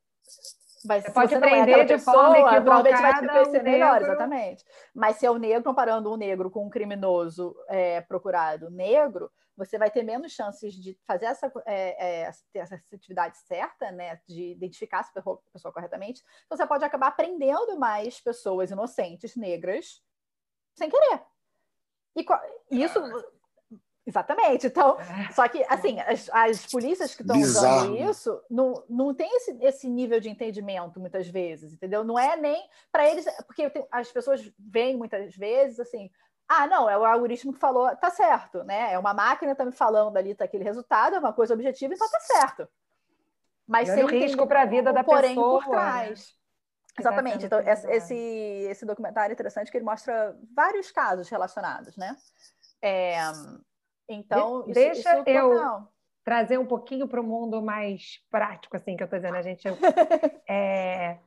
vai 0.86 1.02
você 1.02 1.12
pode 1.12 1.40
prender 1.40 1.80
é 1.80 1.84
de 1.84 1.94
pessoa, 1.94 2.36
forma 2.36 2.62
provavelmente 2.62 3.02
vai 3.02 3.14
te 3.14 3.28
conhecer 3.28 3.64
melhor, 3.64 4.02
exatamente. 4.02 4.66
Mas 4.94 5.18
se 5.18 5.26
é 5.26 5.32
o 5.32 5.38
negro 5.38 5.64
comparando 5.64 6.12
um 6.12 6.18
negro 6.18 6.50
com 6.52 6.66
um 6.66 6.70
criminoso 6.70 7.56
é, 7.68 8.02
procurado 8.02 8.70
negro, 8.70 9.32
você 9.58 9.78
vai 9.78 9.90
ter 9.90 10.04
menos 10.04 10.34
chances 10.34 10.74
de 10.74 10.98
fazer 11.08 11.26
essa, 11.26 11.52
é, 11.66 12.26
é, 12.26 12.32
essa 12.54 12.82
atividade 12.94 13.38
certa, 13.38 13.92
né, 13.92 14.20
de 14.28 14.52
identificar 14.52 15.00
essa 15.00 15.14
pessoa 15.52 15.74
corretamente. 15.74 16.22
Então, 16.46 16.58
você 16.58 16.68
pode 16.68 16.84
acabar 16.84 17.12
prendendo 17.16 17.78
mais 17.80 18.20
pessoas 18.20 18.70
inocentes 18.72 19.36
negras 19.36 20.04
sem 20.76 20.90
querer. 20.90 21.22
E 22.16 22.84
isso 22.84 23.00
Exatamente. 24.06 24.68
Então, 24.68 25.00
é. 25.00 25.32
só 25.32 25.48
que, 25.48 25.64
assim, 25.68 26.00
as, 26.02 26.30
as 26.32 26.66
polícias 26.68 27.16
que 27.16 27.24
estão 27.24 27.40
usando 27.40 27.96
isso 27.98 28.40
não, 28.50 28.84
não 28.88 29.14
tem 29.16 29.28
esse, 29.38 29.58
esse 29.62 29.90
nível 29.90 30.20
de 30.20 30.30
entendimento 30.30 31.00
muitas 31.00 31.28
vezes, 31.28 31.74
entendeu? 31.74 32.04
Não 32.04 32.18
é 32.20 32.38
nem 32.38 32.70
para 32.92 33.10
eles, 33.10 33.26
porque 33.48 33.72
as 33.92 34.12
pessoas 34.12 34.52
veem 34.60 34.96
muitas 34.96 35.36
vezes, 35.36 35.80
assim, 35.80 36.12
ah, 36.48 36.68
não, 36.68 36.88
é 36.88 36.96
o 36.96 37.04
algoritmo 37.04 37.52
que 37.52 37.60
falou, 37.60 37.96
tá 37.96 38.12
certo, 38.12 38.64
né? 38.64 38.94
É 38.94 39.00
uma 39.00 39.14
máquina 39.14 39.56
tá 39.56 39.66
me 39.66 39.72
falando 39.72 40.16
ali, 40.18 40.36
tá 40.36 40.46
aquele 40.46 40.64
resultado, 40.64 41.16
é 41.16 41.20
uma 41.20 41.34
coisa 41.34 41.56
objetiva, 41.56 41.94
então 41.94 42.10
tá 42.10 42.20
certo. 42.20 42.70
Mas 43.68 43.90
sem 43.90 44.06
risco 44.06 44.46
para 44.46 44.62
a 44.62 44.66
vida 44.66 44.94
da 44.94 45.04
porém 45.04 45.30
pessoa. 45.30 45.64
por 45.64 45.72
trás. 45.72 46.20
Né? 46.20 47.00
Exatamente. 47.00 47.46
Então, 47.46 47.60
esse, 47.60 48.16
esse 48.16 48.86
documentário 48.86 49.32
é 49.32 49.34
interessante 49.34 49.72
que 49.72 49.78
ele 49.78 49.84
mostra 49.84 50.38
vários 50.56 50.92
casos 50.92 51.28
relacionados, 51.28 51.98
né? 51.98 52.16
É, 52.82 53.18
então, 54.08 54.64
de, 54.64 54.72
isso, 54.72 54.74
deixa 54.74 55.20
isso 55.20 55.30
eu 55.30 55.88
trazer 56.24 56.58
um 56.58 56.66
pouquinho 56.66 57.08
para 57.08 57.22
o 57.22 57.24
mundo 57.24 57.62
mais 57.62 58.20
prático, 58.32 58.76
assim, 58.76 58.98
que 58.98 59.04
eu 59.04 59.06
estou 59.06 59.20
dizendo. 59.20 59.38
A 59.38 59.42
gente, 59.44 59.68
é, 60.50 61.20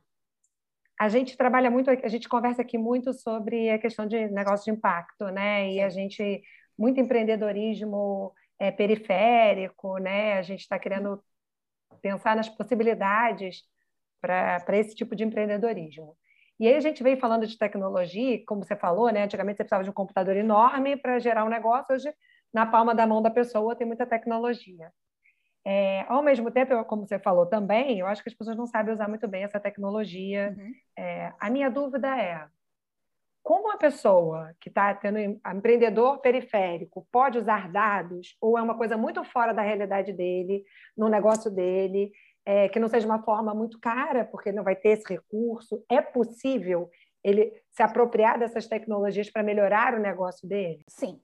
a 0.99 1.07
gente 1.07 1.37
trabalha 1.37 1.71
muito, 1.71 1.89
a 1.89 2.07
gente 2.09 2.27
conversa 2.27 2.61
aqui 2.61 2.77
muito 2.77 3.13
sobre 3.13 3.69
a 3.69 3.79
questão 3.79 4.05
de 4.05 4.27
negócio 4.29 4.65
de 4.65 4.77
impacto, 4.77 5.25
né? 5.29 5.71
E 5.71 5.81
a 5.81 5.89
gente, 5.89 6.43
muito 6.77 6.99
empreendedorismo 6.99 8.33
é, 8.59 8.71
periférico, 8.71 9.97
né? 9.97 10.33
A 10.33 10.41
gente 10.41 10.61
está 10.61 10.77
querendo 10.77 11.23
pensar 12.01 12.35
nas 12.35 12.49
possibilidades 12.49 13.63
para 14.21 14.77
esse 14.77 14.93
tipo 14.93 15.15
de 15.15 15.23
empreendedorismo. 15.23 16.17
E 16.59 16.67
aí 16.67 16.75
a 16.75 16.81
gente 16.81 17.01
veio 17.01 17.17
falando 17.17 17.47
de 17.47 17.57
tecnologia, 17.57 18.43
como 18.45 18.65
você 18.65 18.75
falou, 18.75 19.09
né? 19.11 19.23
Antigamente 19.23 19.55
você 19.55 19.63
precisava 19.63 19.85
de 19.85 19.89
um 19.89 19.93
computador 19.93 20.35
enorme 20.35 20.97
para 20.97 21.19
gerar 21.19 21.45
um 21.45 21.49
negócio, 21.49 21.95
hoje 21.95 22.13
na 22.53 22.65
palma 22.65 22.93
da 22.95 23.05
mão 23.05 23.21
da 23.21 23.29
pessoa 23.29 23.75
tem 23.75 23.85
muita 23.85 24.05
tecnologia. 24.05 24.91
É, 25.65 26.05
ao 26.07 26.23
mesmo 26.23 26.49
tempo, 26.49 26.83
como 26.85 27.05
você 27.05 27.19
falou 27.19 27.45
também, 27.45 27.99
eu 27.99 28.07
acho 28.07 28.23
que 28.23 28.29
as 28.29 28.35
pessoas 28.35 28.57
não 28.57 28.65
sabem 28.65 28.93
usar 28.93 29.07
muito 29.07 29.27
bem 29.27 29.43
essa 29.43 29.59
tecnologia. 29.59 30.55
Uhum. 30.57 30.73
É, 30.97 31.33
a 31.39 31.49
minha 31.49 31.69
dúvida 31.69 32.07
é 32.17 32.47
como 33.43 33.65
uma 33.67 33.77
pessoa 33.77 34.53
que 34.59 34.69
está 34.69 34.93
tendo 34.93 35.17
empreendedor 35.17 36.19
periférico 36.19 37.07
pode 37.11 37.37
usar 37.37 37.71
dados 37.71 38.35
ou 38.39 38.57
é 38.57 38.61
uma 38.61 38.77
coisa 38.77 38.97
muito 38.97 39.23
fora 39.23 39.53
da 39.53 39.61
realidade 39.61 40.13
dele, 40.13 40.63
no 40.95 41.09
negócio 41.09 41.49
dele, 41.49 42.11
é, 42.45 42.69
que 42.69 42.79
não 42.79 42.87
seja 42.87 43.07
uma 43.07 43.23
forma 43.23 43.53
muito 43.53 43.79
cara, 43.79 44.25
porque 44.25 44.51
não 44.51 44.63
vai 44.63 44.75
ter 44.75 44.89
esse 44.89 45.07
recurso. 45.07 45.83
É 45.89 46.01
possível 46.01 46.89
ele 47.23 47.51
se 47.69 47.81
apropriar 47.81 48.39
dessas 48.39 48.67
tecnologias 48.67 49.29
para 49.29 49.43
melhorar 49.43 49.93
o 49.93 49.99
negócio 49.99 50.47
dele? 50.47 50.83
Sim. 50.87 51.19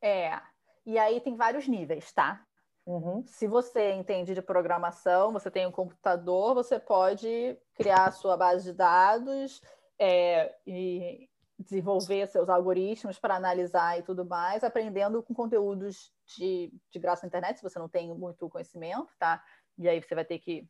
É. 0.00 0.40
E 0.86 0.98
aí 0.98 1.20
tem 1.20 1.36
vários 1.36 1.68
níveis, 1.68 2.12
tá? 2.12 2.44
Uhum. 2.86 3.22
Se 3.26 3.46
você 3.46 3.92
entende 3.92 4.34
de 4.34 4.42
programação, 4.42 5.32
você 5.32 5.50
tem 5.50 5.66
um 5.66 5.72
computador, 5.72 6.54
você 6.54 6.78
pode 6.78 7.56
criar 7.74 8.06
a 8.06 8.12
sua 8.12 8.36
base 8.36 8.64
de 8.64 8.72
dados 8.72 9.60
é, 9.98 10.56
e 10.66 11.28
desenvolver 11.58 12.26
seus 12.26 12.48
algoritmos 12.48 13.18
para 13.18 13.36
analisar 13.36 13.98
e 13.98 14.02
tudo 14.02 14.24
mais, 14.24 14.64
aprendendo 14.64 15.22
com 15.22 15.34
conteúdos 15.34 16.10
de, 16.24 16.72
de 16.90 16.98
graça 16.98 17.26
na 17.26 17.28
internet, 17.28 17.58
se 17.58 17.62
você 17.62 17.78
não 17.78 17.88
tem 17.88 18.12
muito 18.14 18.48
conhecimento, 18.48 19.12
tá? 19.18 19.44
e 19.80 19.88
aí 19.88 20.00
você 20.00 20.14
vai 20.14 20.24
ter 20.24 20.38
que 20.38 20.68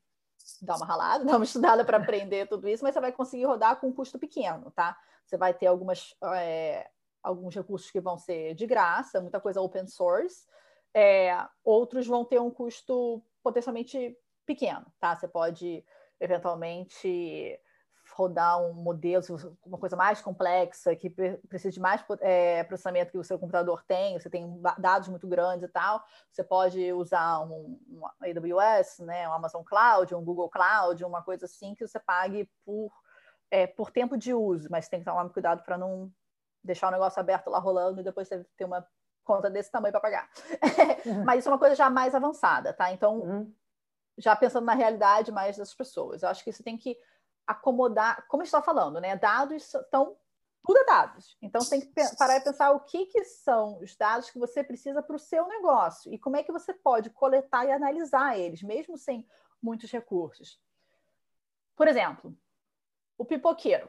dar 0.63 0.77
uma 0.77 0.87
ralada, 0.87 1.25
dar 1.27 1.37
uma 1.37 1.45
estudada 1.45 1.85
para 1.85 1.99
aprender 1.99 2.47
tudo 2.47 2.69
isso, 2.69 2.85
mas 2.85 2.95
você 2.95 3.01
vai 3.01 3.13
conseguir 3.13 3.45
rodar 3.45 3.77
com 3.77 3.89
um 3.89 3.93
custo 3.93 4.19
pequeno, 4.19 4.71
tá? 4.71 4.97
Você 5.25 5.37
vai 5.37 5.53
ter 5.53 5.67
algumas, 5.67 6.15
é, 6.35 6.89
alguns 7.23 7.55
recursos 7.55 7.91
que 7.91 8.01
vão 8.01 8.17
ser 8.19 8.55
de 8.55 8.67
graça, 8.67 9.21
muita 9.21 9.41
coisa 9.41 9.61
open 9.61 9.87
source, 9.87 10.47
é, 10.95 11.37
outros 11.65 12.07
vão 12.07 12.25
ter 12.25 12.41
um 12.41 12.51
custo 12.51 13.23
potencialmente 13.43 14.17
pequeno, 14.45 14.87
tá? 14.99 15.15
Você 15.15 15.29
pode 15.29 15.85
eventualmente 16.19 17.59
rodar 18.13 18.61
um 18.61 18.73
modelo, 18.73 19.23
uma 19.65 19.79
coisa 19.79 19.97
mais 19.97 20.21
complexa, 20.21 20.97
que 20.97 21.09
precisa 21.49 21.71
de 21.71 21.81
mais 21.81 22.05
é, 22.21 22.65
processamento 22.65 23.13
que 23.13 23.19
o 23.19 23.25
seu 23.25 23.39
computador 23.39 23.85
tem, 23.85 24.19
você 24.19 24.29
tem 24.29 24.61
dados 24.79 25.09
muito 25.09 25.29
grandes 25.29 25.69
e 25.69 25.73
tal, 25.73 26.03
você 26.31 26.43
pode 26.43 26.93
usar 26.93 27.41
um, 27.41 27.79
um 27.89 28.03
AWS, 28.21 29.01
né, 29.01 29.29
um 29.29 29.33
Amazon 29.33 29.63
Cloud, 29.63 30.15
um 30.15 30.25
Google 30.25 30.51
Cloud, 30.51 31.05
uma 31.05 31.23
coisa 31.23 31.47
assim 31.47 31.75
que 31.75 31.87
você 31.87 32.01
pague 32.01 32.51
por, 32.65 32.93
é, 33.51 33.67
por 33.67 33.91
tempo 33.91 34.17
de 34.17 34.35
uso, 34.35 34.69
mas 34.71 34.89
tem 34.89 35.01
que 35.01 35.07
tomar 35.07 35.29
cuidado 35.31 35.63
para 35.63 35.79
não 35.79 36.13
deixar 36.63 36.89
o 36.89 36.93
negócio 36.93 37.21
aberto 37.21 37.49
lá 37.49 37.59
rolando 37.59 38.01
e 38.01 38.05
depois 38.05 38.29
você 38.29 38.45
ter 38.57 38.65
uma 38.65 38.87
conta 39.25 39.51
desse 39.51 39.71
tamanho 39.71 39.93
para 39.93 40.01
pagar. 40.01 40.31
Uhum. 41.07 41.25
mas 41.25 41.41
isso 41.41 41.49
é 41.49 41.53
uma 41.53 41.59
coisa 41.59 41.75
já 41.75 41.89
mais 41.89 42.15
avançada, 42.15 42.73
tá? 42.73 42.93
Então, 42.93 43.21
uhum. 43.21 43.55
já 44.19 44.35
pensando 44.35 44.65
na 44.65 44.75
realidade 44.75 45.33
mais 45.33 45.57
das 45.57 45.75
pessoas, 45.75 46.23
eu 46.23 46.29
acho 46.29 46.43
que 46.45 46.53
você 46.53 46.63
tem 46.63 46.77
que 46.77 46.97
acomodar, 47.47 48.27
como 48.29 48.43
está 48.43 48.63
falando, 48.63 49.01
né? 49.01 49.17
Dados 49.17 49.65
são 49.91 50.17
tudo 50.63 50.79
é 50.79 50.85
dados. 50.85 51.37
Então 51.41 51.61
você 51.61 51.81
tem 51.81 51.81
que 51.81 52.17
parar 52.17 52.37
e 52.37 52.41
pensar 52.41 52.71
o 52.73 52.81
que, 52.81 53.07
que 53.07 53.25
são 53.25 53.79
os 53.81 53.97
dados 53.97 54.31
que 54.31 54.39
você 54.39 54.63
precisa 54.63 55.03
para 55.03 55.17
o 55.17 55.19
seu 55.19 55.47
negócio 55.49 56.13
e 56.13 56.19
como 56.19 56.37
é 56.37 56.43
que 56.43 56.53
você 56.53 56.75
pode 56.75 57.11
coletar 57.11 57.65
e 57.65 57.73
analisar 57.73 58.39
eles, 58.39 58.63
mesmo 58.63 58.97
sem 58.97 59.27
muitos 59.63 59.91
recursos. 59.91 60.61
Por 61.75 61.89
exemplo, 61.89 62.37
o 63.17 63.25
pipoqueiro 63.25 63.89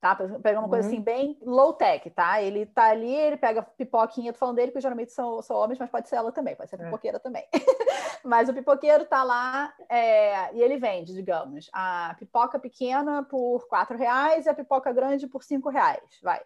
tá? 0.00 0.14
Pega 0.14 0.58
uma 0.58 0.68
coisa 0.68 0.88
uhum. 0.88 0.94
assim 0.94 1.02
bem 1.02 1.38
low 1.42 1.72
tech, 1.72 2.08
tá? 2.10 2.40
Ele 2.42 2.66
tá 2.66 2.84
ali, 2.90 3.14
ele 3.14 3.36
pega 3.36 3.62
pipoquinha, 3.62 4.32
tô 4.32 4.38
falando 4.38 4.56
dele 4.56 4.70
porque 4.70 4.80
geralmente 4.80 5.12
são, 5.12 5.40
são 5.42 5.56
homens, 5.56 5.78
mas 5.78 5.90
pode 5.90 6.08
ser 6.08 6.16
ela 6.16 6.32
também, 6.32 6.54
pode 6.54 6.70
ser 6.70 6.80
é. 6.80 6.84
pipoqueira 6.84 7.18
também. 7.18 7.46
mas 8.24 8.48
o 8.48 8.54
pipoqueiro 8.54 9.06
tá 9.06 9.22
lá 9.22 9.74
é, 9.88 10.54
e 10.54 10.62
ele 10.62 10.78
vende, 10.78 11.14
digamos, 11.14 11.68
a 11.72 12.14
pipoca 12.18 12.58
pequena 12.58 13.22
por 13.24 13.66
quatro 13.68 13.96
reais 13.96 14.46
e 14.46 14.48
a 14.48 14.54
pipoca 14.54 14.92
grande 14.92 15.26
por 15.26 15.42
cinco 15.42 15.70
reais, 15.70 16.02
vai. 16.22 16.40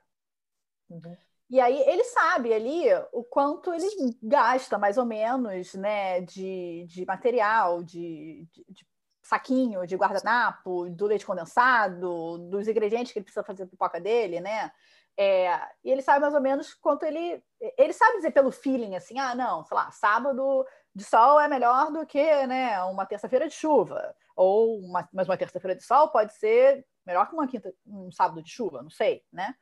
Uhum. 0.88 1.16
E 1.50 1.58
aí 1.58 1.82
ele 1.82 2.04
sabe 2.04 2.54
ali 2.54 2.84
o 3.12 3.24
quanto 3.24 3.74
ele 3.74 3.86
gasta, 4.22 4.78
mais 4.78 4.96
ou 4.96 5.04
menos, 5.04 5.74
né, 5.74 6.20
de, 6.20 6.86
de 6.88 7.04
material, 7.04 7.82
de, 7.82 8.46
de, 8.52 8.64
de 8.68 8.89
saquinho 9.30 9.86
de 9.86 9.96
guardanapo, 9.96 10.90
do 10.90 11.06
leite 11.06 11.24
condensado, 11.24 12.38
dos 12.50 12.66
ingredientes 12.66 13.12
que 13.12 13.18
ele 13.18 13.24
precisa 13.24 13.44
fazer 13.44 13.62
a 13.62 13.66
pipoca 13.66 14.00
dele, 14.00 14.40
né? 14.40 14.72
É, 15.16 15.54
e 15.84 15.90
ele 15.90 16.02
sabe 16.02 16.20
mais 16.20 16.34
ou 16.34 16.40
menos 16.40 16.74
quanto 16.74 17.04
ele. 17.04 17.42
Ele 17.76 17.92
sabe 17.92 18.16
dizer 18.16 18.32
pelo 18.32 18.50
feeling, 18.50 18.96
assim, 18.96 19.18
ah, 19.18 19.34
não, 19.34 19.64
sei 19.64 19.76
lá, 19.76 19.90
sábado 19.90 20.66
de 20.94 21.04
sol 21.04 21.38
é 21.38 21.46
melhor 21.46 21.92
do 21.92 22.04
que 22.06 22.46
né, 22.46 22.82
uma 22.84 23.06
terça-feira 23.06 23.46
de 23.46 23.54
chuva. 23.54 24.14
Ou 24.34 24.78
uma, 24.80 25.08
mas 25.12 25.28
uma 25.28 25.36
terça-feira 25.36 25.76
de 25.76 25.84
sol 25.84 26.08
pode 26.08 26.32
ser 26.34 26.84
melhor 27.06 27.28
que 27.28 27.34
uma 27.34 27.46
quinta, 27.46 27.72
um 27.86 28.10
sábado 28.10 28.42
de 28.42 28.50
chuva, 28.50 28.82
não 28.82 28.90
sei, 28.90 29.22
né? 29.32 29.54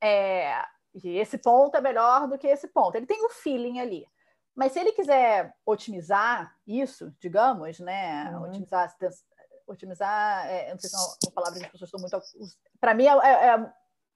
É, 0.00 0.64
e 1.02 1.18
esse 1.18 1.38
ponto 1.38 1.76
é 1.76 1.80
melhor 1.80 2.28
do 2.28 2.38
que 2.38 2.46
esse 2.46 2.68
ponto. 2.68 2.96
Ele 2.96 3.06
tem 3.06 3.24
um 3.24 3.30
feeling 3.30 3.80
ali. 3.80 4.06
Mas 4.54 4.72
se 4.72 4.80
ele 4.80 4.92
quiser 4.92 5.54
otimizar 5.64 6.54
isso, 6.66 7.14
digamos, 7.18 7.80
né? 7.80 8.30
Uhum. 8.30 8.42
Otimizar, 8.42 8.94
otimizar, 9.66 10.46
é, 10.46 10.70
não 10.70 10.78
sei 10.78 10.90
se 10.90 10.96
é 10.96 11.28
uma 11.28 11.32
palavra 11.32 11.58
que 11.58 11.64
as 11.64 11.72
pessoas 11.72 12.02
estão 12.04 12.20
muito. 12.20 12.56
Para 12.78 12.94
mim, 12.94 13.06
é, 13.06 13.12
é, 13.12 13.46
é 13.48 13.72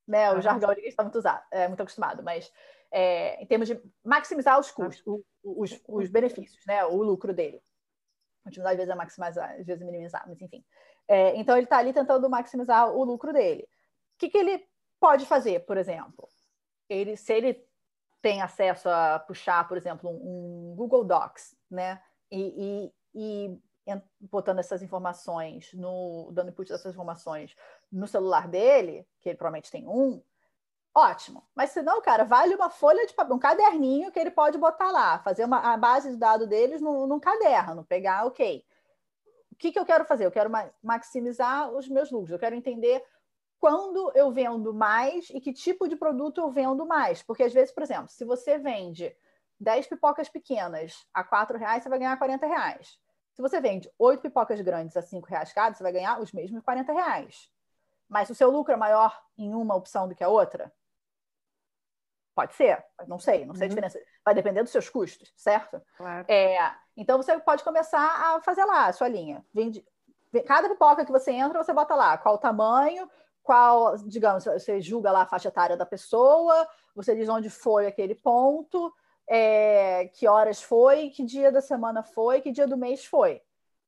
né, 0.06 0.32
o 0.32 0.40
jargão 0.40 0.74
que 0.74 0.80
está 0.82 1.02
muito 1.02 1.18
usado, 1.18 1.42
é 1.50 1.66
muito 1.66 1.82
acostumado, 1.82 2.22
mas 2.22 2.52
é, 2.90 3.42
em 3.42 3.46
termos 3.46 3.66
de 3.66 3.80
maximizar 4.04 4.58
os 4.60 4.70
custos, 4.70 5.24
os, 5.42 5.80
os, 5.88 6.10
benefícios, 6.10 6.64
né? 6.66 6.84
O 6.84 7.02
lucro 7.02 7.32
dele. 7.32 7.62
Otimizar 8.46 8.72
às 8.72 8.76
vezes 8.76 8.92
é 8.92 8.94
maximizar, 8.94 9.50
às 9.52 9.66
vezes 9.66 9.82
é 9.82 9.84
minimizar, 9.84 10.24
mas 10.26 10.40
enfim. 10.40 10.64
É, 11.08 11.34
então 11.36 11.56
ele 11.56 11.64
está 11.64 11.78
ali 11.78 11.92
tentando 11.92 12.28
maximizar 12.28 12.90
o 12.90 13.04
lucro 13.04 13.32
dele. 13.32 13.62
O 13.62 14.18
que, 14.18 14.28
que 14.28 14.38
ele 14.38 14.64
pode 15.00 15.26
fazer, 15.26 15.60
por 15.66 15.76
exemplo? 15.76 16.28
Ele, 16.88 17.16
se 17.16 17.32
ele 17.32 17.66
tem 18.20 18.42
acesso 18.42 18.88
a 18.88 19.18
puxar, 19.18 19.66
por 19.68 19.76
exemplo, 19.76 20.10
um, 20.10 20.74
Google 20.76 21.04
Docs, 21.04 21.56
né? 21.70 22.02
E, 22.30 22.92
e, 23.14 23.52
e, 23.54 23.60
botando 24.20 24.58
essas 24.58 24.82
informações, 24.82 25.72
no, 25.72 26.30
dando 26.32 26.50
input 26.50 26.68
dessas 26.68 26.92
informações 26.92 27.54
no 27.90 28.06
celular 28.06 28.48
dele, 28.48 29.06
que 29.20 29.28
ele 29.28 29.38
provavelmente 29.38 29.70
tem 29.70 29.86
um, 29.86 30.20
ótimo. 30.96 31.46
Mas 31.54 31.70
se 31.70 31.82
não, 31.82 32.00
cara, 32.00 32.24
vale 32.24 32.54
uma 32.54 32.70
folha 32.70 33.06
de 33.06 33.12
papel, 33.12 33.36
um 33.36 33.38
caderninho 33.38 34.10
que 34.10 34.18
ele 34.18 34.30
pode 34.30 34.58
botar 34.58 34.90
lá, 34.90 35.18
fazer 35.18 35.44
uma, 35.44 35.58
a 35.58 35.76
base 35.76 36.10
de 36.10 36.16
dados 36.16 36.48
deles 36.48 36.80
num, 36.80 37.06
num 37.06 37.20
caderno, 37.20 37.84
pegar, 37.84 38.24
ok. 38.26 38.64
O 39.52 39.56
que, 39.56 39.72
que 39.72 39.78
eu 39.78 39.84
quero 39.84 40.04
fazer? 40.04 40.26
Eu 40.26 40.32
quero 40.32 40.50
maximizar 40.82 41.70
os 41.70 41.88
meus 41.88 42.10
lucros, 42.10 42.30
eu 42.30 42.38
quero 42.38 42.54
entender 42.54 43.04
quando 43.58 44.12
eu 44.14 44.30
vendo 44.30 44.72
mais 44.72 45.28
e 45.30 45.40
que 45.40 45.52
tipo 45.52 45.88
de 45.88 45.96
produto 45.96 46.40
eu 46.40 46.50
vendo 46.50 46.86
mais. 46.86 47.22
Porque 47.22 47.42
às 47.42 47.52
vezes, 47.52 47.72
por 47.72 47.82
exemplo, 47.82 48.08
se 48.08 48.24
você 48.24 48.58
vende 48.58 49.14
10 49.58 49.86
pipocas 49.86 50.28
pequenas 50.28 51.06
a 51.12 51.24
4 51.24 51.58
reais, 51.58 51.82
você 51.82 51.88
vai 51.88 51.98
ganhar 51.98 52.16
40 52.16 52.46
reais. 52.46 52.98
Se 53.32 53.42
você 53.42 53.60
vende 53.60 53.90
8 53.98 54.20
pipocas 54.20 54.60
grandes 54.60 54.96
a 54.96 55.02
5 55.02 55.26
reais 55.26 55.52
cada, 55.52 55.74
você 55.74 55.82
vai 55.82 55.92
ganhar 55.92 56.20
os 56.20 56.32
mesmos 56.32 56.62
40 56.62 56.92
reais. 56.92 57.50
Mas 58.08 58.30
o 58.30 58.34
seu 58.34 58.50
lucro 58.50 58.72
é 58.72 58.76
maior 58.76 59.20
em 59.36 59.54
uma 59.54 59.74
opção 59.74 60.08
do 60.08 60.14
que 60.14 60.24
a 60.24 60.28
outra? 60.28 60.72
Pode 62.34 62.54
ser, 62.54 62.84
não 63.08 63.18
sei, 63.18 63.46
não 63.46 63.54
sei 63.54 63.62
uhum. 63.62 63.66
a 63.66 63.68
diferença. 63.68 64.00
Vai 64.24 64.34
depender 64.34 64.62
dos 64.62 64.70
seus 64.70 64.88
custos, 64.88 65.32
certo? 65.36 65.80
Claro. 65.96 66.26
É, 66.28 66.74
então 66.96 67.16
você 67.16 67.38
pode 67.40 67.64
começar 67.64 67.98
a 68.00 68.40
fazer 68.42 68.64
lá 68.64 68.86
a 68.86 68.92
sua 68.92 69.08
linha. 69.08 69.44
Vende, 69.54 69.84
cada 70.46 70.68
pipoca 70.68 71.04
que 71.04 71.12
você 71.12 71.32
entra, 71.32 71.62
você 71.62 71.72
bota 71.72 71.94
lá 71.94 72.18
qual 72.18 72.34
o 72.34 72.38
tamanho, 72.38 73.10
qual, 73.46 73.96
digamos, 73.98 74.44
você 74.44 74.80
julga 74.80 75.12
lá 75.12 75.22
a 75.22 75.26
faixa 75.26 75.48
etária 75.48 75.76
da 75.76 75.86
pessoa, 75.86 76.68
você 76.96 77.14
diz 77.14 77.28
onde 77.28 77.48
foi 77.48 77.86
aquele 77.86 78.16
ponto, 78.16 78.92
é, 79.28 80.08
que 80.08 80.26
horas 80.26 80.60
foi, 80.60 81.10
que 81.10 81.24
dia 81.24 81.52
da 81.52 81.60
semana 81.60 82.02
foi, 82.02 82.40
que 82.40 82.50
dia 82.50 82.66
do 82.66 82.76
mês 82.76 83.04
foi. 83.04 83.40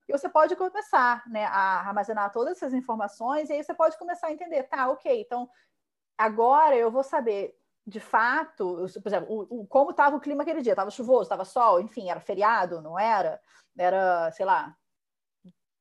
E 0.08 0.12
você 0.12 0.28
pode 0.28 0.54
começar 0.54 1.28
né, 1.28 1.44
a 1.46 1.80
armazenar 1.80 2.32
todas 2.32 2.56
essas 2.56 2.72
informações, 2.72 3.50
e 3.50 3.54
aí 3.54 3.64
você 3.64 3.74
pode 3.74 3.98
começar 3.98 4.28
a 4.28 4.32
entender, 4.32 4.62
tá, 4.62 4.88
ok, 4.90 5.20
então 5.20 5.50
agora 6.16 6.76
eu 6.76 6.90
vou 6.90 7.02
saber 7.02 7.58
de 7.84 7.98
fato, 7.98 8.86
por 9.02 9.08
exemplo, 9.08 9.28
o, 9.50 9.62
o 9.62 9.66
como 9.66 9.90
estava 9.90 10.16
o 10.16 10.20
clima 10.20 10.42
aquele 10.42 10.62
dia, 10.62 10.72
estava 10.72 10.90
chuvoso, 10.90 11.22
estava 11.22 11.44
sol, 11.44 11.80
enfim, 11.80 12.10
era 12.10 12.20
feriado, 12.20 12.80
não 12.80 12.98
era? 12.98 13.40
Era, 13.76 14.30
sei 14.32 14.46
lá, 14.46 14.76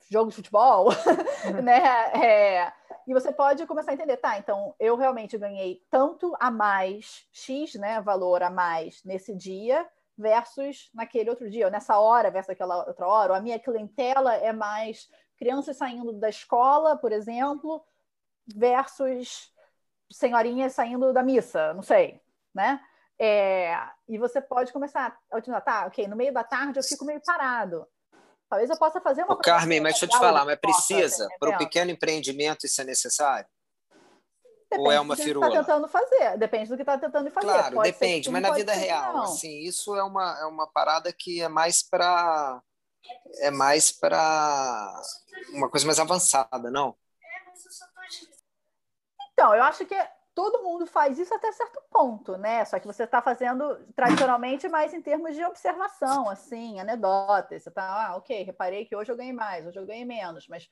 jogo 0.09 0.29
de 0.29 0.35
futebol, 0.35 0.87
uhum. 1.45 1.61
né? 1.61 1.83
É, 2.13 2.73
e 3.07 3.13
você 3.13 3.31
pode 3.31 3.65
começar 3.65 3.91
a 3.91 3.93
entender, 3.93 4.17
tá? 4.17 4.37
Então 4.37 4.75
eu 4.77 4.97
realmente 4.97 5.37
ganhei 5.37 5.81
tanto 5.89 6.35
a 6.39 6.51
mais 6.51 7.25
x, 7.31 7.75
né? 7.75 8.01
Valor 8.01 8.43
a 8.43 8.49
mais 8.49 9.01
nesse 9.05 9.33
dia 9.33 9.87
versus 10.17 10.89
naquele 10.93 11.29
outro 11.29 11.49
dia, 11.49 11.65
ou 11.65 11.71
nessa 11.71 11.97
hora 11.97 12.29
versus 12.29 12.49
aquela 12.49 12.85
outra 12.85 13.07
hora. 13.07 13.31
Ou 13.31 13.37
a 13.37 13.41
minha 13.41 13.57
clientela 13.57 14.35
é 14.35 14.51
mais 14.51 15.09
crianças 15.37 15.77
saindo 15.77 16.11
da 16.11 16.27
escola, 16.27 16.97
por 16.97 17.13
exemplo, 17.13 17.81
versus 18.45 19.53
senhorinhas 20.11 20.73
saindo 20.73 21.13
da 21.13 21.23
missa, 21.23 21.73
não 21.73 21.83
sei, 21.83 22.19
né? 22.53 22.81
É, 23.19 23.73
e 24.07 24.17
você 24.17 24.41
pode 24.41 24.73
começar 24.73 25.17
a 25.31 25.37
utilizar, 25.37 25.63
tá, 25.63 25.85
ok, 25.87 26.07
no 26.07 26.15
meio 26.15 26.33
da 26.33 26.43
tarde 26.43 26.79
eu 26.79 26.83
fico 26.83 27.05
meio 27.05 27.21
parado. 27.21 27.87
Talvez 28.49 28.69
eu 28.69 28.77
possa 28.77 29.01
fazer 29.01 29.23
uma. 29.23 29.33
Ô, 29.33 29.37
Carmen, 29.37 29.81
mas 29.81 29.93
deixa 29.93 30.05
eu 30.05 30.09
te 30.09 30.17
falar, 30.17 30.45
mas 30.45 30.57
precisa? 30.59 31.27
Para 31.39 31.49
o 31.49 31.57
pequeno 31.57 31.91
empreendimento 31.91 32.65
isso 32.65 32.81
é 32.81 32.83
necessário? 32.83 33.47
Depende 34.69 34.87
Ou 34.87 34.91
é 34.91 34.99
uma 34.99 35.15
do 35.15 35.21
que 35.21 35.29
está 35.29 35.49
tentando 35.49 35.87
fazer. 35.87 36.37
Depende 36.37 36.69
do 36.69 36.75
que 36.75 36.81
está 36.81 36.97
tentando 36.97 37.31
fazer. 37.31 37.47
Claro, 37.47 37.75
pode 37.75 37.91
depende, 37.91 38.29
mas 38.29 38.41
na 38.41 38.51
vida 38.51 38.73
real, 38.73 39.23
assim, 39.23 39.59
isso 39.59 39.95
é 39.95 40.03
uma, 40.03 40.37
é 40.41 40.45
uma 40.45 40.67
parada 40.67 41.11
que 41.13 41.41
é 41.41 41.47
mais 41.47 41.81
para 41.81 42.61
é 43.39 43.49
mais 43.49 43.91
para 43.91 45.01
uma 45.53 45.69
coisa 45.69 45.85
mais 45.85 45.99
avançada, 45.99 46.69
não? 46.69 46.97
Então, 49.31 49.55
eu 49.55 49.63
acho 49.63 49.85
que 49.85 49.95
todo 50.37 50.61
mundo 50.61 50.85
faz 50.85 51.17
isso 51.17 51.33
até 51.33 51.51
certo 51.51 51.81
ponto, 51.89 52.37
né? 52.37 52.63
Só 52.63 52.77
que 52.77 52.85
você 52.85 53.05
está 53.05 53.23
fazendo 53.23 53.75
tradicionalmente 53.95 54.69
mais 54.69 54.93
em 54.93 55.01
termos 55.01 55.35
de 55.35 55.43
observação, 55.43 56.29
assim, 56.29 56.79
anedotas. 56.79 57.63
Você 57.63 57.69
está, 57.69 58.09
ah, 58.09 58.17
ok, 58.17 58.43
reparei 58.43 58.85
que 58.85 58.95
hoje 58.95 59.11
eu 59.11 59.17
ganhei 59.17 59.33
mais, 59.33 59.65
hoje 59.65 59.79
eu 59.79 59.85
ganhei 59.87 60.05
menos. 60.05 60.47
Mas 60.47 60.69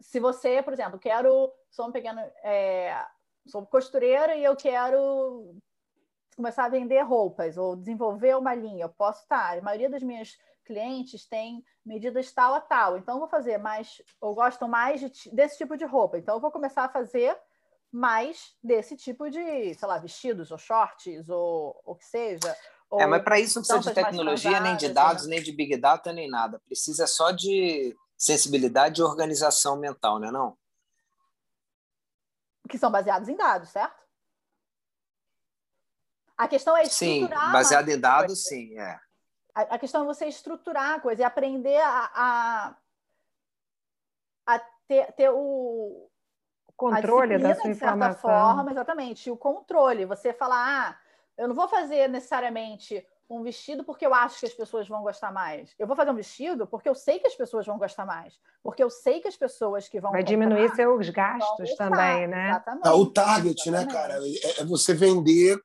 se 0.00 0.20
você, 0.20 0.62
por 0.62 0.72
exemplo, 0.72 1.00
quero, 1.00 1.52
sou 1.68 1.88
um 1.88 1.90
pequeno, 1.90 2.20
é, 2.44 3.04
sou 3.44 3.66
costureira 3.66 4.36
e 4.36 4.44
eu 4.44 4.54
quero 4.54 5.52
começar 6.36 6.66
a 6.66 6.68
vender 6.68 7.02
roupas 7.02 7.58
ou 7.58 7.74
desenvolver 7.74 8.36
uma 8.36 8.54
linha, 8.54 8.84
eu 8.84 8.88
posso 8.88 9.22
estar. 9.22 9.58
A 9.58 9.62
maioria 9.62 9.90
das 9.90 10.04
minhas 10.04 10.38
clientes 10.64 11.26
tem 11.26 11.64
medidas 11.84 12.30
tal 12.30 12.54
a 12.54 12.60
tal, 12.60 12.96
então 12.96 13.16
eu 13.16 13.18
vou 13.18 13.28
fazer 13.28 13.58
mais, 13.58 14.00
ou 14.20 14.32
gostam 14.32 14.68
mais 14.68 15.00
de, 15.00 15.34
desse 15.34 15.58
tipo 15.58 15.76
de 15.76 15.84
roupa, 15.84 16.18
então 16.18 16.36
eu 16.36 16.40
vou 16.40 16.52
começar 16.52 16.84
a 16.84 16.88
fazer 16.88 17.36
mais 17.92 18.56
desse 18.64 18.96
tipo 18.96 19.28
de, 19.28 19.74
sei 19.74 19.86
lá, 19.86 19.98
vestidos 19.98 20.50
ou 20.50 20.56
shorts 20.56 21.28
ou 21.28 21.78
o 21.84 21.94
que 21.94 22.06
seja. 22.06 22.56
é, 22.94 23.06
mas 23.06 23.22
para 23.22 23.38
isso 23.38 23.58
não 23.58 23.66
precisa 23.66 23.90
de 23.90 23.94
tecnologia, 23.94 24.60
nem 24.60 24.76
de 24.78 24.88
dados, 24.88 25.24
né? 25.26 25.36
nem 25.36 25.42
de 25.44 25.52
big 25.52 25.76
data, 25.76 26.10
nem 26.10 26.28
nada. 26.28 26.58
Precisa 26.60 27.06
só 27.06 27.30
de 27.30 27.94
sensibilidade 28.16 29.00
e 29.00 29.04
organização 29.04 29.76
mental, 29.76 30.18
né, 30.18 30.30
não? 30.30 30.56
Que 32.68 32.78
são 32.78 32.90
baseados 32.90 33.28
em 33.28 33.36
dados, 33.36 33.68
certo? 33.68 34.00
A 36.38 36.48
questão 36.48 36.74
é 36.74 36.84
estruturar. 36.84 37.46
Sim, 37.46 37.52
baseado 37.52 37.88
em 37.90 38.00
dados, 38.00 38.44
sim, 38.44 38.78
é. 38.78 38.98
A, 39.54 39.78
questão 39.78 40.02
é 40.02 40.06
você 40.06 40.26
estruturar 40.26 40.94
a 40.94 41.00
coisa 41.00 41.20
e 41.20 41.24
aprender 41.24 41.76
a, 41.76 42.10
a, 42.14 42.76
a 44.46 44.58
ter, 44.88 45.12
ter 45.12 45.30
o, 45.30 46.10
controle 46.90 47.38
da 47.38 47.54
sua 47.54 47.70
informação. 47.70 48.14
De 48.14 48.20
certa 48.20 48.54
forma, 48.54 48.70
exatamente. 48.70 49.30
O 49.30 49.36
controle. 49.36 50.04
Você 50.04 50.32
falar, 50.32 50.90
ah, 50.90 50.96
eu 51.36 51.48
não 51.48 51.54
vou 51.54 51.68
fazer 51.68 52.08
necessariamente 52.08 53.04
um 53.30 53.42
vestido 53.42 53.82
porque 53.82 54.04
eu 54.04 54.12
acho 54.12 54.40
que 54.40 54.46
as 54.46 54.52
pessoas 54.52 54.86
vão 54.86 55.02
gostar 55.02 55.32
mais. 55.32 55.74
Eu 55.78 55.86
vou 55.86 55.96
fazer 55.96 56.10
um 56.10 56.14
vestido 56.14 56.66
porque 56.66 56.88
eu 56.88 56.94
sei 56.94 57.18
que 57.18 57.26
as 57.26 57.34
pessoas 57.34 57.66
vão 57.66 57.78
gostar 57.78 58.04
mais. 58.04 58.38
Porque 58.62 58.82
eu 58.82 58.90
sei 58.90 59.20
que 59.20 59.28
as 59.28 59.36
pessoas 59.36 59.88
que 59.88 60.00
vão 60.00 60.12
Vai 60.12 60.22
diminuir 60.22 60.74
seus 60.74 61.08
gastos 61.08 61.74
também, 61.76 62.26
né? 62.26 62.50
Exatamente. 62.50 62.88
Ah, 62.88 62.94
o 62.94 63.06
target, 63.06 63.70
né, 63.70 63.78
exatamente. 63.78 63.86
né, 63.86 63.92
cara? 63.92 64.58
É, 64.58 64.60
é 64.60 64.64
você 64.64 64.92
vender 64.92 65.58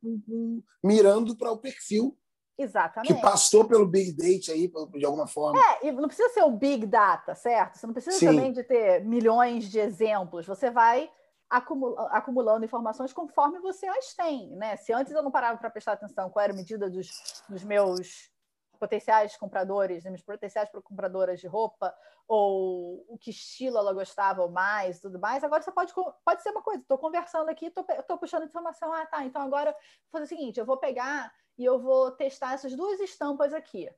mirando 0.81 1.35
para 1.35 1.51
o 1.51 1.57
perfil 1.57 2.17
Exatamente. 2.57 3.13
Que 3.13 3.21
passou 3.21 3.65
pelo 3.65 3.85
Big 3.85 4.13
Data 4.13 4.51
aí, 4.51 4.71
de 4.97 5.05
alguma 5.05 5.27
forma. 5.27 5.59
É, 5.59 5.87
e 5.87 5.91
não 5.91 6.07
precisa 6.07 6.29
ser 6.29 6.43
o 6.43 6.51
Big 6.51 6.85
Data, 6.87 7.35
certo? 7.35 7.77
Você 7.77 7.85
não 7.85 7.93
precisa 7.93 8.17
Sim. 8.17 8.27
também 8.27 8.51
de 8.51 8.63
ter 8.63 9.05
milhões 9.05 9.65
de 9.65 9.79
exemplos. 9.79 10.45
Você 10.47 10.71
vai 10.71 11.09
acumulando 11.49 12.65
informações 12.65 13.13
conforme 13.13 13.59
você 13.59 13.87
as 13.87 14.13
tem, 14.13 14.49
né? 14.57 14.75
Se 14.75 14.91
antes 14.91 15.13
eu 15.13 15.23
não 15.23 15.31
parava 15.31 15.57
para 15.57 15.69
prestar 15.69 15.93
atenção 15.93 16.29
qual 16.29 16.43
era 16.43 16.51
a 16.51 16.55
medida 16.55 16.89
dos, 16.89 17.41
dos 17.47 17.63
meus 17.63 18.29
potenciais 18.77 19.37
compradores, 19.37 20.03
minhas 20.03 20.21
potenciais 20.21 20.69
compradoras 20.83 21.39
de 21.39 21.47
roupa, 21.47 21.95
ou 22.27 23.05
o 23.07 23.17
que 23.17 23.29
estilo 23.29 23.77
ela 23.77 23.93
gostava 23.93 24.47
mais, 24.49 24.99
tudo 24.99 25.19
mais. 25.19 25.43
Agora 25.43 25.61
você 25.61 25.71
pode, 25.71 25.93
pode 26.25 26.43
ser 26.43 26.51
uma 26.51 26.61
coisa, 26.61 26.81
estou 26.81 26.97
conversando 26.97 27.49
aqui, 27.49 27.67
estou 27.67 28.17
puxando 28.17 28.43
informação, 28.43 28.91
ah, 28.91 29.05
tá, 29.05 29.23
então 29.23 29.41
agora 29.41 29.71
vou 29.71 30.11
fazer 30.11 30.25
o 30.25 30.27
seguinte, 30.27 30.59
eu 30.59 30.65
vou 30.65 30.77
pegar 30.77 31.31
e 31.57 31.65
eu 31.65 31.79
vou 31.79 32.11
testar 32.11 32.53
essas 32.53 32.75
duas 32.75 32.99
estampas 32.99 33.53
aqui. 33.53 33.89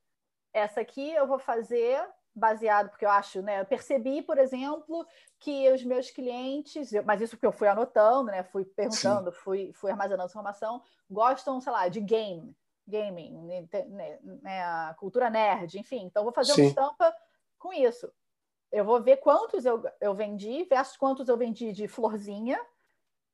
Essa 0.54 0.82
aqui 0.82 1.12
eu 1.12 1.28
vou 1.28 1.38
fazer 1.38 2.04
baseado, 2.34 2.90
porque 2.90 3.06
eu 3.06 3.10
acho, 3.10 3.42
né? 3.42 3.62
Eu 3.62 3.66
percebi, 3.66 4.22
por 4.22 4.38
exemplo, 4.38 5.06
que 5.40 5.72
os 5.72 5.84
meus 5.84 6.10
clientes, 6.10 6.92
mas 7.06 7.22
isso 7.22 7.36
porque 7.36 7.46
eu 7.46 7.52
fui 7.52 7.68
anotando, 7.68 8.32
né? 8.32 8.44
Fui 8.44 8.64
perguntando, 8.66 9.32
fui, 9.32 9.72
fui 9.74 9.92
armazenando 9.92 10.30
informação, 10.30 10.82
gostam, 11.10 11.60
sei 11.60 11.72
lá, 11.72 11.88
de 11.88 12.00
game, 12.00 12.56
gaming, 12.88 13.46
né, 13.46 13.68
né, 13.88 14.20
né, 14.22 14.94
cultura 14.98 15.30
nerd, 15.30 15.78
enfim. 15.78 16.04
Então, 16.06 16.24
vou 16.24 16.34
fazer 16.34 16.54
Sim. 16.54 16.62
uma 16.62 16.68
estampa 16.70 17.16
com 17.58 17.74
isso. 17.74 18.12
Eu 18.72 18.86
vou 18.86 19.02
ver 19.02 19.18
quantos 19.18 19.66
eu, 19.66 19.84
eu 20.00 20.14
vendi 20.14 20.64
versus 20.64 20.96
quantos 20.96 21.28
eu 21.28 21.38
vendi 21.38 21.72
de 21.74 21.88
florzinha, 21.88 22.60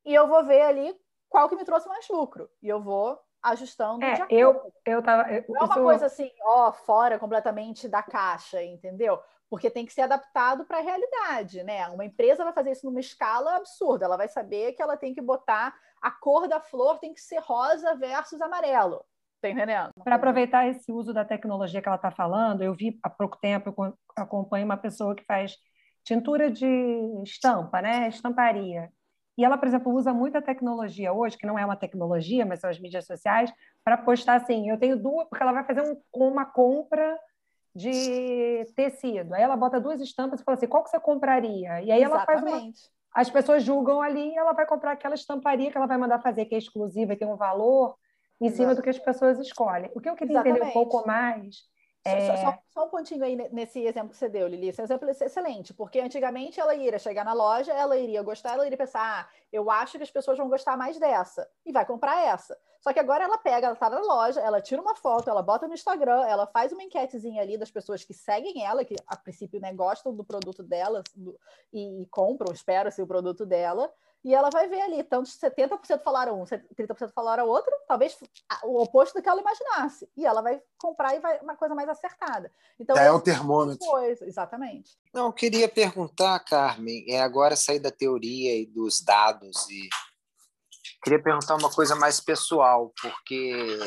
e 0.04 0.14
eu 0.14 0.28
vou 0.28 0.44
ver 0.46 0.62
ali 0.62 0.96
qual 1.30 1.50
que 1.50 1.56
me 1.56 1.66
trouxe 1.66 1.88
mais 1.88 2.08
lucro. 2.10 2.50
E 2.62 2.70
eu 2.70 2.82
vou 2.82 3.20
ajustando 3.46 4.04
é, 4.04 4.14
de 4.14 4.22
acordo. 4.24 4.34
Eu, 4.36 4.74
eu 4.86 5.04
tava, 5.04 5.32
eu, 5.32 5.46
Não 5.48 5.62
é 5.62 5.66
uma 5.66 5.76
coisa 5.76 6.06
assim, 6.08 6.32
ó, 6.42 6.72
fora 6.72 7.20
completamente 7.20 7.88
da 7.88 8.02
caixa, 8.02 8.64
entendeu? 8.64 9.20
Porque 9.50 9.70
tem 9.70 9.86
que 9.86 9.94
ser 9.94 10.02
adaptado 10.02 10.66
para 10.66 10.80
a 10.80 10.82
realidade, 10.82 11.64
né? 11.64 11.88
Uma 11.90 12.06
empresa 12.06 12.44
vai 12.44 12.54
fazer 12.54 12.72
isso 12.72 12.86
numa 12.86 13.00
escala 13.00 13.56
absurda. 13.56 14.06
Ela 14.06 14.18
vai 14.18 14.28
saber 14.28 14.74
que 14.74 14.82
ela 14.82 14.98
tem 14.98 15.14
que 15.14 15.22
botar 15.22 15.76
a 16.02 16.12
cor 16.12 16.48
da 16.48 16.60
flor 16.60 17.00
tem 17.00 17.14
que 17.14 17.22
ser 17.22 17.40
rosa 17.40 17.96
versus 17.96 18.42
amarelo. 18.42 19.04
Tá 19.42 19.50
entendendo? 19.50 19.90
Para 20.04 20.16
aproveitar 20.16 20.68
esse 20.68 20.92
uso 20.92 21.14
da 21.14 21.26
tecnologia 21.26 21.82
que 21.82 21.88
ela 21.88 21.96
está 21.96 22.12
falando, 22.12 22.64
eu 22.64 22.74
vi 22.74 23.00
há 23.04 23.10
pouco 23.10 23.38
tempo, 23.38 23.70
eu 23.70 23.98
acompanho 24.16 24.66
uma 24.66 24.78
pessoa 24.78 25.16
que 25.16 25.24
faz 25.26 25.56
tintura 26.04 26.50
de 26.50 26.66
estampa, 27.24 27.82
né? 27.82 28.08
Estamparia. 28.08 28.92
E 29.38 29.44
ela, 29.44 29.58
por 29.58 29.68
exemplo, 29.68 29.94
usa 29.94 30.14
muita 30.14 30.42
tecnologia 30.42 31.12
hoje, 31.12 31.38
que 31.38 31.46
não 31.46 31.60
é 31.60 31.66
uma 31.66 31.76
tecnologia, 31.76 32.46
mas 32.46 32.60
são 32.60 32.70
as 32.70 32.80
mídias 32.80 33.06
sociais, 33.06 33.54
para 33.84 33.98
postar 33.98 34.36
assim: 34.36 34.70
eu 34.70 34.78
tenho 34.78 34.98
duas, 34.98 35.28
porque 35.28 35.44
ela 35.44 35.52
vai 35.52 35.64
fazer 35.64 35.82
um, 35.82 36.00
uma 36.14 36.46
compra 36.46 37.18
de 37.76 38.66
tecido. 38.76 39.34
Aí 39.34 39.44
ela 39.44 39.58
bota 39.58 39.80
duas 39.80 40.00
estampas 40.00 40.40
e 40.40 40.44
fala 40.44 40.58
assim: 40.58 40.68
qual 40.68 40.84
que 40.84 40.90
você 40.90 41.00
compraria? 41.00 41.82
E 41.82 41.92
aí 41.92 42.02
ela 42.02 42.16
Exatamente. 42.16 42.26
faz 42.26 42.44
uma. 42.44 42.96
As 43.14 43.30
pessoas 43.30 43.64
julgam 43.64 44.02
ali 44.02 44.34
e 44.34 44.38
ela 44.38 44.54
vai 44.54 44.66
comprar 44.66 44.92
aquela 44.92 45.16
estamparia 45.16 45.72
que 45.72 45.78
ela 45.78 45.88
vai 45.88 45.98
mandar 45.98 46.20
fazer, 46.20 46.46
que 46.46 46.56
é 46.56 46.58
exclusiva 46.58 47.14
e 47.14 47.18
tem 47.18 47.28
um 47.28 47.38
valor 47.38 47.96
em 48.42 48.50
cima 48.50 48.72
Exato. 48.72 48.78
do 48.78 48.84
que 48.84 48.90
as 48.90 49.00
pessoas 49.00 49.40
escolhem. 49.40 49.90
O 49.96 50.02
que 50.02 50.10
eu 50.10 50.16
queria 50.16 50.34
Exatamente. 50.34 50.58
entender 50.58 50.70
um 50.70 50.74
pouco 50.74 51.08
mais 51.08 51.64
é... 52.06 52.38
Só, 52.38 52.58
só, 52.70 52.86
um 52.86 52.90
pontinho 52.90 53.24
aí 53.24 53.36
nesse 53.52 53.84
exemplo 53.84 54.10
que 54.10 54.18
você 54.18 54.30
deu, 54.30 54.48
Lili. 54.48 54.70
Esse 54.70 54.82
exemplo 54.82 55.10
é 55.10 55.12
excelente, 55.12 55.74
porque 55.74 56.00
antigamente 56.00 56.60
ela 56.60 56.76
iria 56.76 57.00
chegar 57.00 57.26
na 57.26 57.34
loja, 57.34 57.74
ela 57.74 57.98
iria 57.98 58.22
gostar, 58.22 58.54
ela 58.54 58.66
iria 58.66 58.78
pensar, 58.78 59.02
ah, 59.02 59.30
eu 59.52 59.72
acho 59.72 59.98
que 59.98 60.04
as 60.04 60.12
pessoas 60.12 60.38
vão 60.38 60.48
gostar 60.48 60.78
mais 60.78 61.00
dessa, 61.00 61.50
e 61.66 61.72
vai 61.72 61.86
comprar 61.86 62.24
essa. 62.24 62.56
Só 62.80 62.94
que 62.94 63.00
agora 63.00 63.24
ela 63.24 63.40
pega, 63.40 63.66
ela 63.66 63.74
está 63.74 63.90
na 63.90 64.00
loja, 64.00 64.40
ela 64.40 64.62
tira 64.62 64.80
uma 64.80 64.96
foto, 64.96 65.28
ela 65.28 65.42
bota 65.42 65.68
no 65.68 65.74
Instagram, 65.74 66.24
ela 66.28 66.46
faz 66.46 66.72
uma 66.72 66.84
enquetezinha 66.84 67.42
ali 67.42 67.58
das 67.58 67.72
pessoas 67.72 68.04
que 68.04 68.14
seguem 68.14 68.64
ela, 68.64 68.86
que 68.86 68.96
a 69.08 69.18
princípio 69.18 69.60
né, 69.60 69.74
gostam 69.74 70.14
do 70.14 70.24
produto 70.24 70.62
dela 70.62 71.02
do, 71.16 71.36
e, 71.74 72.04
e 72.04 72.06
compram, 72.06 72.54
esperam-se 72.54 73.02
o 73.02 73.08
produto 73.08 73.44
dela, 73.44 73.92
e 74.26 74.34
ela 74.34 74.50
vai 74.50 74.68
ver 74.68 74.82
ali, 74.82 75.04
tanto 75.04 75.30
70% 75.30 76.02
falaram 76.02 76.42
um, 76.42 76.46
30% 76.46 77.12
falaram 77.14 77.48
outro, 77.48 77.72
talvez 77.88 78.18
o 78.64 78.82
oposto 78.82 79.14
do 79.14 79.22
que 79.22 79.30
ela 79.30 79.40
imaginasse. 79.40 80.10
E 80.18 80.26
ela 80.26 80.42
vai 80.42 80.60
comprar 80.80 81.16
e 81.16 81.20
vai 81.20 81.40
uma 81.42 81.56
coisa 81.56 81.76
mais 81.76 81.88
acertada. 81.88 82.52
Então, 82.80 82.98
é 82.98 83.12
o 83.12 83.22
termômetro. 83.22 83.88
Coisa, 83.88 84.26
exatamente. 84.26 84.98
Não, 85.14 85.28
eu 85.28 85.34
queria 85.34 85.70
perguntar, 85.70 86.40
Carmen, 86.40 87.06
é 87.08 87.22
agora 87.22 87.56
sair 87.56 87.78
da 87.78 87.92
teoria 87.92 88.60
e 88.60 88.66
dos 88.66 89.00
dados 89.00 89.70
e 89.70 89.88
queria 91.04 91.22
perguntar 91.22 91.54
uma 91.54 91.72
coisa 91.72 91.96
mais 91.96 92.20
pessoal, 92.20 92.92
porque 93.00 93.78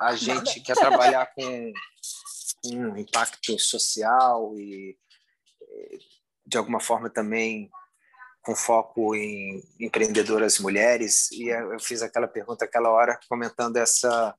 a 0.00 0.16
gente 0.16 0.60
quer 0.60 0.74
trabalhar 0.74 1.32
com 1.36 1.72
um 2.66 2.96
impacto 2.96 3.56
social 3.60 4.58
e 4.58 4.98
de 6.44 6.58
alguma 6.58 6.80
forma 6.80 7.08
também 7.08 7.70
com 8.44 8.54
foco 8.54 9.14
em 9.14 9.62
empreendedoras 9.80 10.58
mulheres 10.58 11.30
e 11.32 11.48
eu 11.48 11.80
fiz 11.80 12.02
aquela 12.02 12.28
pergunta 12.28 12.64
aquela 12.64 12.90
hora 12.90 13.18
comentando 13.28 13.76
essa 13.76 14.34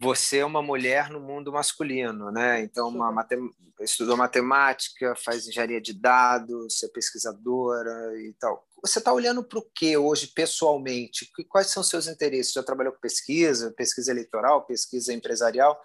você 0.00 0.38
é 0.38 0.44
uma 0.46 0.62
mulher 0.62 1.10
no 1.10 1.20
mundo 1.20 1.52
masculino, 1.52 2.30
né? 2.32 2.62
Então, 2.62 2.88
uma 2.88 3.12
matem... 3.12 3.50
estudou 3.80 4.16
matemática, 4.16 5.14
faz 5.14 5.46
engenharia 5.46 5.78
de 5.78 5.92
dados, 5.92 6.82
é 6.82 6.88
pesquisadora 6.88 8.18
e 8.18 8.34
tal. 8.40 8.66
Você 8.82 8.98
está 8.98 9.12
olhando 9.12 9.44
para 9.44 9.58
o 9.58 9.70
que 9.74 9.94
hoje, 9.98 10.28
pessoalmente? 10.28 11.30
Quais 11.50 11.66
são 11.66 11.82
seus 11.82 12.06
interesses? 12.06 12.54
Já 12.54 12.62
trabalhou 12.62 12.94
com 12.94 12.98
pesquisa, 13.00 13.74
pesquisa 13.76 14.10
eleitoral, 14.10 14.64
pesquisa 14.64 15.12
empresarial? 15.12 15.78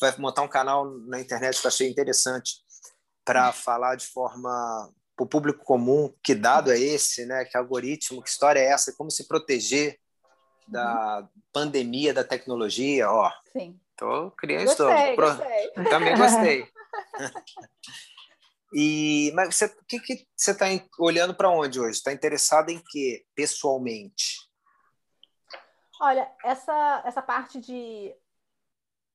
Vai 0.00 0.16
montar 0.18 0.42
um 0.42 0.48
canal 0.48 0.90
na 1.06 1.20
internet 1.20 1.60
que 1.60 1.64
eu 1.64 1.68
achei 1.68 1.88
interessante 1.88 2.56
para 3.24 3.52
falar 3.52 3.94
de 3.94 4.08
forma 4.08 4.92
para 5.20 5.24
o 5.24 5.28
público 5.28 5.64
comum 5.64 6.12
que 6.22 6.34
dado 6.34 6.72
é 6.72 6.78
esse, 6.78 7.26
né? 7.26 7.44
Que 7.44 7.56
algoritmo, 7.56 8.22
que 8.22 8.30
história 8.30 8.60
é 8.60 8.66
essa? 8.66 8.94
Como 8.96 9.10
se 9.10 9.28
proteger 9.28 9.98
da 10.66 11.28
pandemia 11.52 12.14
da 12.14 12.24
tecnologia? 12.24 13.10
Ó, 13.10 13.30
Sim. 13.52 13.78
Tô 13.96 14.30
criando 14.30 14.64
gostei, 14.64 15.14
Pro... 15.14 15.26
gostei. 15.26 15.70
Também 15.90 16.16
gostei. 16.16 16.68
e 18.72 19.30
mas 19.34 19.54
você, 19.54 19.66
o 19.66 19.84
que, 19.86 20.00
que 20.00 20.26
você 20.34 20.52
está 20.52 20.66
olhando 20.98 21.34
para 21.34 21.50
onde 21.50 21.78
hoje? 21.78 21.98
Está 21.98 22.12
interessado 22.12 22.70
em 22.70 22.82
que 22.90 23.24
pessoalmente? 23.34 24.48
Olha, 26.00 26.30
essa 26.42 27.02
essa 27.04 27.20
parte 27.20 27.60
de 27.60 28.14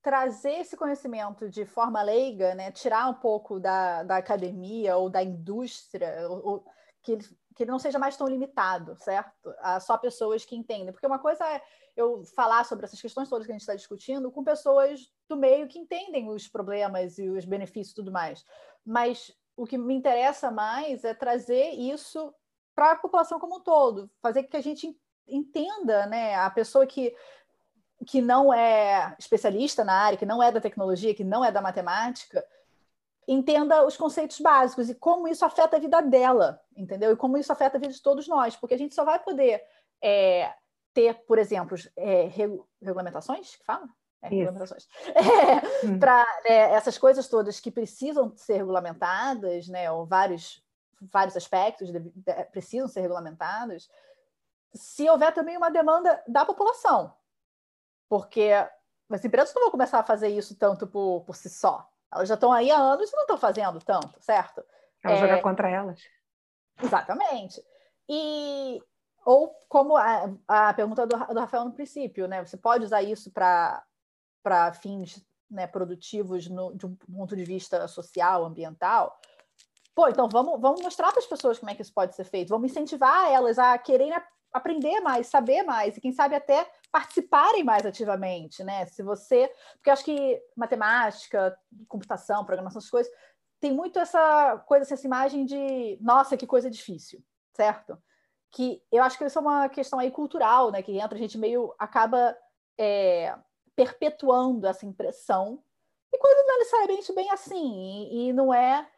trazer 0.06 0.60
esse 0.60 0.78
conhecimento 0.78 1.49
de 1.49 1.66
forma 1.66 1.99
leiga, 2.03 2.53
né, 2.53 2.72
tirar 2.72 3.10
um 3.10 3.16
pouco 3.16 3.60
da, 3.60 4.03
da 4.03 4.18
academia 4.18 4.95
ou 4.97 5.10
da 5.10 5.24
indústria, 5.24 6.30
ou, 6.30 6.47
ou, 6.47 6.66
que, 7.01 7.14
ele, 7.14 7.24
que 7.56 7.64
ele 7.64 7.72
não 7.72 7.80
seja 7.80 7.97
mais 7.97 8.16
tão 8.16 8.28
limitado, 8.28 8.95
certo? 8.97 9.51
A 9.62 9.80
só 9.80 9.97
pessoas 9.97 10.45
que 10.45 10.56
entendem. 10.56 10.91
Porque 10.91 11.08
uma 11.08 11.18
coisa 11.18 11.43
é 11.43 11.60
eu 11.97 12.24
falar 12.36 12.66
sobre 12.66 12.86
essas 12.86 13.01
questões 13.01 13.28
todas 13.28 13.47
que 13.47 13.51
a 13.51 13.56
gente 13.56 13.62
está 13.62 13.74
discutindo 13.74 14.32
com 14.32 14.43
pessoas 14.43 15.12
do 15.28 15.36
meio 15.36 15.68
que 15.68 15.80
entendem 15.80 16.30
os 16.30 16.47
problemas 16.47 17.18
e 17.18 17.28
os 17.28 17.43
benefícios 17.43 17.93
e 17.93 17.95
tudo 17.95 18.12
mais. 18.12 18.45
Mas 18.86 19.36
o 19.58 19.66
que 19.66 19.76
me 19.76 19.95
interessa 19.95 20.51
mais 20.51 21.03
é 21.03 21.16
trazer 21.16 21.72
isso 21.72 22.32
para 22.76 22.91
a 22.91 22.95
população 22.95 23.39
como 23.39 23.56
um 23.56 23.64
todo, 23.64 24.08
fazer 24.22 24.43
que 24.43 24.58
a 24.58 24.62
gente 24.62 24.95
entenda, 25.28 26.06
né, 26.06 26.36
a 26.36 26.51
pessoa 26.51 26.86
que 26.86 27.12
que 28.06 28.22
não 28.22 28.53
é 28.53 29.16
especialista 29.18 29.84
na 29.84 29.93
área, 29.93 30.18
que 30.18 30.26
não 30.26 30.41
é 30.41 30.51
da 30.51 30.62
tecnologia, 30.62 31.16
que 31.16 31.24
não 31.24 31.43
é 31.43 31.51
da 31.51 31.62
matemática, 31.62 32.45
entenda 33.28 33.86
os 33.86 33.97
conceitos 33.97 34.39
básicos 34.39 34.89
e 34.89 34.95
como 34.95 35.28
isso 35.28 35.43
afeta 35.43 35.78
a 35.78 35.80
vida 35.80 36.01
dela, 36.01 36.62
entendeu? 36.76 37.12
E 37.12 37.16
como 37.16 37.38
isso 37.38 37.51
afeta 37.51 37.78
a 37.78 37.80
vida 37.80 37.93
de 37.93 38.01
todos 38.01 38.28
nós, 38.28 38.56
porque 38.56 38.76
a 38.76 38.78
gente 38.78 38.93
só 38.93 39.03
vai 39.03 39.20
poder 39.20 39.64
é, 40.01 40.53
ter, 40.93 41.16
por 41.26 41.39
exemplo, 41.39 41.76
é, 41.97 42.30
regulamentações, 42.82 43.56
que 43.56 43.66
fala? 43.66 43.88
É, 44.22 44.30
regulamentações. 44.30 44.88
É, 45.16 45.86
hum. 45.86 45.99
Para 45.99 46.26
é, 46.45 46.72
essas 46.74 46.97
coisas 46.97 47.28
todas 47.28 47.60
que 47.60 47.72
precisam 47.72 48.36
ser 48.38 48.58
regulamentadas, 48.58 49.68
né, 49.68 49.91
ou 49.91 50.06
vários, 50.06 50.64
vários 51.01 51.36
aspectos 51.36 51.91
de, 51.91 51.99
de, 51.99 52.34
precisam 52.51 52.88
ser 52.88 53.01
regulamentados, 53.01 53.89
se 54.74 55.10
houver 55.10 55.34
também 55.34 55.58
uma 55.58 55.70
demanda 55.70 56.22
da 56.28 56.45
população, 56.45 57.14
porque 58.10 58.51
as 59.10 59.24
empresas 59.24 59.53
não 59.53 59.64
vão 59.64 59.72
começar 59.72 59.99
a 59.99 60.03
fazer 60.03 60.30
isso 60.30 60.56
tanto 60.56 60.88
por, 60.88 61.24
por 61.26 61.36
si 61.36 61.49
só. 61.49 61.88
Elas 62.12 62.28
já 62.28 62.36
estão 62.36 62.51
aí 62.51 62.72
há 62.72 62.78
anos 62.78 63.10
e 63.10 63.16
não 63.16 63.22
estão 63.22 63.38
fazendo 63.38 63.80
tanto, 63.80 64.22
certo? 64.22 64.64
Ela 65.03 65.16
é... 65.16 65.20
jogar 65.20 65.41
contra 65.41 65.70
elas. 65.70 66.01
Exatamente. 66.82 67.64
E 68.10 68.82
ou 69.26 69.51
como 69.68 69.97
a, 69.97 70.30
a 70.47 70.74
pergunta 70.74 71.08
do, 71.08 71.18
do, 71.18 71.39
Rafael 71.39 71.66
no 71.66 71.74
princípio, 71.74 72.28
né? 72.28 72.45
Você 72.45 72.58
pode 72.58 72.86
usar 72.86 73.01
isso 73.01 73.32
para 73.32 73.84
fins 74.82 75.26
né, 75.49 75.66
produtivos 75.66 76.47
no, 76.47 76.76
de 76.76 76.86
um 76.86 76.95
ponto 76.95 77.36
de 77.36 77.43
vista 77.43 77.88
social, 77.88 78.45
ambiental. 78.45 79.20
Pô, 79.95 80.08
então 80.08 80.30
vamos, 80.30 80.60
vamos 80.60 80.82
mostrar 80.82 81.12
para 81.12 81.20
as 81.20 81.26
pessoas 81.26 81.58
como 81.58 81.72
é 81.72 81.76
que 81.76 81.82
isso 81.82 81.93
pode 81.93 82.16
ser 82.16 82.26
feito. 82.26 82.49
Vamos 82.49 82.70
incentivar 82.70 83.32
elas 83.32 83.58
a 83.58 83.78
quererem 83.78 84.14
aprender 84.53 85.01
mais, 85.01 85.28
saber 85.28 85.64
mais, 85.64 85.97
e 85.97 86.01
quem 86.01 86.14
sabe 86.14 86.36
até 86.36 86.70
participarem 86.96 87.62
mais 87.62 87.86
ativamente, 87.86 88.64
né? 88.64 88.86
Se 88.86 89.04
você. 89.04 89.52
Porque 89.74 89.89
eu 89.89 89.93
acho 89.93 90.06
que 90.06 90.41
matemática, 90.56 91.54
computação, 91.89 92.46
programação, 92.46 92.80
essas 92.80 92.89
coisas, 92.89 93.12
tem 93.60 93.74
muito 93.74 94.00
essa 94.00 94.64
coisa, 94.66 94.93
essa 94.93 95.06
imagem 95.06 95.46
de 95.46 95.98
nossa, 96.00 96.38
que 96.38 96.48
coisa 96.48 96.72
difícil, 96.72 97.22
certo? 97.54 98.02
Que 98.50 98.82
eu 98.89 99.04
acho 99.04 99.18
que 99.18 99.26
isso 99.26 99.38
é 99.38 99.41
uma 99.41 99.68
questão 99.68 100.00
aí 100.00 100.10
cultural, 100.10 100.72
né? 100.72 100.82
Que 100.82 100.98
entra, 100.98 101.18
a 101.18 101.22
gente 101.22 101.38
meio 101.38 101.76
acaba 101.78 102.34
é, 102.78 103.36
perpetuando 103.76 104.66
essa 104.66 104.86
impressão. 104.86 105.62
E 106.14 106.18
coisa 106.18 106.43
não 106.43 106.56
é 106.56 106.58
necessariamente 106.60 107.14
bem 107.14 107.30
assim, 107.30 108.08
e, 108.10 108.30
e 108.30 108.34
não 108.34 108.54
é 108.54 108.89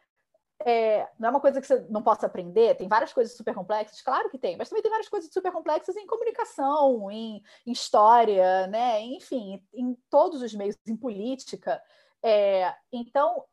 é, 0.64 1.08
não 1.18 1.28
é 1.28 1.30
uma 1.30 1.40
coisa 1.40 1.60
que 1.60 1.66
você 1.66 1.86
não 1.88 2.02
possa 2.02 2.26
aprender, 2.26 2.76
tem 2.76 2.88
várias 2.88 3.12
coisas 3.12 3.36
super 3.36 3.54
complexas, 3.54 4.02
claro 4.02 4.28
que 4.28 4.38
tem, 4.38 4.56
mas 4.56 4.68
também 4.68 4.82
tem 4.82 4.90
várias 4.90 5.08
coisas 5.08 5.32
super 5.32 5.52
complexas 5.52 5.96
em 5.96 6.06
comunicação, 6.06 7.10
em, 7.10 7.42
em 7.64 7.72
história, 7.72 8.66
né? 8.66 9.00
enfim, 9.02 9.62
em 9.72 9.94
todos 10.10 10.42
os 10.42 10.52
meios, 10.54 10.76
em 10.86 10.96
política. 10.96 11.80
É, 12.22 12.74
então, 12.92 13.44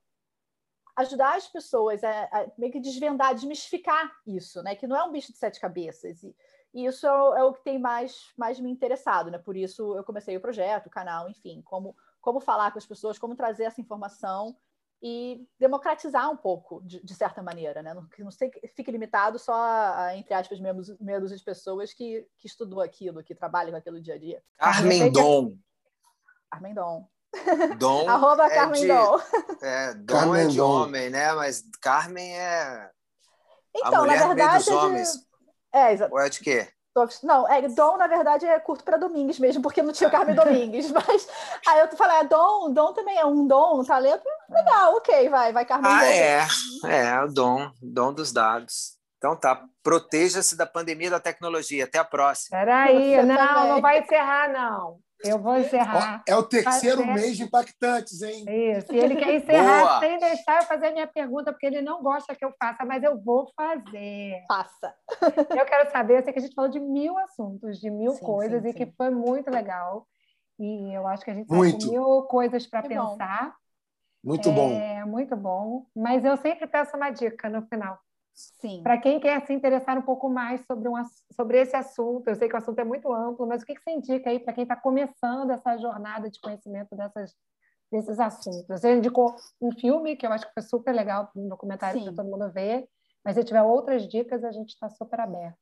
ajudar 0.95 1.35
as 1.35 1.47
pessoas 1.47 2.03
a, 2.03 2.23
a, 2.31 2.47
meio 2.57 2.71
que 2.71 2.79
desvendar, 2.79 3.35
desmistificar 3.35 4.11
isso, 4.25 4.63
né? 4.63 4.75
que 4.75 4.87
não 4.87 4.97
é 4.97 5.03
um 5.03 5.11
bicho 5.11 5.31
de 5.31 5.37
sete 5.37 5.59
cabeças. 5.59 6.23
E, 6.23 6.35
e 6.73 6.85
isso 6.85 7.05
é 7.05 7.11
o, 7.11 7.35
é 7.35 7.43
o, 7.43 7.53
que 7.53 7.63
tem 7.63 7.77
mais, 7.77 8.33
mais 8.35 8.59
me 8.59 8.71
interessado, 8.71 9.29
né? 9.29 9.37
por 9.37 9.55
isso 9.55 9.95
eu 9.95 10.03
comecei 10.03 10.35
o 10.35 10.41
projeto, 10.41 10.87
o 10.87 10.91
canal, 10.91 11.29
enfim, 11.29 11.61
como, 11.61 11.95
como 12.19 12.39
falar 12.39 12.71
com 12.71 12.79
as 12.79 12.85
pessoas, 12.85 13.19
como 13.19 13.35
trazer 13.35 13.65
essa 13.65 13.79
informação 13.79 14.57
e 15.07 15.47
democratizar 15.59 16.31
um 16.31 16.35
pouco, 16.35 16.81
de, 16.83 16.99
de 17.05 17.13
certa 17.13 17.39
maneira, 17.43 17.83
né? 17.83 17.93
Não, 17.93 18.07
que 18.07 18.23
não 18.23 18.31
fique 18.75 18.89
limitado 18.89 19.37
só 19.37 19.53
a, 19.53 20.17
entre 20.17 20.33
aspas, 20.33 20.59
meia 20.59 21.19
dúzia 21.19 21.37
de 21.37 21.43
pessoas 21.43 21.93
que, 21.93 22.27
que 22.39 22.47
estudou 22.47 22.81
aquilo, 22.81 23.23
que 23.23 23.35
trabalha 23.35 23.69
com 23.69 23.77
aquilo 23.77 24.01
dia 24.01 24.15
a 24.15 24.17
dia. 24.17 24.41
Carmen 24.57 25.11
Dom. 25.11 25.55
Carmen 26.49 26.73
Dom. 26.73 27.07
Dom 27.77 28.09
Arroba 28.09 28.47
é 28.47 28.55
Carmen 28.55 28.81
de, 28.81 28.87
Dom. 28.87 29.19
É, 29.61 29.93
Dom 29.93 30.05
Carmen 30.07 30.41
é 30.41 30.47
de 30.47 30.57
Dom. 30.57 30.71
homem, 30.71 31.09
né? 31.11 31.33
Mas 31.33 31.63
Carmen 31.79 32.35
é 32.39 32.89
então, 33.75 33.93
a 33.93 33.99
mulher 33.99 34.19
na 34.21 34.27
verdade, 34.27 34.65
dos 34.65 34.67
homens. 34.69 35.27
É, 35.71 35.93
exato. 35.93 36.15
Ou 36.15 36.19
é 36.19 36.29
de 36.29 36.39
quê? 36.39 36.67
Não, 37.23 37.47
é, 37.51 37.61
Dom, 37.67 37.97
na 37.97 38.07
verdade, 38.07 38.45
é 38.45 38.57
curto 38.57 38.83
para 38.83 38.97
Domingues 38.97 39.37
mesmo, 39.37 39.61
porque 39.61 39.81
não 39.81 39.91
tinha 39.91 40.07
o 40.07 40.11
Carmen 40.11 40.33
Domingues. 40.35 40.91
Mas 40.91 41.27
aí 41.67 41.79
eu 41.81 41.87
falei, 41.97 42.17
ah, 42.17 42.23
Dom, 42.23 42.71
Dom 42.71 42.93
também 42.93 43.17
é 43.17 43.25
um 43.25 43.45
dom, 43.45 43.81
um 43.81 43.83
talento. 43.83 44.23
Legal, 44.49 44.95
ok, 44.95 45.29
vai, 45.29 45.51
vai 45.51 45.65
Carmen 45.65 45.91
ah, 45.91 45.99
Dom. 45.99 46.05
É, 46.05 46.47
é, 47.01 47.23
o 47.23 47.27
dom, 47.27 47.71
dom 47.81 48.13
dos 48.13 48.31
dados. 48.31 48.95
Então 49.17 49.35
tá, 49.35 49.63
proteja-se 49.83 50.55
da 50.55 50.65
pandemia 50.65 51.09
da 51.09 51.19
tecnologia. 51.19 51.85
Até 51.85 51.97
a 51.97 52.05
próxima. 52.05 52.57
Peraí, 52.57 53.17
não, 53.23 53.35
também. 53.35 53.69
não 53.69 53.81
vai 53.81 53.99
encerrar, 53.99 54.49
não. 54.49 54.99
Eu 55.25 55.39
vou 55.39 55.57
encerrar. 55.57 56.23
É 56.27 56.35
o 56.35 56.43
terceiro 56.43 57.05
mês 57.05 57.37
de 57.37 57.43
impactantes, 57.43 58.21
hein? 58.21 58.45
Isso. 58.47 58.93
E 58.93 58.97
ele 58.97 59.15
quer 59.15 59.35
encerrar 59.35 59.81
Boa. 59.81 59.99
sem 59.99 60.17
deixar 60.19 60.61
eu 60.61 60.67
fazer 60.67 60.87
a 60.87 60.91
minha 60.91 61.07
pergunta, 61.07 61.51
porque 61.51 61.65
ele 61.65 61.81
não 61.81 62.01
gosta 62.01 62.35
que 62.35 62.45
eu 62.45 62.53
faça, 62.59 62.85
mas 62.85 63.03
eu 63.03 63.19
vou 63.21 63.51
fazer. 63.55 64.43
Faça. 64.47 64.95
Eu 65.49 65.65
quero 65.65 65.91
saber, 65.91 66.19
eu 66.19 66.23
sei 66.23 66.33
que 66.33 66.39
a 66.39 66.41
gente 66.41 66.55
falou 66.55 66.69
de 66.69 66.79
mil 66.79 67.17
assuntos, 67.17 67.79
de 67.79 67.89
mil 67.89 68.11
sim, 68.11 68.25
coisas, 68.25 68.61
sim, 68.61 68.69
e 68.69 68.71
sim. 68.71 68.77
que 68.77 68.91
foi 68.95 69.09
muito 69.09 69.49
legal. 69.49 70.07
E 70.59 70.93
eu 70.93 71.05
acho 71.07 71.23
que 71.23 71.31
a 71.31 71.33
gente 71.33 71.47
tem 71.47 71.89
mil 71.89 72.23
coisas 72.23 72.65
para 72.65 72.83
pensar. 72.83 73.47
Bom. 73.47 73.65
Muito 74.23 74.51
bom. 74.51 74.71
É, 74.71 75.05
muito 75.05 75.35
bom. 75.35 75.85
Mas 75.95 76.25
eu 76.25 76.35
sempre 76.37 76.65
peço 76.65 76.95
uma 76.97 77.11
dica 77.11 77.49
no 77.49 77.61
final. 77.67 77.99
Sim. 78.35 78.83
Para 78.83 78.97
quem 78.97 79.17
quer 79.17 79.45
se 79.45 79.53
interessar 79.53 79.97
um 79.97 80.01
pouco 80.01 80.29
mais 80.29 80.59
sobre, 80.65 80.89
um, 80.89 80.95
sobre 81.33 81.61
esse 81.61 81.75
assunto, 81.75 82.27
eu 82.27 82.35
sei 82.35 82.49
que 82.49 82.53
o 82.53 82.57
assunto 82.57 82.77
é 82.79 82.83
muito 82.83 83.11
amplo, 83.13 83.47
mas 83.47 83.63
o 83.63 83.65
que, 83.65 83.73
que 83.73 83.81
você 83.81 83.91
indica 83.91 84.29
aí 84.29 84.39
para 84.39 84.53
quem 84.53 84.63
está 84.63 84.75
começando 84.75 85.51
essa 85.51 85.77
jornada 85.77 86.29
de 86.29 86.39
conhecimento 86.41 86.93
dessas, 86.95 87.33
desses 87.89 88.19
assuntos? 88.19 88.67
Você 88.67 88.93
indicou 88.93 89.33
um 89.61 89.71
filme 89.71 90.17
que 90.17 90.27
eu 90.27 90.33
acho 90.33 90.45
que 90.45 90.53
foi 90.53 90.63
super 90.63 90.93
legal, 90.93 91.31
um 91.33 91.47
documentário 91.47 92.03
para 92.03 92.13
todo 92.13 92.29
mundo 92.29 92.51
ver, 92.51 92.85
mas 93.23 93.35
se 93.35 93.43
tiver 93.45 93.63
outras 93.63 94.05
dicas, 94.05 94.43
a 94.43 94.51
gente 94.51 94.69
está 94.69 94.89
super 94.89 95.21
aberto. 95.21 95.57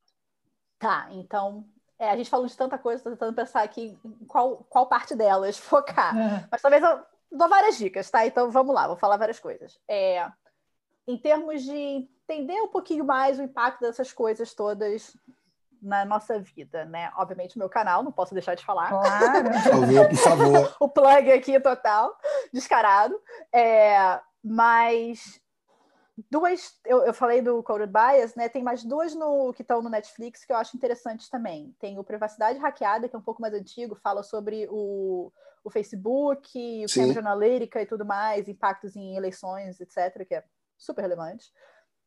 Tá, 0.80 1.06
então 1.12 1.64
é, 1.96 2.10
a 2.10 2.16
gente 2.16 2.28
falou 2.28 2.46
de 2.46 2.56
tanta 2.56 2.76
coisa, 2.76 2.98
estou 2.98 3.12
tentando 3.12 3.36
pensar 3.36 3.62
aqui 3.62 3.96
em 4.04 4.26
qual, 4.26 4.66
qual 4.68 4.88
parte 4.88 5.14
delas 5.14 5.56
focar. 5.58 6.18
É. 6.18 6.48
Mas 6.50 6.60
talvez 6.60 6.82
eu 6.82 7.00
dou 7.30 7.48
várias 7.48 7.78
dicas, 7.78 8.10
tá? 8.10 8.26
Então 8.26 8.50
vamos 8.50 8.74
lá, 8.74 8.88
vou 8.88 8.96
falar 8.96 9.16
várias 9.16 9.38
coisas. 9.38 9.78
É, 9.88 10.28
em 11.06 11.18
termos 11.18 11.62
de 11.62 12.08
entender 12.28 12.60
um 12.60 12.68
pouquinho 12.68 13.04
mais 13.04 13.38
o 13.38 13.42
impacto 13.42 13.80
dessas 13.80 14.12
coisas 14.12 14.54
todas 14.54 15.16
na 15.80 16.04
nossa 16.04 16.38
vida, 16.38 16.86
né? 16.86 17.12
Obviamente, 17.16 17.58
meu 17.58 17.68
canal, 17.68 18.02
não 18.02 18.10
posso 18.10 18.32
deixar 18.32 18.54
de 18.54 18.64
falar. 18.64 18.88
Claro. 18.88 19.50
Por 19.52 19.60
favor, 19.60 20.08
por 20.08 20.16
favor. 20.16 20.76
o 20.80 20.88
plug 20.88 21.30
aqui 21.30 21.60
total, 21.60 22.16
descarado. 22.52 23.20
É, 23.52 24.18
mas 24.42 25.40
duas, 26.30 26.78
eu, 26.86 27.04
eu 27.04 27.12
falei 27.12 27.42
do 27.42 27.62
Coded 27.62 27.92
Bias, 27.92 28.34
né? 28.34 28.48
Tem 28.48 28.62
mais 28.62 28.82
duas 28.82 29.14
no, 29.14 29.52
que 29.52 29.62
estão 29.62 29.82
no 29.82 29.90
Netflix 29.90 30.44
que 30.44 30.52
eu 30.52 30.56
acho 30.56 30.76
interessantes 30.76 31.28
também. 31.28 31.74
Tem 31.78 31.98
o 31.98 32.04
Privacidade 32.04 32.58
Hackeada, 32.58 33.08
que 33.08 33.14
é 33.14 33.18
um 33.18 33.22
pouco 33.22 33.42
mais 33.42 33.52
antigo, 33.52 33.94
fala 33.94 34.22
sobre 34.22 34.66
o, 34.70 35.30
o 35.62 35.70
Facebook, 35.70 36.84
o. 36.84 36.94
Cambridge 36.94 37.18
Analytica 37.18 37.82
e 37.82 37.86
tudo 37.86 38.04
mais, 38.06 38.48
impactos 38.48 38.96
em 38.96 39.16
eleições, 39.16 39.80
etc., 39.80 40.26
que 40.26 40.34
é 40.34 40.44
super 40.76 41.02
relevante. 41.02 41.52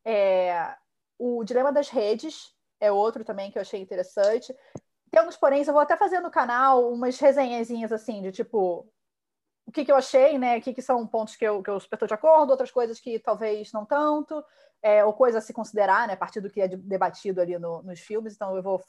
É, 0.05 0.75
o 1.17 1.43
Dilema 1.43 1.71
das 1.71 1.89
Redes 1.89 2.55
é 2.79 2.91
outro 2.91 3.23
também 3.23 3.51
que 3.51 3.57
eu 3.57 3.61
achei 3.61 3.81
interessante. 3.81 4.55
Tem 5.11 5.21
uns 5.21 5.37
porém, 5.37 5.63
eu 5.65 5.73
vou 5.73 5.81
até 5.81 5.95
fazer 5.95 6.19
no 6.19 6.31
canal 6.31 6.91
umas 6.91 7.19
resenhazinhas 7.19 7.91
assim, 7.91 8.21
de 8.21 8.31
tipo, 8.31 8.87
o 9.67 9.71
que, 9.71 9.83
que 9.83 9.91
eu 9.91 9.95
achei, 9.95 10.37
né? 10.37 10.57
O 10.57 10.61
que, 10.61 10.73
que 10.73 10.81
são 10.81 11.05
pontos 11.05 11.35
que 11.35 11.45
eu, 11.45 11.61
que 11.61 11.69
eu 11.69 11.79
super 11.79 11.97
estou 11.97 12.07
de 12.07 12.13
acordo, 12.13 12.51
outras 12.51 12.71
coisas 12.71 12.99
que 12.99 13.19
talvez 13.19 13.71
não 13.73 13.85
tanto, 13.85 14.43
é, 14.81 15.03
ou 15.03 15.11
coisas 15.11 15.43
a 15.43 15.45
se 15.45 15.53
considerar, 15.53 16.07
né? 16.07 16.13
A 16.13 16.17
partir 16.17 16.39
do 16.39 16.49
que 16.49 16.61
é 16.61 16.67
debatido 16.67 17.41
ali 17.41 17.59
no, 17.59 17.83
nos 17.83 17.99
filmes. 17.99 18.33
Então, 18.33 18.55
eu 18.55 18.63
vou. 18.63 18.81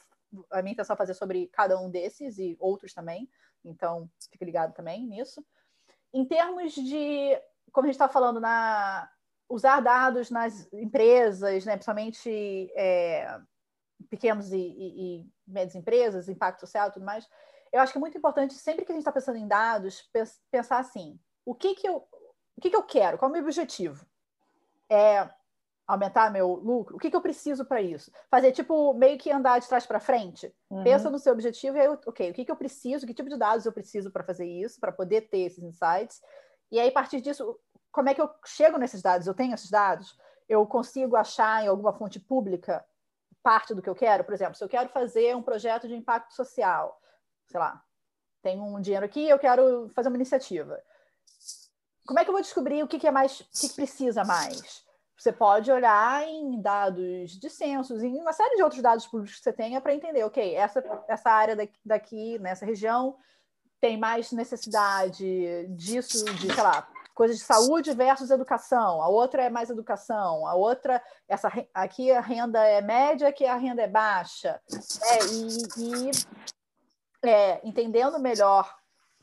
A 0.51 0.61
minha 0.61 0.73
intenção 0.73 0.93
é 0.93 0.97
fazer 0.97 1.15
sobre 1.15 1.47
cada 1.47 1.79
um 1.79 1.89
desses 1.89 2.37
e 2.37 2.55
outros 2.59 2.93
também. 2.93 3.29
Então, 3.65 4.09
fique 4.31 4.45
ligado 4.45 4.73
também 4.73 5.05
nisso. 5.05 5.45
Em 6.13 6.23
termos 6.25 6.73
de. 6.73 7.37
Como 7.73 7.85
a 7.85 7.89
gente 7.89 7.95
está 7.95 8.07
falando, 8.07 8.39
na, 8.39 9.09
usar 9.49 9.81
dados 9.81 10.29
nas 10.29 10.71
empresas, 10.71 11.65
né? 11.65 11.73
principalmente 11.73 12.71
é, 12.75 13.39
pequenos 14.09 14.53
e, 14.53 14.57
e, 14.57 15.19
e 15.21 15.25
médias 15.47 15.75
empresas, 15.75 16.29
impacto 16.29 16.61
social 16.61 16.89
e 16.89 16.91
tudo 16.91 17.05
mais 17.05 17.27
eu 17.71 17.81
acho 17.81 17.91
que 17.91 17.97
é 17.97 18.01
muito 18.01 18.17
importante, 18.17 18.53
sempre 18.55 18.85
que 18.85 18.91
a 18.91 18.95
gente 18.95 19.01
está 19.01 19.11
pensando 19.11 19.37
em 19.37 19.47
dados, 19.47 20.09
pensar 20.51 20.79
assim: 20.79 21.19
o 21.45 21.53
que, 21.53 21.75
que, 21.75 21.87
eu, 21.87 21.97
o 22.57 22.61
que, 22.61 22.69
que 22.69 22.75
eu 22.75 22.83
quero? 22.83 23.17
Qual 23.17 23.29
é 23.29 23.31
o 23.31 23.33
meu 23.33 23.43
objetivo? 23.43 24.05
É 24.89 25.29
aumentar 25.87 26.31
meu 26.31 26.53
lucro? 26.55 26.95
O 26.95 26.99
que, 26.99 27.09
que 27.09 27.15
eu 27.15 27.21
preciso 27.21 27.65
para 27.65 27.81
isso? 27.81 28.11
Fazer 28.29 28.51
tipo 28.51 28.93
meio 28.93 29.17
que 29.17 29.31
andar 29.31 29.59
de 29.59 29.67
trás 29.67 29.85
para 29.85 29.99
frente. 29.99 30.53
Uhum. 30.69 30.83
Pensa 30.83 31.09
no 31.09 31.19
seu 31.19 31.33
objetivo 31.33 31.77
e 31.77 31.81
aí, 31.81 31.87
ok, 31.87 32.29
o 32.29 32.33
que, 32.33 32.45
que 32.45 32.51
eu 32.51 32.55
preciso? 32.55 33.05
Que 33.05 33.13
tipo 33.13 33.29
de 33.29 33.37
dados 33.37 33.65
eu 33.65 33.71
preciso 33.71 34.11
para 34.11 34.23
fazer 34.23 34.45
isso, 34.45 34.79
para 34.79 34.91
poder 34.91 35.21
ter 35.29 35.39
esses 35.39 35.63
insights? 35.63 36.21
E 36.71 36.79
aí, 36.79 36.89
a 36.89 36.91
partir 36.91 37.21
disso, 37.21 37.59
como 37.91 38.09
é 38.09 38.13
que 38.13 38.21
eu 38.21 38.29
chego 38.45 38.77
nesses 38.77 39.01
dados? 39.01 39.27
Eu 39.27 39.33
tenho 39.33 39.53
esses 39.53 39.69
dados? 39.69 40.17
Eu 40.47 40.65
consigo 40.65 41.15
achar 41.15 41.63
em 41.63 41.67
alguma 41.67 41.93
fonte 41.93 42.19
pública 42.19 42.85
parte 43.43 43.73
do 43.73 43.81
que 43.81 43.89
eu 43.89 43.95
quero? 43.95 44.23
Por 44.23 44.33
exemplo, 44.33 44.55
se 44.55 44.63
eu 44.63 44.69
quero 44.69 44.89
fazer 44.89 45.35
um 45.35 45.41
projeto 45.41 45.87
de 45.87 45.95
impacto 45.95 46.33
social, 46.33 46.99
sei 47.47 47.59
lá, 47.59 47.83
tenho 48.41 48.63
um 48.63 48.81
dinheiro 48.81 49.05
aqui, 49.05 49.27
eu 49.27 49.39
quero 49.39 49.89
fazer 49.89 50.09
uma 50.09 50.17
iniciativa. 50.17 50.81
Como 52.05 52.19
é 52.19 52.23
que 52.23 52.29
eu 52.29 52.33
vou 52.33 52.41
descobrir 52.41 52.83
o 52.83 52.87
que, 52.87 52.99
que 52.99 53.07
é 53.07 53.11
mais, 53.11 53.39
o 53.41 53.45
que, 53.59 53.69
que 53.69 53.75
precisa 53.75 54.23
mais? 54.23 54.83
Você 55.17 55.33
pode 55.33 55.69
olhar 55.69 56.25
em 56.27 56.61
dados 56.61 57.31
de 57.31 57.49
censos, 57.49 58.01
em 58.01 58.19
uma 58.21 58.31
série 58.31 58.55
de 58.55 58.63
outros 58.63 58.81
dados 58.81 59.05
públicos 59.05 59.37
que 59.37 59.43
você 59.43 59.51
tenha 59.51 59.81
para 59.81 59.93
entender, 59.93 60.23
ok, 60.23 60.55
essa, 60.55 60.81
essa 61.07 61.29
área 61.29 61.55
daqui, 61.55 61.79
daqui, 61.83 62.39
nessa 62.39 62.65
região, 62.65 63.17
tem 63.81 63.97
mais 63.97 64.31
necessidade 64.31 65.67
disso, 65.75 66.23
de, 66.35 66.53
sei 66.53 66.63
lá, 66.63 66.87
coisas 67.19 67.37
de 67.37 67.43
saúde 67.43 67.91
versus 67.91 68.31
educação. 68.31 69.01
A 69.01 69.09
outra 69.09 69.43
é 69.43 69.49
mais 69.49 69.69
educação. 69.69 70.47
A 70.47 70.55
outra, 70.55 71.03
essa 71.27 71.51
aqui 71.73 72.09
a 72.13 72.21
renda 72.21 72.65
é 72.65 72.81
média, 72.81 73.27
aqui 73.27 73.45
a 73.45 73.57
renda 73.57 73.81
é 73.81 73.89
baixa. 73.89 74.61
É, 75.03 75.25
e, 75.25 76.07
e 76.07 77.29
é, 77.29 77.67
entendendo 77.67 78.17
melhor, 78.19 78.73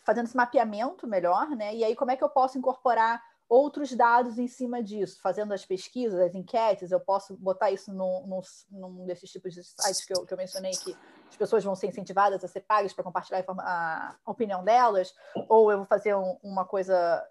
fazendo 0.05 0.27
esse 0.27 0.37
mapeamento 0.37 1.07
melhor, 1.07 1.49
né? 1.57 1.75
E 1.75 1.83
aí 1.83 1.97
como 1.97 2.11
é 2.11 2.17
que 2.17 2.23
eu 2.23 2.29
posso 2.29 2.59
incorporar 2.59 3.23
outros 3.49 3.95
dados 3.95 4.39
em 4.39 4.47
cima 4.47 4.83
disso, 4.83 5.19
fazendo 5.23 5.55
as 5.55 5.65
pesquisas, 5.65 6.21
as 6.21 6.35
enquetes, 6.35 6.91
eu 6.91 7.01
posso 7.01 7.35
botar 7.39 7.71
isso 7.71 7.95
num, 7.95 8.27
num, 8.27 8.41
num 8.71 9.07
desses 9.07 9.31
tipos 9.31 9.55
de 9.55 9.65
sites 9.65 10.05
que 10.05 10.13
eu, 10.13 10.27
que 10.27 10.35
eu, 10.35 10.39
mencionei, 10.39 10.73
que 10.73 10.95
as 11.31 11.37
pessoas 11.37 11.65
vão 11.65 11.75
ser 11.75 11.87
incentivadas 11.87 12.45
a 12.45 12.49
ser 12.49 12.61
pagas 12.61 12.93
para 12.93 13.05
compartilhar 13.05 13.43
a, 13.49 14.17
a, 14.23 14.31
opinião 14.31 14.63
delas, 14.63 15.15
ou 15.49 15.71
eu 15.71 15.79
vou 15.79 15.87
fazer 15.87 16.15
um, 16.15 16.37
uma 16.43 16.67
coisa 16.67 17.25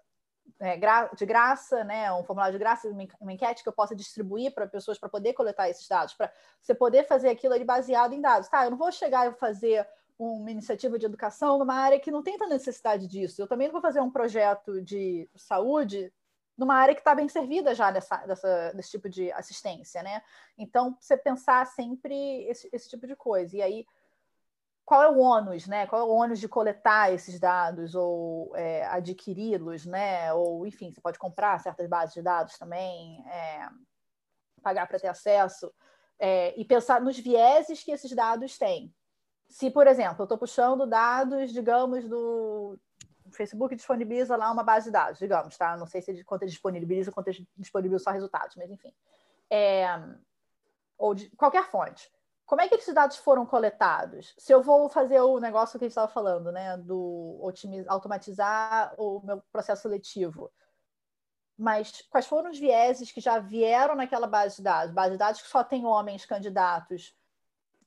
de 1.16 1.26
graça, 1.26 1.84
né, 1.84 2.12
um 2.12 2.24
formulário 2.24 2.54
de 2.54 2.58
graça, 2.58 2.88
uma 3.20 3.32
enquete 3.32 3.62
que 3.62 3.68
eu 3.68 3.72
possa 3.72 3.94
distribuir 3.94 4.54
para 4.54 4.66
pessoas 4.66 4.98
para 4.98 5.08
poder 5.08 5.32
coletar 5.34 5.68
esses 5.68 5.86
dados, 5.86 6.14
para 6.14 6.32
você 6.60 6.74
poder 6.74 7.06
fazer 7.06 7.28
aquilo 7.28 7.54
ali 7.54 7.64
baseado 7.64 8.12
em 8.12 8.20
dados. 8.20 8.48
Tá, 8.48 8.64
eu 8.64 8.70
não 8.70 8.78
vou 8.78 8.90
chegar 8.90 9.30
e 9.30 9.34
fazer 9.34 9.86
uma 10.18 10.50
iniciativa 10.50 10.98
de 10.98 11.04
educação 11.04 11.58
numa 11.58 11.74
área 11.74 12.00
que 12.00 12.10
não 12.10 12.22
tem 12.22 12.38
tanta 12.38 12.54
necessidade 12.54 13.06
disso. 13.06 13.40
Eu 13.40 13.46
também 13.46 13.68
não 13.68 13.72
vou 13.72 13.82
fazer 13.82 14.00
um 14.00 14.10
projeto 14.10 14.80
de 14.80 15.28
saúde 15.36 16.12
numa 16.56 16.74
área 16.74 16.94
que 16.94 17.02
está 17.02 17.14
bem 17.14 17.28
servida 17.28 17.74
já 17.74 17.92
nessa, 17.92 18.16
dessa, 18.24 18.72
desse 18.72 18.90
tipo 18.90 19.10
de 19.10 19.30
assistência, 19.32 20.02
né? 20.02 20.22
Então, 20.56 20.96
você 20.98 21.16
pensar 21.16 21.66
sempre 21.66 22.44
esse, 22.44 22.68
esse 22.72 22.88
tipo 22.88 23.06
de 23.06 23.14
coisa. 23.14 23.58
E 23.58 23.62
aí, 23.62 23.86
qual 24.86 25.02
é 25.02 25.10
o 25.10 25.18
ônus, 25.18 25.66
né? 25.66 25.86
Qual 25.86 26.00
é 26.00 26.04
o 26.04 26.14
ônus 26.14 26.40
de 26.40 26.48
coletar 26.48 27.12
esses 27.12 27.38
dados 27.38 27.94
ou 27.94 28.56
é, 28.56 28.86
adquiri-los, 28.86 29.84
né? 29.84 30.32
Ou, 30.32 30.66
enfim, 30.66 30.90
você 30.90 31.00
pode 31.00 31.18
comprar 31.18 31.60
certas 31.60 31.86
bases 31.86 32.14
de 32.14 32.22
dados 32.22 32.56
também, 32.56 33.22
é, 33.28 33.68
pagar 34.62 34.86
para 34.86 34.98
ter 34.98 35.08
acesso, 35.08 35.70
é, 36.18 36.58
e 36.58 36.64
pensar 36.64 37.00
nos 37.02 37.18
vieses 37.18 37.82
que 37.82 37.90
esses 37.90 38.10
dados 38.12 38.56
têm 38.56 38.94
se, 39.48 39.70
por 39.70 39.86
exemplo, 39.86 40.16
eu 40.20 40.24
estou 40.24 40.38
puxando 40.38 40.86
dados, 40.86 41.52
digamos, 41.52 42.08
do 42.08 42.78
Facebook 43.32 43.74
disponibiliza 43.74 44.36
lá 44.36 44.50
uma 44.50 44.62
base 44.62 44.86
de 44.86 44.92
dados, 44.92 45.18
digamos, 45.18 45.56
tá? 45.56 45.76
Não 45.76 45.86
sei 45.86 46.00
se 46.02 46.24
quanto 46.24 46.42
ele 46.42 46.50
disponibiliza, 46.50 47.12
quanto 47.12 47.28
ele 47.28 47.46
disponibiliza 47.56 48.02
só 48.02 48.10
resultados, 48.10 48.56
mas 48.56 48.70
enfim. 48.70 48.92
É, 49.50 49.86
ou 50.98 51.14
de 51.14 51.28
qualquer 51.36 51.64
fonte. 51.70 52.10
Como 52.46 52.62
é 52.62 52.68
que 52.68 52.76
esses 52.76 52.94
dados 52.94 53.16
foram 53.16 53.44
coletados? 53.44 54.32
Se 54.38 54.52
eu 54.52 54.62
vou 54.62 54.88
fazer 54.88 55.20
o 55.20 55.40
negócio 55.40 55.78
que 55.78 55.84
a 55.84 55.88
gente 55.88 55.92
estava 55.92 56.08
falando, 56.08 56.52
né, 56.52 56.76
do 56.76 57.40
automatizar 57.88 58.94
o 58.96 59.20
meu 59.24 59.42
processo 59.52 59.82
seletivo, 59.82 60.50
mas 61.58 62.02
quais 62.08 62.26
foram 62.26 62.50
os 62.50 62.58
vieses 62.58 63.10
que 63.10 63.20
já 63.20 63.38
vieram 63.38 63.96
naquela 63.96 64.26
base 64.26 64.56
de 64.56 64.62
dados? 64.62 64.94
Base 64.94 65.12
de 65.12 65.18
dados 65.18 65.42
que 65.42 65.48
só 65.48 65.64
tem 65.64 65.84
homens 65.84 66.24
candidatos 66.24 67.14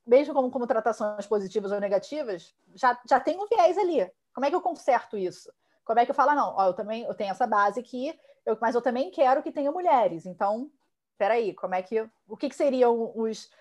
mesmo 0.10 0.34
como, 0.34 0.50
como 0.50 0.66
tratações 0.66 1.28
positivas 1.28 1.72
ou 1.72 1.80
negativas, 1.80 2.56
já, 2.74 3.00
já 3.08 3.20
tem 3.20 3.40
um 3.40 3.46
viés 3.46 3.78
ali. 3.78 4.12
Como 4.34 4.44
é 4.44 4.50
que 4.50 4.56
eu 4.56 4.62
conserto 4.62 5.16
isso? 5.16 5.54
Como 5.86 6.00
é 6.00 6.06
que 6.06 6.10
eu 6.10 6.16
falo, 6.16 6.34
não, 6.34 6.56
ó, 6.56 6.66
eu 6.68 6.74
também 6.74 7.04
eu 7.04 7.14
tenho 7.14 7.30
essa 7.30 7.46
base 7.46 7.80
aqui, 7.80 8.20
eu, 8.44 8.58
mas 8.60 8.74
eu 8.74 8.82
também 8.82 9.12
quero 9.12 9.44
que 9.44 9.52
tenha 9.52 9.72
mulheres. 9.72 10.26
Então, 10.26 10.72
peraí, 11.16 11.54
como 11.54 11.76
é 11.76 11.84
que. 11.84 12.10
O 12.28 12.36
que, 12.36 12.50
que 12.50 12.56
seriam 12.56 13.12
os, 13.16 13.52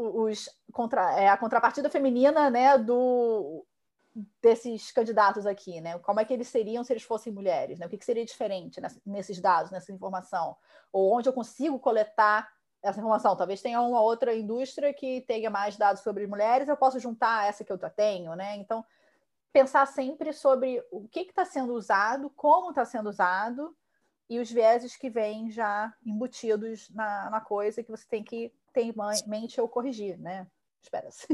os 0.00 0.48
contra, 0.72 1.20
é, 1.20 1.28
a 1.28 1.36
contrapartida 1.36 1.90
feminina 1.90 2.48
né, 2.48 2.78
do, 2.78 3.66
desses 4.40 4.90
candidatos 4.90 5.46
aqui, 5.46 5.80
né? 5.80 5.98
Como 5.98 6.20
é 6.20 6.24
que 6.24 6.32
eles 6.32 6.48
seriam 6.48 6.82
se 6.82 6.92
eles 6.92 7.02
fossem 7.02 7.32
mulheres? 7.32 7.78
Né? 7.78 7.86
O 7.86 7.88
que, 7.88 7.98
que 7.98 8.04
seria 8.04 8.24
diferente 8.24 8.80
nesses 9.04 9.40
dados, 9.40 9.70
nessa 9.70 9.92
informação? 9.92 10.56
Ou 10.92 11.12
onde 11.12 11.28
eu 11.28 11.32
consigo 11.32 11.78
coletar 11.78 12.48
essa 12.82 12.98
informação. 12.98 13.36
Talvez 13.36 13.60
tenha 13.60 13.80
uma 13.80 14.00
outra 14.00 14.34
indústria 14.34 14.92
que 14.92 15.20
tenha 15.22 15.50
mais 15.50 15.76
dados 15.76 16.02
sobre 16.02 16.26
mulheres, 16.26 16.68
eu 16.68 16.76
posso 16.76 16.98
juntar 16.98 17.46
essa 17.46 17.64
que 17.64 17.72
eu 17.72 17.78
já 17.78 17.90
tenho, 17.90 18.34
né? 18.34 18.56
Então, 18.56 18.84
pensar 19.52 19.86
sempre 19.86 20.32
sobre 20.32 20.82
o 20.90 21.06
que 21.08 21.20
está 21.20 21.44
sendo 21.44 21.74
usado, 21.74 22.30
como 22.30 22.70
está 22.70 22.84
sendo 22.84 23.10
usado 23.10 23.76
e 24.28 24.38
os 24.38 24.50
vieses 24.50 24.96
que 24.96 25.10
vêm 25.10 25.50
já 25.50 25.92
embutidos 26.06 26.88
na, 26.90 27.28
na 27.30 27.40
coisa 27.40 27.82
que 27.82 27.90
você 27.90 28.06
tem 28.08 28.22
que 28.22 28.52
ter 28.72 28.82
em 28.82 28.94
mente 29.26 29.60
ou 29.60 29.68
corrigir, 29.68 30.18
né? 30.18 30.46
Espera-se. 30.82 31.26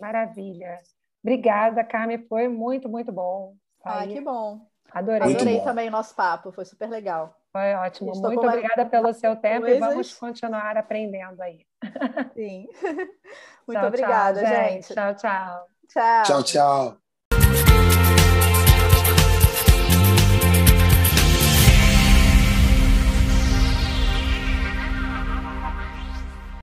Maravilha. 0.00 0.78
Obrigada, 1.22 1.82
Carmen. 1.82 2.18
Foi 2.28 2.48
muito, 2.48 2.88
muito 2.88 3.10
bom. 3.12 3.56
Ah, 3.84 4.06
que 4.06 4.20
bom. 4.20 4.66
Adorei. 4.92 5.34
Adorei 5.34 5.60
também 5.60 5.88
o 5.88 5.90
nosso 5.90 6.14
papo, 6.14 6.52
foi 6.52 6.64
super 6.64 6.88
legal. 6.88 7.36
Foi 7.52 7.74
ótimo. 7.74 8.12
Muito 8.16 8.46
obrigada 8.46 8.86
pelo 8.86 9.12
seu 9.12 9.34
tempo 9.40 9.62
coisas. 9.62 9.76
e 9.76 9.80
vamos 9.80 10.14
continuar 10.14 10.76
aprendendo 10.76 11.40
aí. 11.42 11.64
Sim. 12.34 12.68
Muito 13.66 13.80
tchau, 13.80 13.88
obrigada, 13.88 14.40
tchau, 14.42 14.54
gente. 14.54 14.94
Tchau, 14.94 15.14
tchau. 15.14 15.68
Tchau. 15.88 16.22
Tchau, 16.22 16.42
tchau. 16.42 17.65